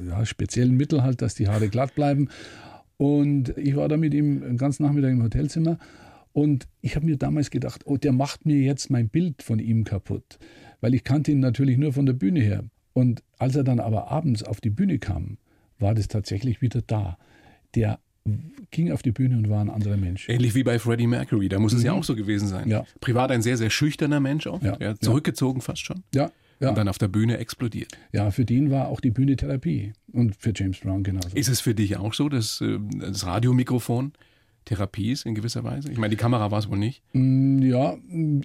ja, 0.08 0.26
speziellen 0.26 0.76
Mittel 0.76 1.04
halt, 1.04 1.22
dass 1.22 1.36
die 1.36 1.48
Haare 1.48 1.68
glatt 1.68 1.94
bleiben. 1.94 2.28
Und 2.96 3.56
ich 3.56 3.76
war 3.76 3.88
da 3.88 3.96
mit 3.96 4.12
ihm 4.12 4.40
den 4.40 4.56
ganzen 4.56 4.82
Nachmittag 4.82 5.12
im 5.12 5.22
Hotelzimmer 5.22 5.78
und 6.32 6.66
ich 6.80 6.96
habe 6.96 7.06
mir 7.06 7.16
damals 7.16 7.50
gedacht, 7.50 7.82
oh, 7.86 7.96
der 7.96 8.12
macht 8.12 8.46
mir 8.46 8.58
jetzt 8.58 8.90
mein 8.90 9.08
Bild 9.08 9.42
von 9.42 9.60
ihm 9.60 9.84
kaputt, 9.84 10.38
weil 10.80 10.94
ich 10.94 11.04
kannte 11.04 11.30
ihn 11.30 11.40
natürlich 11.40 11.78
nur 11.78 11.92
von 11.92 12.06
der 12.06 12.12
Bühne 12.12 12.40
her. 12.40 12.64
Und 12.92 13.22
als 13.38 13.54
er 13.54 13.64
dann 13.64 13.78
aber 13.78 14.10
abends 14.10 14.42
auf 14.42 14.60
die 14.60 14.70
Bühne 14.70 14.98
kam, 14.98 15.38
war 15.78 15.94
das 15.94 16.08
tatsächlich 16.08 16.60
wieder 16.60 16.82
da. 16.82 17.18
Der 17.74 18.00
ging 18.70 18.92
auf 18.92 19.02
die 19.02 19.12
Bühne 19.12 19.36
und 19.36 19.48
war 19.48 19.60
ein 19.60 19.70
anderer 19.70 19.96
Mensch. 19.96 20.28
Ähnlich 20.28 20.54
wie 20.54 20.62
bei 20.62 20.78
Freddie 20.78 21.06
Mercury, 21.06 21.48
da 21.48 21.58
muss 21.58 21.72
mhm. 21.72 21.78
es 21.78 21.84
ja 21.84 21.92
mhm. 21.92 21.98
auch 21.98 22.04
so 22.04 22.14
gewesen 22.14 22.48
sein. 22.48 22.68
Ja. 22.68 22.84
Privat 23.00 23.30
ein 23.30 23.42
sehr, 23.42 23.56
sehr 23.56 23.70
schüchterner 23.70 24.20
Mensch 24.20 24.46
auch, 24.46 24.62
ja. 24.62 24.94
zurückgezogen 25.00 25.60
fast 25.60 25.84
schon. 25.84 26.02
Ja. 26.14 26.30
Und 26.68 26.76
dann 26.76 26.88
auf 26.88 26.98
der 26.98 27.08
Bühne 27.08 27.38
explodiert. 27.38 27.98
Ja, 28.12 28.30
für 28.30 28.44
den 28.44 28.70
war 28.70 28.88
auch 28.88 29.00
die 29.00 29.10
Bühne 29.10 29.34
Therapie. 29.34 29.94
Und 30.12 30.36
für 30.36 30.52
James 30.54 30.78
Brown 30.80 31.02
genauso. 31.02 31.34
Ist 31.34 31.48
es 31.48 31.60
für 31.60 31.74
dich 31.74 31.96
auch 31.96 32.12
so, 32.12 32.28
dass 32.28 32.60
äh, 32.60 32.78
das 32.98 33.24
Radiomikrofon 33.24 34.12
Therapie 34.66 35.10
ist 35.10 35.24
in 35.24 35.34
gewisser 35.34 35.64
Weise? 35.64 35.90
Ich 35.90 35.96
meine, 35.96 36.10
die 36.10 36.16
Kamera 36.16 36.50
war 36.50 36.58
es 36.58 36.68
wohl 36.68 36.76
nicht. 36.76 37.02
Mm, 37.14 37.62
ja, 37.62 37.96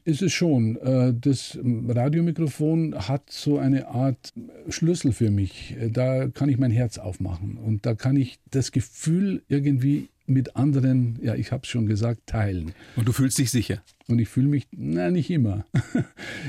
ist 0.05 0.21
es 0.21 0.31
schon. 0.31 0.77
Äh, 0.77 1.13
das 1.13 1.59
Radiomikrofon 1.61 2.95
hat 2.95 3.29
so 3.29 3.57
eine 3.59 3.89
Art 3.89 4.33
Schlüssel 4.69 5.11
für 5.11 5.29
mich. 5.29 5.75
Da 5.91 6.29
kann 6.29 6.47
ich 6.47 6.57
mein 6.57 6.71
Herz 6.71 6.97
aufmachen 6.97 7.57
und 7.57 7.85
da 7.85 7.95
kann 7.95 8.15
ich 8.15 8.39
das 8.49 8.71
Gefühl 8.71 9.43
irgendwie 9.49 10.07
mit 10.27 10.55
anderen, 10.55 11.19
ja, 11.21 11.35
ich 11.35 11.51
habe 11.51 11.63
es 11.63 11.69
schon 11.69 11.85
gesagt, 11.85 12.27
teilen. 12.27 12.73
Und 12.95 13.07
du 13.07 13.11
fühlst 13.11 13.37
dich 13.37 13.51
sicher? 13.51 13.81
Und 14.07 14.19
ich 14.19 14.29
fühle 14.29 14.47
mich, 14.47 14.67
na, 14.71 15.09
nicht 15.09 15.29
immer. 15.29 15.65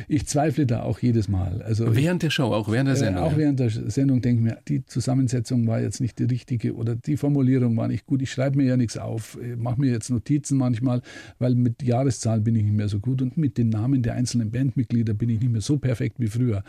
Ich 0.09 0.27
zweifle 0.27 0.67
da 0.67 0.83
auch 0.83 1.01
jedes 1.01 1.27
Mal. 1.27 1.63
Also 1.63 1.97
während 1.97 2.23
der 2.23 2.31
Show, 2.31 2.53
auch 2.53 2.71
während 2.71 2.89
der 2.89 2.97
Sendung? 2.97 3.25
Äh, 3.25 3.27
auch 3.27 3.37
während 3.37 3.59
der 3.59 3.71
Sendung 3.71 4.21
denke 4.21 4.41
ich 4.41 4.45
mir, 4.45 4.59
die 4.69 4.85
Zusammensetzung 4.85 5.67
war 5.67 5.81
jetzt 5.81 6.01
nicht 6.01 6.19
die 6.19 6.25
richtige 6.25 6.75
oder 6.75 6.95
die 6.95 7.17
Formulierung 7.17 7.77
war 7.77 7.89
nicht 7.89 8.07
gut. 8.07 8.23
Ich 8.23 8.31
schreibe 8.31 8.59
mir 8.59 8.67
ja 8.67 8.77
nichts 8.77 8.99
auf, 8.99 9.39
mache 9.57 9.81
mir 9.81 9.91
jetzt 9.91 10.11
Notizen 10.11 10.59
manchmal, 10.59 11.03
weil 11.39 11.55
mit 11.55 11.83
Jahreszahlen 11.83 12.45
bin 12.45 12.55
ich 12.55 12.63
nicht 12.63 12.77
mehr 12.77 12.89
so 12.89 13.01
gut 13.01 13.21
und 13.21 13.37
mit 13.37 13.59
den 13.59 13.71
Namen 13.71 14.03
der 14.03 14.15
einzelnen 14.15 14.51
Bandmitglieder 14.51 15.15
bin 15.15 15.31
ich 15.31 15.41
nicht 15.41 15.51
mehr 15.51 15.63
so 15.63 15.79
perfekt 15.79 16.21
wie 16.21 16.29
früher. 16.29 16.63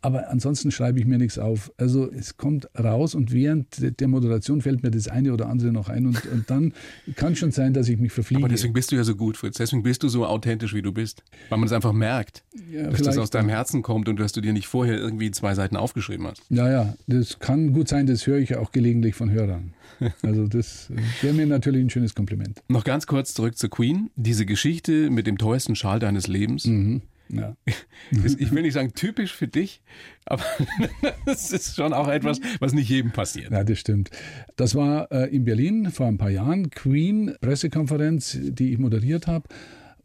Aber 0.00 0.30
ansonsten 0.30 0.70
schreibe 0.70 1.00
ich 1.00 1.06
mir 1.06 1.18
nichts 1.18 1.38
auf. 1.38 1.72
Also 1.76 2.10
es 2.10 2.36
kommt 2.36 2.68
raus 2.78 3.14
und 3.14 3.32
während 3.32 4.00
der 4.00 4.08
Moderation 4.08 4.62
fällt 4.62 4.82
mir 4.82 4.90
das 4.90 5.08
eine 5.08 5.32
oder 5.32 5.48
andere 5.48 5.72
noch 5.72 5.88
ein 5.88 6.06
und, 6.06 6.24
und 6.26 6.48
dann 6.48 6.72
kann 7.16 7.34
schon 7.34 7.50
sein, 7.50 7.74
dass 7.74 7.88
ich 7.88 7.98
mich 7.98 8.12
verfliege. 8.12 8.40
Aber 8.40 8.48
deswegen 8.48 8.72
bist 8.72 8.92
du 8.92 8.96
ja 8.96 9.02
so 9.02 9.16
gut, 9.16 9.36
Fritz. 9.36 9.56
Deswegen 9.56 9.82
bist 9.82 10.04
du 10.04 10.08
so 10.08 10.24
authentisch, 10.24 10.72
wie 10.72 10.82
du 10.82 10.92
bist. 10.92 11.24
Weil 11.48 11.58
man 11.58 11.66
es 11.66 11.72
einfach 11.72 11.92
merkt, 11.92 12.44
ja, 12.72 12.88
dass 12.88 13.02
das 13.02 13.18
aus 13.18 13.30
deinem 13.30 13.48
Herzen 13.48 13.82
kommt 13.82 14.08
und 14.08 14.20
dass 14.20 14.32
du 14.32 14.40
dir 14.40 14.52
nicht 14.52 14.68
vorher 14.68 14.96
irgendwie 14.96 15.32
zwei 15.32 15.54
Seiten 15.54 15.76
aufgeschrieben 15.76 16.26
hast. 16.26 16.42
Ja, 16.48 16.70
ja, 16.70 16.94
das 17.08 17.40
kann 17.40 17.72
gut 17.72 17.88
sein, 17.88 18.06
das 18.06 18.26
höre 18.26 18.38
ich 18.38 18.50
ja 18.50 18.60
auch 18.60 18.70
gelegentlich 18.70 19.14
von 19.14 19.30
Hörern. 19.30 19.74
Also 20.22 20.46
das 20.46 20.92
wäre 21.22 21.34
mir 21.34 21.46
natürlich 21.46 21.82
ein 21.82 21.90
schönes 21.90 22.14
Kompliment. 22.14 22.62
Noch 22.68 22.84
ganz 22.84 23.06
kurz 23.06 23.34
zurück 23.34 23.58
zu 23.58 23.68
Queen. 23.68 24.10
Diese 24.14 24.46
Geschichte 24.46 25.10
mit 25.10 25.26
dem 25.26 25.38
teuersten 25.38 25.74
Schal 25.74 25.98
deines 25.98 26.28
Lebens. 26.28 26.66
Mhm. 26.66 27.02
Ja. 27.30 27.56
Ich 28.10 28.52
will 28.52 28.62
nicht 28.62 28.72
sagen 28.72 28.92
typisch 28.94 29.34
für 29.34 29.48
dich, 29.48 29.82
aber 30.24 30.42
das 31.26 31.52
ist 31.52 31.76
schon 31.76 31.92
auch 31.92 32.08
etwas, 32.08 32.40
was 32.58 32.72
nicht 32.72 32.88
jedem 32.88 33.10
passiert. 33.10 33.50
Ja, 33.50 33.64
das 33.64 33.78
stimmt. 33.78 34.10
Das 34.56 34.74
war 34.74 35.12
äh, 35.12 35.26
in 35.34 35.44
Berlin 35.44 35.90
vor 35.90 36.06
ein 36.06 36.16
paar 36.16 36.30
Jahren, 36.30 36.70
Queen 36.70 37.34
Pressekonferenz, 37.40 38.38
die 38.40 38.72
ich 38.72 38.78
moderiert 38.78 39.26
habe. 39.26 39.48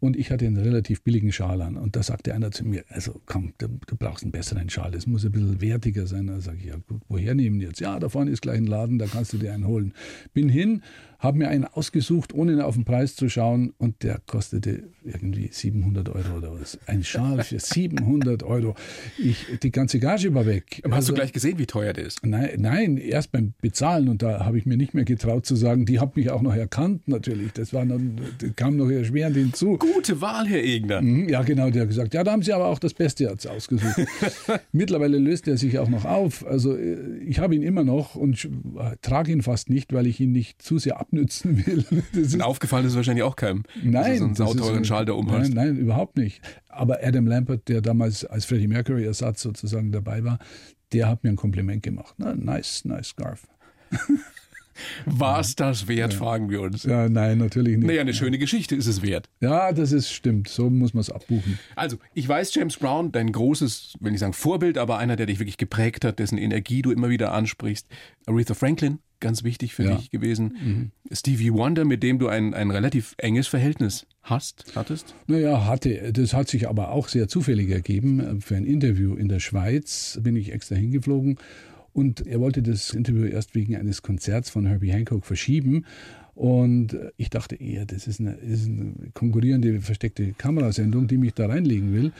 Und 0.03 0.17
ich 0.17 0.31
hatte 0.31 0.45
einen 0.45 0.57
relativ 0.57 1.01
billigen 1.01 1.31
Schal 1.31 1.61
an. 1.61 1.77
Und 1.77 1.95
da 1.95 2.03
sagte 2.03 2.33
einer 2.33 2.51
zu 2.51 2.67
mir, 2.67 2.83
also 2.89 3.21
komm, 3.25 3.53
du, 3.57 3.69
du 3.87 3.95
brauchst 3.95 4.23
einen 4.23 4.33
besseren 4.33 4.69
Schal, 4.69 4.91
das 4.91 5.07
muss 5.07 5.23
ein 5.23 5.31
bisschen 5.31 5.61
wertiger 5.61 6.07
sein. 6.07 6.27
Da 6.27 6.41
sage 6.41 6.57
ich, 6.57 6.65
ja 6.65 6.75
gut, 6.75 7.01
woher 7.07 7.33
nehmen 7.35 7.61
jetzt? 7.61 7.79
Ja, 7.79 7.97
da 8.01 8.09
vorne 8.09 8.29
ist 8.29 8.41
gleich 8.41 8.57
ein 8.57 8.67
Laden, 8.67 8.99
da 8.99 9.05
kannst 9.05 9.31
du 9.31 9.37
dir 9.37 9.53
einen 9.53 9.65
holen. 9.65 9.93
Bin 10.33 10.49
hin, 10.49 10.83
habe 11.23 11.37
mir 11.37 11.47
einen 11.47 11.63
ausgesucht, 11.63 12.33
ohne 12.33 12.65
auf 12.65 12.75
den 12.75 12.83
Preis 12.83 13.15
zu 13.15 13.29
schauen 13.29 13.73
und 13.77 14.03
der 14.03 14.19
kostete 14.25 14.83
irgendwie 15.05 15.47
700 15.49 16.09
Euro 16.09 16.37
oder 16.37 16.59
was. 16.59 16.77
Ein 16.85 17.03
Schal 17.05 17.41
für 17.43 17.59
700 17.61 18.43
Euro. 18.43 18.75
Ich, 19.17 19.45
die 19.63 19.71
ganze 19.71 19.99
Gage 19.99 20.33
war 20.33 20.45
weg. 20.45 20.81
Aber 20.83 20.95
hast 20.95 21.03
also, 21.03 21.13
du 21.13 21.15
gleich 21.15 21.31
gesehen, 21.31 21.57
wie 21.57 21.65
teuer 21.65 21.93
der 21.93 22.05
ist? 22.05 22.25
Nein, 22.25 22.49
nein, 22.57 22.97
erst 22.97 23.31
beim 23.31 23.53
Bezahlen 23.61 24.09
und 24.09 24.21
da 24.21 24.45
habe 24.45 24.57
ich 24.57 24.65
mir 24.65 24.75
nicht 24.75 24.93
mehr 24.93 25.05
getraut 25.05 25.45
zu 25.45 25.55
sagen, 25.55 25.85
die 25.85 26.01
hat 26.01 26.17
mich 26.17 26.29
auch 26.29 26.41
noch 26.41 26.55
erkannt 26.55 27.07
natürlich. 27.07 27.53
Das, 27.53 27.71
war 27.71 27.85
noch, 27.85 27.99
das 28.39 28.49
kam 28.57 28.75
noch 28.75 28.89
erschwerend 28.89 29.37
hinzu. 29.37 29.77
Gute 29.77 30.19
Wahl, 30.19 30.45
Herr 30.47 30.61
Egner. 30.61 31.01
Mhm, 31.01 31.29
ja, 31.29 31.41
genau, 31.43 31.69
der 31.69 31.83
hat 31.83 31.89
gesagt, 31.89 32.13
ja, 32.13 32.25
da 32.25 32.33
haben 32.33 32.43
Sie 32.43 32.51
aber 32.51 32.67
auch 32.67 32.79
das 32.79 32.93
Beste 32.93 33.31
ausgesucht. 33.31 33.95
Mittlerweile 34.73 35.19
löst 35.19 35.47
er 35.47 35.55
sich 35.55 35.79
auch 35.79 35.89
noch 35.89 36.03
auf. 36.03 36.45
Also 36.45 36.75
äh, 36.75 37.17
ich 37.19 37.39
habe 37.39 37.55
ihn 37.55 37.61
immer 37.61 37.85
noch 37.85 38.15
und 38.15 38.49
trage 39.01 39.31
ihn 39.31 39.41
fast 39.41 39.69
nicht, 39.69 39.93
weil 39.93 40.05
ich 40.05 40.19
ihn 40.19 40.33
nicht 40.33 40.61
zu 40.61 40.79
sehr 40.79 40.99
ab 40.99 41.12
abnützen 41.13 41.65
will. 41.65 41.85
Das 42.13 42.33
ist, 42.33 42.41
aufgefallen 42.41 42.85
ist 42.85 42.95
wahrscheinlich 42.95 43.23
auch 43.23 43.35
keinem. 43.35 43.63
Nein. 43.81 44.17
So 44.17 44.25
einen 44.25 44.35
sauteuren 44.35 44.85
Schal 44.85 45.05
da 45.05 45.13
umhast. 45.13 45.53
Nein, 45.53 45.67
nein, 45.67 45.77
überhaupt 45.77 46.17
nicht. 46.17 46.41
Aber 46.69 46.99
Adam 47.03 47.27
Lampert, 47.27 47.67
der 47.67 47.81
damals 47.81 48.25
als 48.25 48.45
Freddie 48.45 48.67
Mercury 48.67 49.05
Ersatz 49.05 49.41
sozusagen 49.41 49.91
dabei 49.91 50.23
war, 50.23 50.39
der 50.91 51.07
hat 51.07 51.23
mir 51.23 51.29
ein 51.29 51.35
Kompliment 51.35 51.83
gemacht. 51.83 52.15
Na, 52.17 52.35
nice, 52.35 52.85
nice 52.85 53.09
scarf. 53.09 53.47
War 55.05 55.39
es 55.39 55.55
das 55.55 55.87
wert, 55.87 56.13
ja. 56.13 56.19
fragen 56.19 56.49
wir 56.49 56.61
uns. 56.61 56.83
Ja, 56.83 57.07
nein, 57.07 57.37
natürlich 57.37 57.77
nicht. 57.77 57.85
Naja, 57.85 58.01
eine 58.01 58.13
schöne 58.13 58.39
Geschichte 58.39 58.75
ist 58.75 58.87
es 58.87 59.03
wert. 59.03 59.29
Ja, 59.39 59.71
das 59.71 59.91
ist 59.91 60.11
stimmt. 60.11 60.47
So 60.47 60.69
muss 60.69 60.95
man 60.95 61.01
es 61.01 61.11
abbuchen. 61.11 61.59
Also, 61.75 61.97
ich 62.15 62.27
weiß, 62.27 62.55
James 62.55 62.77
Brown, 62.77 63.11
dein 63.11 63.31
großes, 63.31 63.97
wenn 63.99 64.15
ich 64.15 64.19
sagen 64.19 64.33
Vorbild, 64.33 64.79
aber 64.79 64.97
einer, 64.97 65.15
der 65.15 65.27
dich 65.27 65.37
wirklich 65.39 65.57
geprägt 65.57 66.03
hat, 66.05 66.17
dessen 66.17 66.39
Energie 66.39 66.81
du 66.81 66.91
immer 66.91 67.09
wieder 67.09 67.33
ansprichst. 67.33 67.87
Aretha 68.25 68.55
Franklin, 68.55 68.97
ganz 69.23 69.43
wichtig 69.43 69.73
für 69.73 69.85
ja. 69.85 69.95
dich 69.95 70.11
gewesen. 70.11 70.57
Mhm. 70.63 70.91
Stevie 71.11 71.53
Wonder, 71.53 71.85
mit 71.85 72.03
dem 72.03 72.19
du 72.19 72.27
ein, 72.27 72.53
ein 72.53 72.69
relativ 72.69 73.15
enges 73.17 73.47
Verhältnis 73.47 74.05
hast, 74.21 74.65
hattest? 74.75 75.15
Naja, 75.25 75.65
hatte. 75.65 76.11
Das 76.13 76.33
hat 76.33 76.49
sich 76.49 76.67
aber 76.67 76.91
auch 76.91 77.07
sehr 77.07 77.27
zufällig 77.27 77.71
ergeben. 77.71 78.41
Für 78.41 78.55
ein 78.55 78.65
Interview 78.65 79.15
in 79.15 79.29
der 79.29 79.39
Schweiz 79.39 80.19
bin 80.21 80.35
ich 80.35 80.51
extra 80.51 80.75
hingeflogen 80.75 81.39
und 81.93 82.27
er 82.27 82.39
wollte 82.39 82.61
das 82.61 82.93
Interview 82.93 83.25
erst 83.25 83.55
wegen 83.55 83.75
eines 83.75 84.01
Konzerts 84.01 84.49
von 84.49 84.65
Herbie 84.65 84.91
Hancock 84.91 85.25
verschieben. 85.25 85.85
Und 86.35 86.97
ich 87.17 87.29
dachte 87.29 87.55
eher, 87.55 87.85
das 87.85 88.07
ist 88.07 88.19
eine, 88.19 88.33
ist 88.33 88.67
eine 88.67 88.93
konkurrierende, 89.13 89.79
versteckte 89.81 90.33
Kamerasendung, 90.33 91.07
die 91.07 91.17
mich 91.17 91.33
da 91.33 91.45
reinlegen 91.45 91.93
will. 91.93 92.11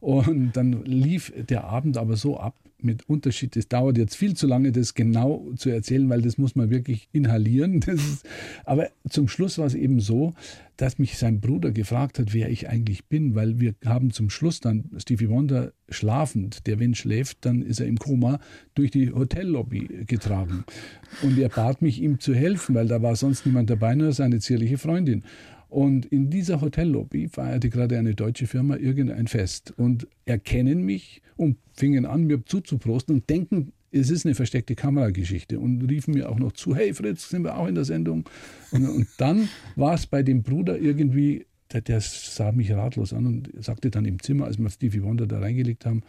Und 0.00 0.52
dann 0.52 0.84
lief 0.84 1.32
der 1.36 1.64
Abend 1.64 1.96
aber 1.96 2.16
so 2.16 2.38
ab, 2.38 2.54
mit 2.84 3.08
Unterschied. 3.08 3.56
Das 3.56 3.68
dauert 3.68 3.98
jetzt 3.98 4.16
viel 4.16 4.34
zu 4.34 4.46
lange, 4.46 4.72
das 4.72 4.94
genau 4.94 5.50
zu 5.56 5.70
erzählen, 5.70 6.08
weil 6.08 6.22
das 6.22 6.38
muss 6.38 6.54
man 6.56 6.70
wirklich 6.70 7.08
inhalieren. 7.12 7.82
Ist, 7.86 8.26
aber 8.64 8.88
zum 9.08 9.28
Schluss 9.28 9.58
war 9.58 9.66
es 9.66 9.74
eben 9.74 10.00
so, 10.00 10.34
dass 10.76 10.98
mich 10.98 11.18
sein 11.18 11.40
Bruder 11.40 11.70
gefragt 11.70 12.18
hat, 12.18 12.34
wer 12.34 12.50
ich 12.50 12.68
eigentlich 12.68 13.04
bin, 13.06 13.34
weil 13.34 13.60
wir 13.60 13.74
haben 13.84 14.10
zum 14.10 14.30
Schluss 14.30 14.60
dann 14.60 14.90
Stevie 14.96 15.28
Wonder 15.28 15.72
schlafend, 15.88 16.66
der 16.66 16.80
wenn 16.80 16.94
schläft, 16.94 17.44
dann 17.44 17.62
ist 17.62 17.80
er 17.80 17.86
im 17.86 17.98
Koma, 17.98 18.40
durch 18.74 18.90
die 18.90 19.12
Hotellobby 19.12 20.04
getragen. 20.06 20.64
Und 21.22 21.38
er 21.38 21.50
bat 21.50 21.82
mich, 21.82 22.00
ihm 22.00 22.18
zu 22.18 22.34
helfen, 22.34 22.74
weil 22.74 22.88
da 22.88 23.02
war 23.02 23.16
sonst 23.16 23.46
niemand 23.46 23.70
dabei, 23.70 23.94
nur 23.94 24.12
seine 24.12 24.40
zierliche 24.40 24.78
Freundin. 24.78 25.22
Und 25.72 26.04
in 26.04 26.28
dieser 26.28 26.60
Hotellobby 26.60 27.28
feierte 27.28 27.70
gerade 27.70 27.98
eine 27.98 28.14
deutsche 28.14 28.46
Firma 28.46 28.76
irgendein 28.76 29.26
Fest 29.26 29.72
und 29.74 30.06
erkennen 30.26 30.82
mich 30.82 31.22
und 31.42 31.56
fingen 31.72 32.06
an, 32.06 32.24
mir 32.24 32.44
zuzuprosten 32.44 33.16
und 33.16 33.30
denken, 33.30 33.72
es 33.90 34.10
ist 34.10 34.24
eine 34.24 34.34
versteckte 34.34 34.74
Kamerageschichte 34.74 35.58
und 35.58 35.82
riefen 35.82 36.14
mir 36.14 36.30
auch 36.30 36.38
noch 36.38 36.52
zu, 36.52 36.74
hey 36.74 36.94
Fritz, 36.94 37.28
sind 37.28 37.44
wir 37.44 37.58
auch 37.58 37.66
in 37.66 37.74
der 37.74 37.84
Sendung? 37.84 38.24
Und, 38.70 38.88
und 38.88 39.08
dann 39.18 39.48
war 39.76 39.94
es 39.94 40.06
bei 40.06 40.22
dem 40.22 40.42
Bruder 40.42 40.78
irgendwie, 40.78 41.46
der, 41.72 41.82
der, 41.82 42.00
sah 42.00 42.52
mich 42.52 42.72
ratlos 42.72 43.12
an 43.12 43.26
und 43.26 43.50
sagte 43.62 43.90
dann 43.90 44.06
im 44.06 44.20
Zimmer, 44.20 44.46
als 44.46 44.58
wir 44.58 44.70
Stevie 44.70 45.02
Wonder 45.02 45.26
da 45.26 45.40
reingelegt 45.40 45.84
haben, 45.84 46.02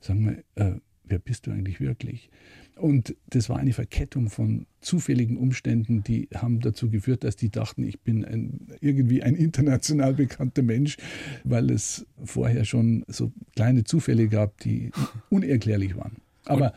sagen 0.00 0.42
wir, 0.56 0.64
äh, 0.64 0.80
wer 1.08 1.18
bist 1.18 1.46
du 1.46 1.50
eigentlich 1.50 1.80
wirklich? 1.80 2.30
Und 2.76 3.16
das 3.30 3.48
war 3.48 3.58
eine 3.58 3.72
Verkettung 3.72 4.30
von 4.30 4.66
zufälligen 4.80 5.36
Umständen, 5.36 6.04
die 6.04 6.28
haben 6.34 6.60
dazu 6.60 6.90
geführt, 6.90 7.24
dass 7.24 7.34
die 7.34 7.50
dachten, 7.50 7.82
ich 7.82 8.00
bin 8.00 8.24
ein, 8.24 8.68
irgendwie 8.80 9.22
ein 9.22 9.34
international 9.34 10.14
bekannter 10.14 10.62
Mensch, 10.62 10.96
weil 11.42 11.70
es 11.70 12.06
vorher 12.24 12.64
schon 12.64 13.04
so 13.08 13.32
kleine 13.56 13.82
Zufälle 13.82 14.28
gab, 14.28 14.58
die 14.60 14.90
unerklärlich 15.30 15.96
waren. 15.96 16.16
Aber 16.44 16.72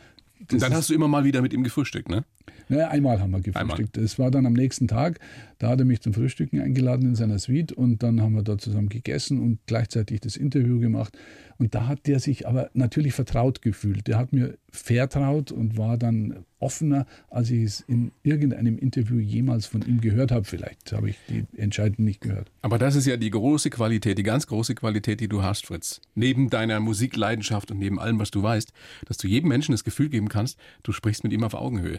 und 0.50 0.60
dann 0.60 0.74
hast 0.74 0.90
du 0.90 0.94
immer 0.94 1.08
mal 1.08 1.24
wieder 1.24 1.40
mit 1.40 1.52
ihm 1.52 1.62
gefrühstückt, 1.62 2.08
ne? 2.08 2.24
Naja, 2.68 2.88
einmal 2.88 3.20
haben 3.20 3.30
wir 3.32 3.40
gefrühstückt. 3.40 3.96
Es 3.96 4.18
war 4.18 4.30
dann 4.30 4.46
am 4.46 4.54
nächsten 4.54 4.88
Tag, 4.88 5.20
da 5.58 5.68
hat 5.68 5.78
er 5.78 5.84
mich 5.84 6.00
zum 6.00 6.14
Frühstücken 6.14 6.60
eingeladen 6.60 7.06
in 7.08 7.14
seiner 7.14 7.38
Suite 7.38 7.72
und 7.72 8.02
dann 8.02 8.20
haben 8.20 8.34
wir 8.34 8.42
da 8.42 8.58
zusammen 8.58 8.88
gegessen 8.88 9.40
und 9.40 9.58
gleichzeitig 9.66 10.20
das 10.20 10.36
Interview 10.36 10.80
gemacht. 10.80 11.16
Und 11.58 11.74
da 11.74 11.86
hat 11.86 12.06
der 12.06 12.18
sich 12.18 12.46
aber 12.46 12.70
natürlich 12.74 13.12
vertraut 13.14 13.62
gefühlt. 13.62 14.06
Der 14.06 14.18
hat 14.18 14.32
mir 14.32 14.56
vertraut 14.70 15.52
und 15.52 15.76
war 15.76 15.98
dann 15.98 16.44
offener, 16.58 17.06
als 17.28 17.50
ich 17.50 17.62
es 17.62 17.80
in 17.80 18.12
irgendeinem 18.22 18.78
Interview 18.78 19.18
jemals 19.18 19.66
von 19.66 19.82
ihm 19.82 20.00
gehört 20.00 20.30
habe. 20.30 20.44
Vielleicht 20.44 20.92
habe 20.92 21.10
ich 21.10 21.16
die 21.28 21.44
entscheidend 21.56 22.00
nicht 22.00 22.20
gehört. 22.20 22.50
Aber 22.62 22.78
das 22.78 22.94
ist 22.94 23.06
ja 23.06 23.16
die 23.16 23.30
große 23.30 23.70
Qualität, 23.70 24.18
die 24.18 24.22
ganz 24.22 24.46
große 24.46 24.74
Qualität, 24.74 25.20
die 25.20 25.28
du 25.28 25.42
hast, 25.42 25.66
Fritz. 25.66 26.00
Neben 26.14 26.50
deiner 26.50 26.80
Musikleidenschaft 26.80 27.70
und 27.70 27.78
neben 27.78 27.98
allem, 27.98 28.18
was 28.18 28.30
du 28.30 28.42
weißt, 28.42 28.72
dass 29.06 29.18
du 29.18 29.28
jedem 29.28 29.48
Menschen 29.48 29.72
das 29.72 29.84
Gefühl 29.84 30.08
geben 30.08 30.28
kannst, 30.28 30.58
du 30.82 30.92
sprichst 30.92 31.24
mit 31.24 31.32
ihm 31.32 31.44
auf 31.44 31.54
Augenhöhe. 31.54 31.98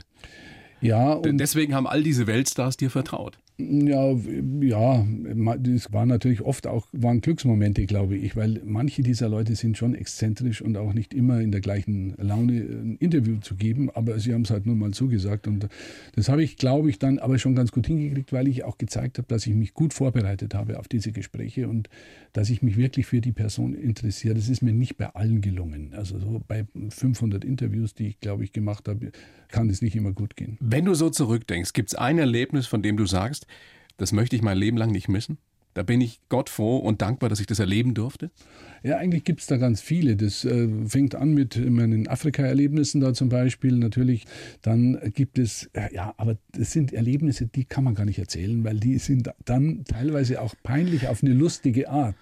Ja, 0.82 1.14
und 1.14 1.38
deswegen 1.38 1.74
haben 1.76 1.88
all 1.88 2.04
diese 2.04 2.28
Weltstars 2.28 2.76
dir 2.76 2.89
vertraut. 2.89 3.38
Ja, 3.58 4.16
ja, 4.62 5.06
das 5.60 5.93
waren 5.93 6.08
natürlich 6.08 6.41
oft 6.41 6.66
auch 6.66 6.88
waren 6.91 7.22
Glücksmomente, 7.22 7.86
glaube 7.86 8.16
ich, 8.16 8.36
weil 8.36 8.60
manche 8.66 9.04
dieser 9.04 9.30
Leute 9.30 9.56
sind 9.56 9.78
schon 9.78 9.93
exzentrisch 9.93 10.62
und 10.64 10.76
auch 10.76 10.93
nicht 10.93 11.14
immer 11.14 11.39
in 11.39 11.51
der 11.51 11.62
gleichen 11.62 12.16
Laune 12.18 12.54
ein 12.54 12.97
Interview 12.97 13.38
zu 13.41 13.56
geben, 13.56 13.91
aber 13.91 14.18
sie 14.18 14.34
haben 14.34 14.41
es 14.41 14.49
halt 14.49 14.66
nur 14.66 14.76
mal 14.76 14.91
zugesagt 14.91 15.47
und 15.47 15.68
das 16.16 16.30
habe 16.30 16.43
ich, 16.43 16.58
glaube 16.58 16.89
ich, 16.89 16.97
dann 16.97 17.20
aber 17.20 17.38
schon 17.38 17.54
ganz 17.54 17.72
gut 17.72 17.86
hingekriegt, 17.86 18.34
weil 18.34 18.47
ich 18.47 18.64
auch 18.64 18.80
gezeigt 18.80 19.20
habe, 19.20 19.28
dass 19.28 19.45
ich 19.45 19.54
mich 19.54 19.76
gut 19.76 19.93
vorbereitet 19.93 20.56
habe 20.56 20.80
auf 20.80 20.88
diese 20.88 21.12
Gespräche 21.12 21.68
und 21.68 21.89
dass 22.34 22.49
ich 22.49 22.64
mich 22.64 22.76
wirklich 22.76 23.06
für 23.06 23.22
die 23.22 23.32
Person 23.32 23.76
interessiere. 23.76 24.34
Das 24.34 24.49
ist 24.49 24.64
mir 24.64 24.74
nicht 24.74 24.97
bei 24.97 25.14
allen 25.14 25.41
gelungen. 25.41 25.93
Also 25.93 26.18
so 26.18 26.41
bei 26.47 26.66
500 26.89 27.45
Interviews, 27.45 27.93
die 27.93 28.08
ich, 28.08 28.20
glaube 28.20 28.43
ich, 28.43 28.51
gemacht 28.51 28.88
habe, 28.88 29.12
kann 29.49 29.70
es 29.70 29.84
nicht 29.84 29.95
immer 29.95 30.14
gut 30.14 30.36
gehen. 30.36 30.58
Wenn 30.60 30.86
du 30.86 30.95
so 30.95 31.12
zurückdenkst, 31.12 31.74
gibt 31.74 31.89
es 31.89 31.95
ein 31.95 32.18
Erlebnis, 32.18 32.66
von 32.66 32.82
dem 32.82 32.97
du 32.97 33.06
sagst, 33.06 33.42
das 33.97 34.11
möchte 34.11 34.35
ich 34.35 34.41
mein 34.41 34.57
Leben 34.57 34.77
lang 34.77 34.91
nicht 34.91 35.07
missen? 35.07 35.37
Da 35.73 35.81
bin 35.81 36.01
ich 36.01 36.19
Gott 36.29 36.49
froh 36.49 36.77
und 36.77 37.01
dankbar, 37.01 37.29
dass 37.29 37.39
ich 37.39 37.47
das 37.47 37.59
erleben 37.59 37.95
durfte. 37.95 38.29
Ja, 38.83 38.97
eigentlich 38.97 39.23
gibt 39.23 39.39
es 39.39 39.47
da 39.47 39.57
ganz 39.57 39.81
viele. 39.81 40.15
Das 40.15 40.45
äh, 40.45 40.67
fängt 40.87 41.15
an 41.15 41.33
mit 41.33 41.57
meinen 41.69 42.07
Afrika-Erlebnissen 42.07 43.01
da 43.01 43.13
zum 43.13 43.29
Beispiel 43.29 43.77
natürlich. 43.77 44.25
Dann 44.61 44.99
gibt 45.15 45.39
es, 45.39 45.69
äh, 45.73 45.93
ja, 45.93 46.13
aber 46.17 46.37
das 46.51 46.73
sind 46.73 46.93
Erlebnisse, 46.93 47.47
die 47.47 47.65
kann 47.65 47.85
man 47.85 47.95
gar 47.95 48.05
nicht 48.05 48.19
erzählen, 48.19 48.63
weil 48.63 48.79
die 48.79 48.99
sind 48.99 49.31
dann 49.45 49.83
teilweise 49.85 50.41
auch 50.41 50.53
peinlich 50.61 51.07
auf 51.07 51.23
eine 51.23 51.33
lustige 51.33 51.89
Art. 51.89 52.17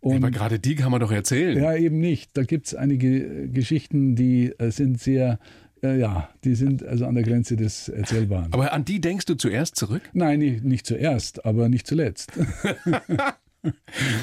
Und, 0.00 0.16
aber 0.16 0.30
gerade 0.30 0.58
die 0.60 0.76
kann 0.76 0.92
man 0.92 1.00
doch 1.00 1.10
erzählen. 1.10 1.56
Ja, 1.56 1.74
eben 1.74 1.98
nicht. 1.98 2.36
Da 2.36 2.44
gibt 2.44 2.66
es 2.66 2.74
einige 2.74 3.48
Geschichten, 3.48 4.14
die 4.14 4.52
äh, 4.58 4.70
sind 4.70 5.00
sehr 5.00 5.40
äh, 5.84 5.98
ja, 5.98 6.28
die 6.44 6.54
sind 6.54 6.84
also 6.84 7.06
an 7.06 7.14
der 7.14 7.24
Grenze 7.24 7.56
des 7.56 7.88
Erzählbaren. 7.88 8.52
Aber 8.52 8.72
an 8.72 8.84
die 8.84 9.00
denkst 9.00 9.26
du 9.26 9.34
zuerst 9.34 9.76
zurück? 9.76 10.02
Nein, 10.12 10.40
nicht, 10.40 10.64
nicht 10.64 10.86
zuerst, 10.86 11.44
aber 11.44 11.68
nicht 11.68 11.86
zuletzt. 11.86 12.32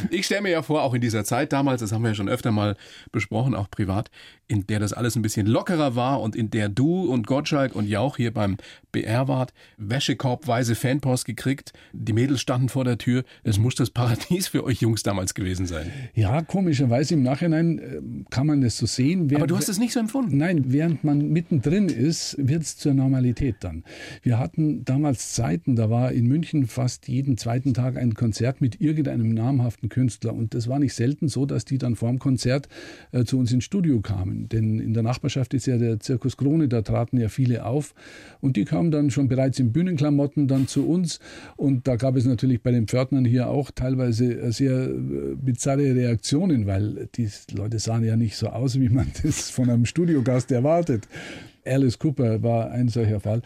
Ich 0.09 0.25
stelle 0.25 0.41
mir 0.41 0.49
ja 0.49 0.61
vor, 0.61 0.83
auch 0.83 0.93
in 0.93 1.01
dieser 1.01 1.23
Zeit 1.23 1.53
damals, 1.53 1.81
das 1.81 1.91
haben 1.91 2.03
wir 2.03 2.09
ja 2.09 2.15
schon 2.15 2.29
öfter 2.29 2.51
mal 2.51 2.75
besprochen, 3.11 3.55
auch 3.55 3.69
privat, 3.69 4.11
in 4.47 4.67
der 4.67 4.79
das 4.79 4.93
alles 4.93 5.15
ein 5.15 5.21
bisschen 5.21 5.47
lockerer 5.47 5.95
war 5.95 6.21
und 6.21 6.35
in 6.35 6.49
der 6.49 6.69
du 6.69 7.05
und 7.05 7.25
Gottschalk 7.25 7.73
und 7.75 7.87
Jauch 7.87 8.17
hier 8.17 8.33
beim 8.33 8.57
BR 8.91 9.27
wart, 9.27 9.53
Wäschekorbweise 9.77 10.75
Fanpost 10.75 11.25
gekriegt, 11.25 11.71
die 11.93 12.13
Mädels 12.13 12.41
standen 12.41 12.69
vor 12.69 12.83
der 12.83 12.97
Tür. 12.97 13.23
Es 13.43 13.57
muss 13.57 13.75
das 13.75 13.89
Paradies 13.89 14.49
für 14.49 14.63
euch 14.63 14.81
Jungs 14.81 15.03
damals 15.03 15.33
gewesen 15.33 15.65
sein. 15.65 15.91
Ja, 16.13 16.41
komischerweise 16.41 17.13
im 17.13 17.23
Nachhinein 17.23 17.79
äh, 17.79 18.01
kann 18.29 18.47
man 18.47 18.61
das 18.61 18.77
so 18.77 18.85
sehen. 18.85 19.33
Aber 19.33 19.47
du 19.47 19.55
hast 19.55 19.69
es 19.69 19.79
nicht 19.79 19.93
so 19.93 19.99
empfunden? 19.99 20.37
Nein, 20.37 20.65
während 20.67 21.03
man 21.03 21.29
mittendrin 21.29 21.87
ist, 21.87 22.35
wird 22.37 22.63
es 22.63 22.77
zur 22.77 22.93
Normalität 22.93 23.55
dann. 23.61 23.83
Wir 24.21 24.37
hatten 24.37 24.83
damals 24.83 25.33
Zeiten, 25.33 25.75
da 25.75 25.89
war 25.89 26.11
in 26.11 26.27
München 26.27 26.67
fast 26.67 27.07
jeden 27.07 27.37
zweiten 27.37 27.73
Tag 27.73 27.97
ein 27.97 28.13
Konzert 28.13 28.59
mit 28.59 28.81
irgendeinem 28.81 29.30
namhaften 29.33 29.89
Künstler. 29.89 30.33
Und 30.33 30.53
das 30.53 30.67
war 30.67 30.79
nicht 30.79 30.93
selten 30.93 31.27
so, 31.27 31.45
dass 31.45 31.65
die 31.65 31.77
dann 31.77 31.95
vor 31.95 32.09
dem 32.09 32.19
Konzert 32.19 32.67
äh, 33.11 33.23
zu 33.23 33.37
uns 33.37 33.51
ins 33.51 33.63
Studio 33.63 34.01
kamen. 34.01 34.49
Denn 34.49 34.79
in 34.79 34.93
der 34.93 35.03
Nachbarschaft 35.03 35.53
ist 35.53 35.65
ja 35.65 35.77
der 35.77 35.99
Zirkus 35.99 36.37
Krone, 36.37 36.67
da 36.67 36.81
traten 36.81 37.17
ja 37.17 37.29
viele 37.29 37.65
auf. 37.65 37.93
Und 38.39 38.57
die 38.57 38.65
kamen 38.65 38.91
dann 38.91 39.11
schon 39.11 39.27
bereits 39.27 39.59
in 39.59 39.71
Bühnenklamotten 39.71 40.47
dann 40.47 40.67
zu 40.67 40.87
uns. 40.87 41.19
Und 41.57 41.87
da 41.87 41.95
gab 41.95 42.15
es 42.15 42.25
natürlich 42.25 42.61
bei 42.61 42.71
den 42.71 42.87
Pförtnern 42.87 43.25
hier 43.25 43.47
auch 43.47 43.71
teilweise 43.71 44.33
äh, 44.33 44.51
sehr 44.51 44.89
äh, 44.89 45.35
bizarre 45.35 45.95
Reaktionen, 45.95 46.65
weil 46.65 47.09
die 47.15 47.29
Leute 47.53 47.79
sahen 47.79 48.03
ja 48.03 48.15
nicht 48.15 48.35
so 48.35 48.47
aus, 48.47 48.79
wie 48.79 48.89
man 48.89 49.07
das 49.23 49.49
von 49.49 49.69
einem 49.69 49.85
Studiogast 49.85 50.51
erwartet. 50.51 51.07
Alice 51.65 51.99
Cooper 51.99 52.41
war 52.41 52.71
ein 52.71 52.87
solcher 52.87 53.19
Fall. 53.19 53.41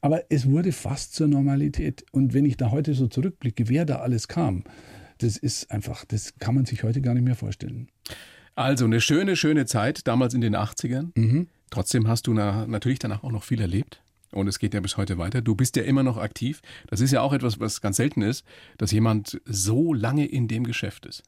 Aber 0.00 0.22
es 0.28 0.48
wurde 0.48 0.72
fast 0.72 1.14
zur 1.14 1.28
Normalität. 1.28 2.04
Und 2.12 2.32
wenn 2.32 2.44
ich 2.44 2.56
da 2.56 2.70
heute 2.70 2.94
so 2.94 3.08
zurückblicke, 3.08 3.68
wer 3.68 3.84
da 3.84 3.96
alles 3.96 4.28
kam, 4.28 4.62
das 5.18 5.36
ist 5.36 5.70
einfach, 5.70 6.04
das 6.04 6.34
kann 6.38 6.54
man 6.54 6.66
sich 6.66 6.82
heute 6.82 7.00
gar 7.00 7.14
nicht 7.14 7.24
mehr 7.24 7.36
vorstellen. 7.36 7.88
Also 8.54 8.86
eine 8.86 9.00
schöne, 9.00 9.36
schöne 9.36 9.66
Zeit, 9.66 10.06
damals 10.08 10.34
in 10.34 10.40
den 10.40 10.56
80ern. 10.56 11.10
Mhm. 11.14 11.46
Trotzdem 11.70 12.08
hast 12.08 12.26
du 12.26 12.34
na, 12.34 12.66
natürlich 12.66 12.98
danach 12.98 13.22
auch 13.22 13.30
noch 13.30 13.44
viel 13.44 13.60
erlebt. 13.60 14.00
Und 14.30 14.46
es 14.46 14.58
geht 14.58 14.74
ja 14.74 14.80
bis 14.80 14.96
heute 14.96 15.16
weiter. 15.16 15.40
Du 15.40 15.54
bist 15.54 15.76
ja 15.76 15.82
immer 15.82 16.02
noch 16.02 16.18
aktiv. 16.18 16.60
Das 16.88 17.00
ist 17.00 17.12
ja 17.12 17.22
auch 17.22 17.32
etwas, 17.32 17.60
was 17.60 17.80
ganz 17.80 17.96
selten 17.96 18.20
ist, 18.20 18.44
dass 18.76 18.92
jemand 18.92 19.40
so 19.46 19.94
lange 19.94 20.26
in 20.26 20.48
dem 20.48 20.64
Geschäft 20.64 21.06
ist. 21.06 21.22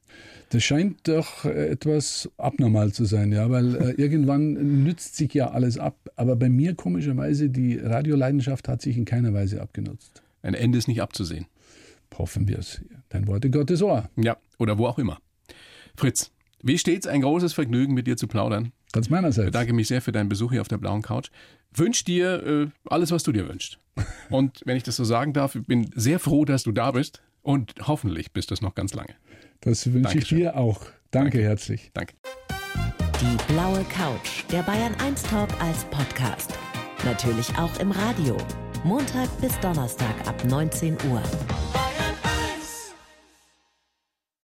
Das 0.51 0.63
scheint 0.63 1.09
doch 1.09 1.45
etwas 1.47 2.29
abnormal 2.37 2.93
zu 2.93 3.07
sein, 3.07 3.33
ja, 3.33 3.49
weil 3.49 3.75
äh, 3.77 3.91
irgendwann 3.97 4.85
nützt 4.85 5.17
sich 5.17 5.33
ja 5.33 5.51
alles 5.51 5.79
ab. 5.79 5.97
Aber 6.17 6.37
bei 6.37 6.51
mir 6.51 6.75
komischerweise, 6.75 7.49
die 7.49 7.79
Radioleidenschaft 7.79 8.69
hat 8.69 8.83
sich 8.83 8.97
in 8.99 9.07
keiner 9.07 9.33
Weise 9.33 9.63
abgenutzt. 9.63 10.23
Ein 10.43 10.55
Ende 10.55 10.79
ist 10.79 10.89
nicht 10.89 11.01
abzusehen. 11.01 11.47
Hoffen 12.17 12.49
wir 12.49 12.59
es. 12.59 12.83
Dein 13.09 13.27
Wort 13.27 13.45
in 13.45 13.53
Gottes 13.53 13.83
Ohr. 13.83 14.09
Ja, 14.17 14.37
oder 14.59 14.79
wo 14.79 14.87
auch 14.87 14.99
immer. 14.99 15.19
Fritz, 15.97 16.33
wie 16.63 16.79
stets 16.79 17.07
ein 17.07 17.23
großes 17.23 17.53
Vergnügen, 17.53 17.95
mit 17.95 18.07
dir 18.07 18.17
zu 18.17 18.27
plaudern. 18.27 18.73
Ganz 18.93 19.09
meinerseits. 19.09 19.47
Ich 19.47 19.53
bedanke 19.53 19.73
mich 19.73 19.89
sehr 19.89 20.03
für 20.03 20.13
deinen 20.13 20.29
Besuch 20.29 20.53
hier 20.53 20.61
auf 20.61 20.69
der 20.69 20.79
blauen 20.79 21.03
Couch. 21.03 21.31
Wünsch 21.73 22.05
dir 22.05 22.47
äh, 22.47 22.67
alles, 22.85 23.13
was 23.13 23.23
du 23.23 23.33
dir 23.33 23.49
wünschst. 23.49 23.79
Und 24.31 24.63
wenn 24.65 24.77
ich 24.77 24.83
das 24.83 24.97
so 24.97 25.05
sagen 25.05 25.33
darf, 25.33 25.55
ich 25.55 25.67
bin 25.67 25.91
sehr 25.95 26.19
froh, 26.19 26.45
dass 26.45 26.65
du 26.65 26.73
da 26.73 26.91
bist. 26.91 27.23
Und 27.43 27.75
hoffentlich 27.87 28.33
bist 28.33 28.51
das 28.51 28.61
noch 28.61 28.75
ganz 28.75 28.93
lange. 28.95 29.15
Das 29.61 29.93
wünsche 29.93 30.19
ich 30.19 30.29
dir 30.29 30.57
auch. 30.57 30.81
Danke, 31.11 31.39
Danke, 31.39 31.43
herzlich. 31.43 31.91
Danke. 31.95 32.15
Die 33.21 33.53
blaue 33.53 33.85
Couch, 33.85 34.45
der 34.51 34.63
Bayern 34.63 34.95
1 34.97 35.23
Talk 35.25 35.49
als 35.61 35.85
Podcast. 35.85 36.53
Natürlich 37.05 37.49
auch 37.57 37.79
im 37.79 37.91
Radio. 37.93 38.37
Montag 38.85 39.29
bis 39.41 39.59
Donnerstag 39.61 40.15
ab 40.27 40.43
19 40.45 40.97
Uhr. 41.11 41.23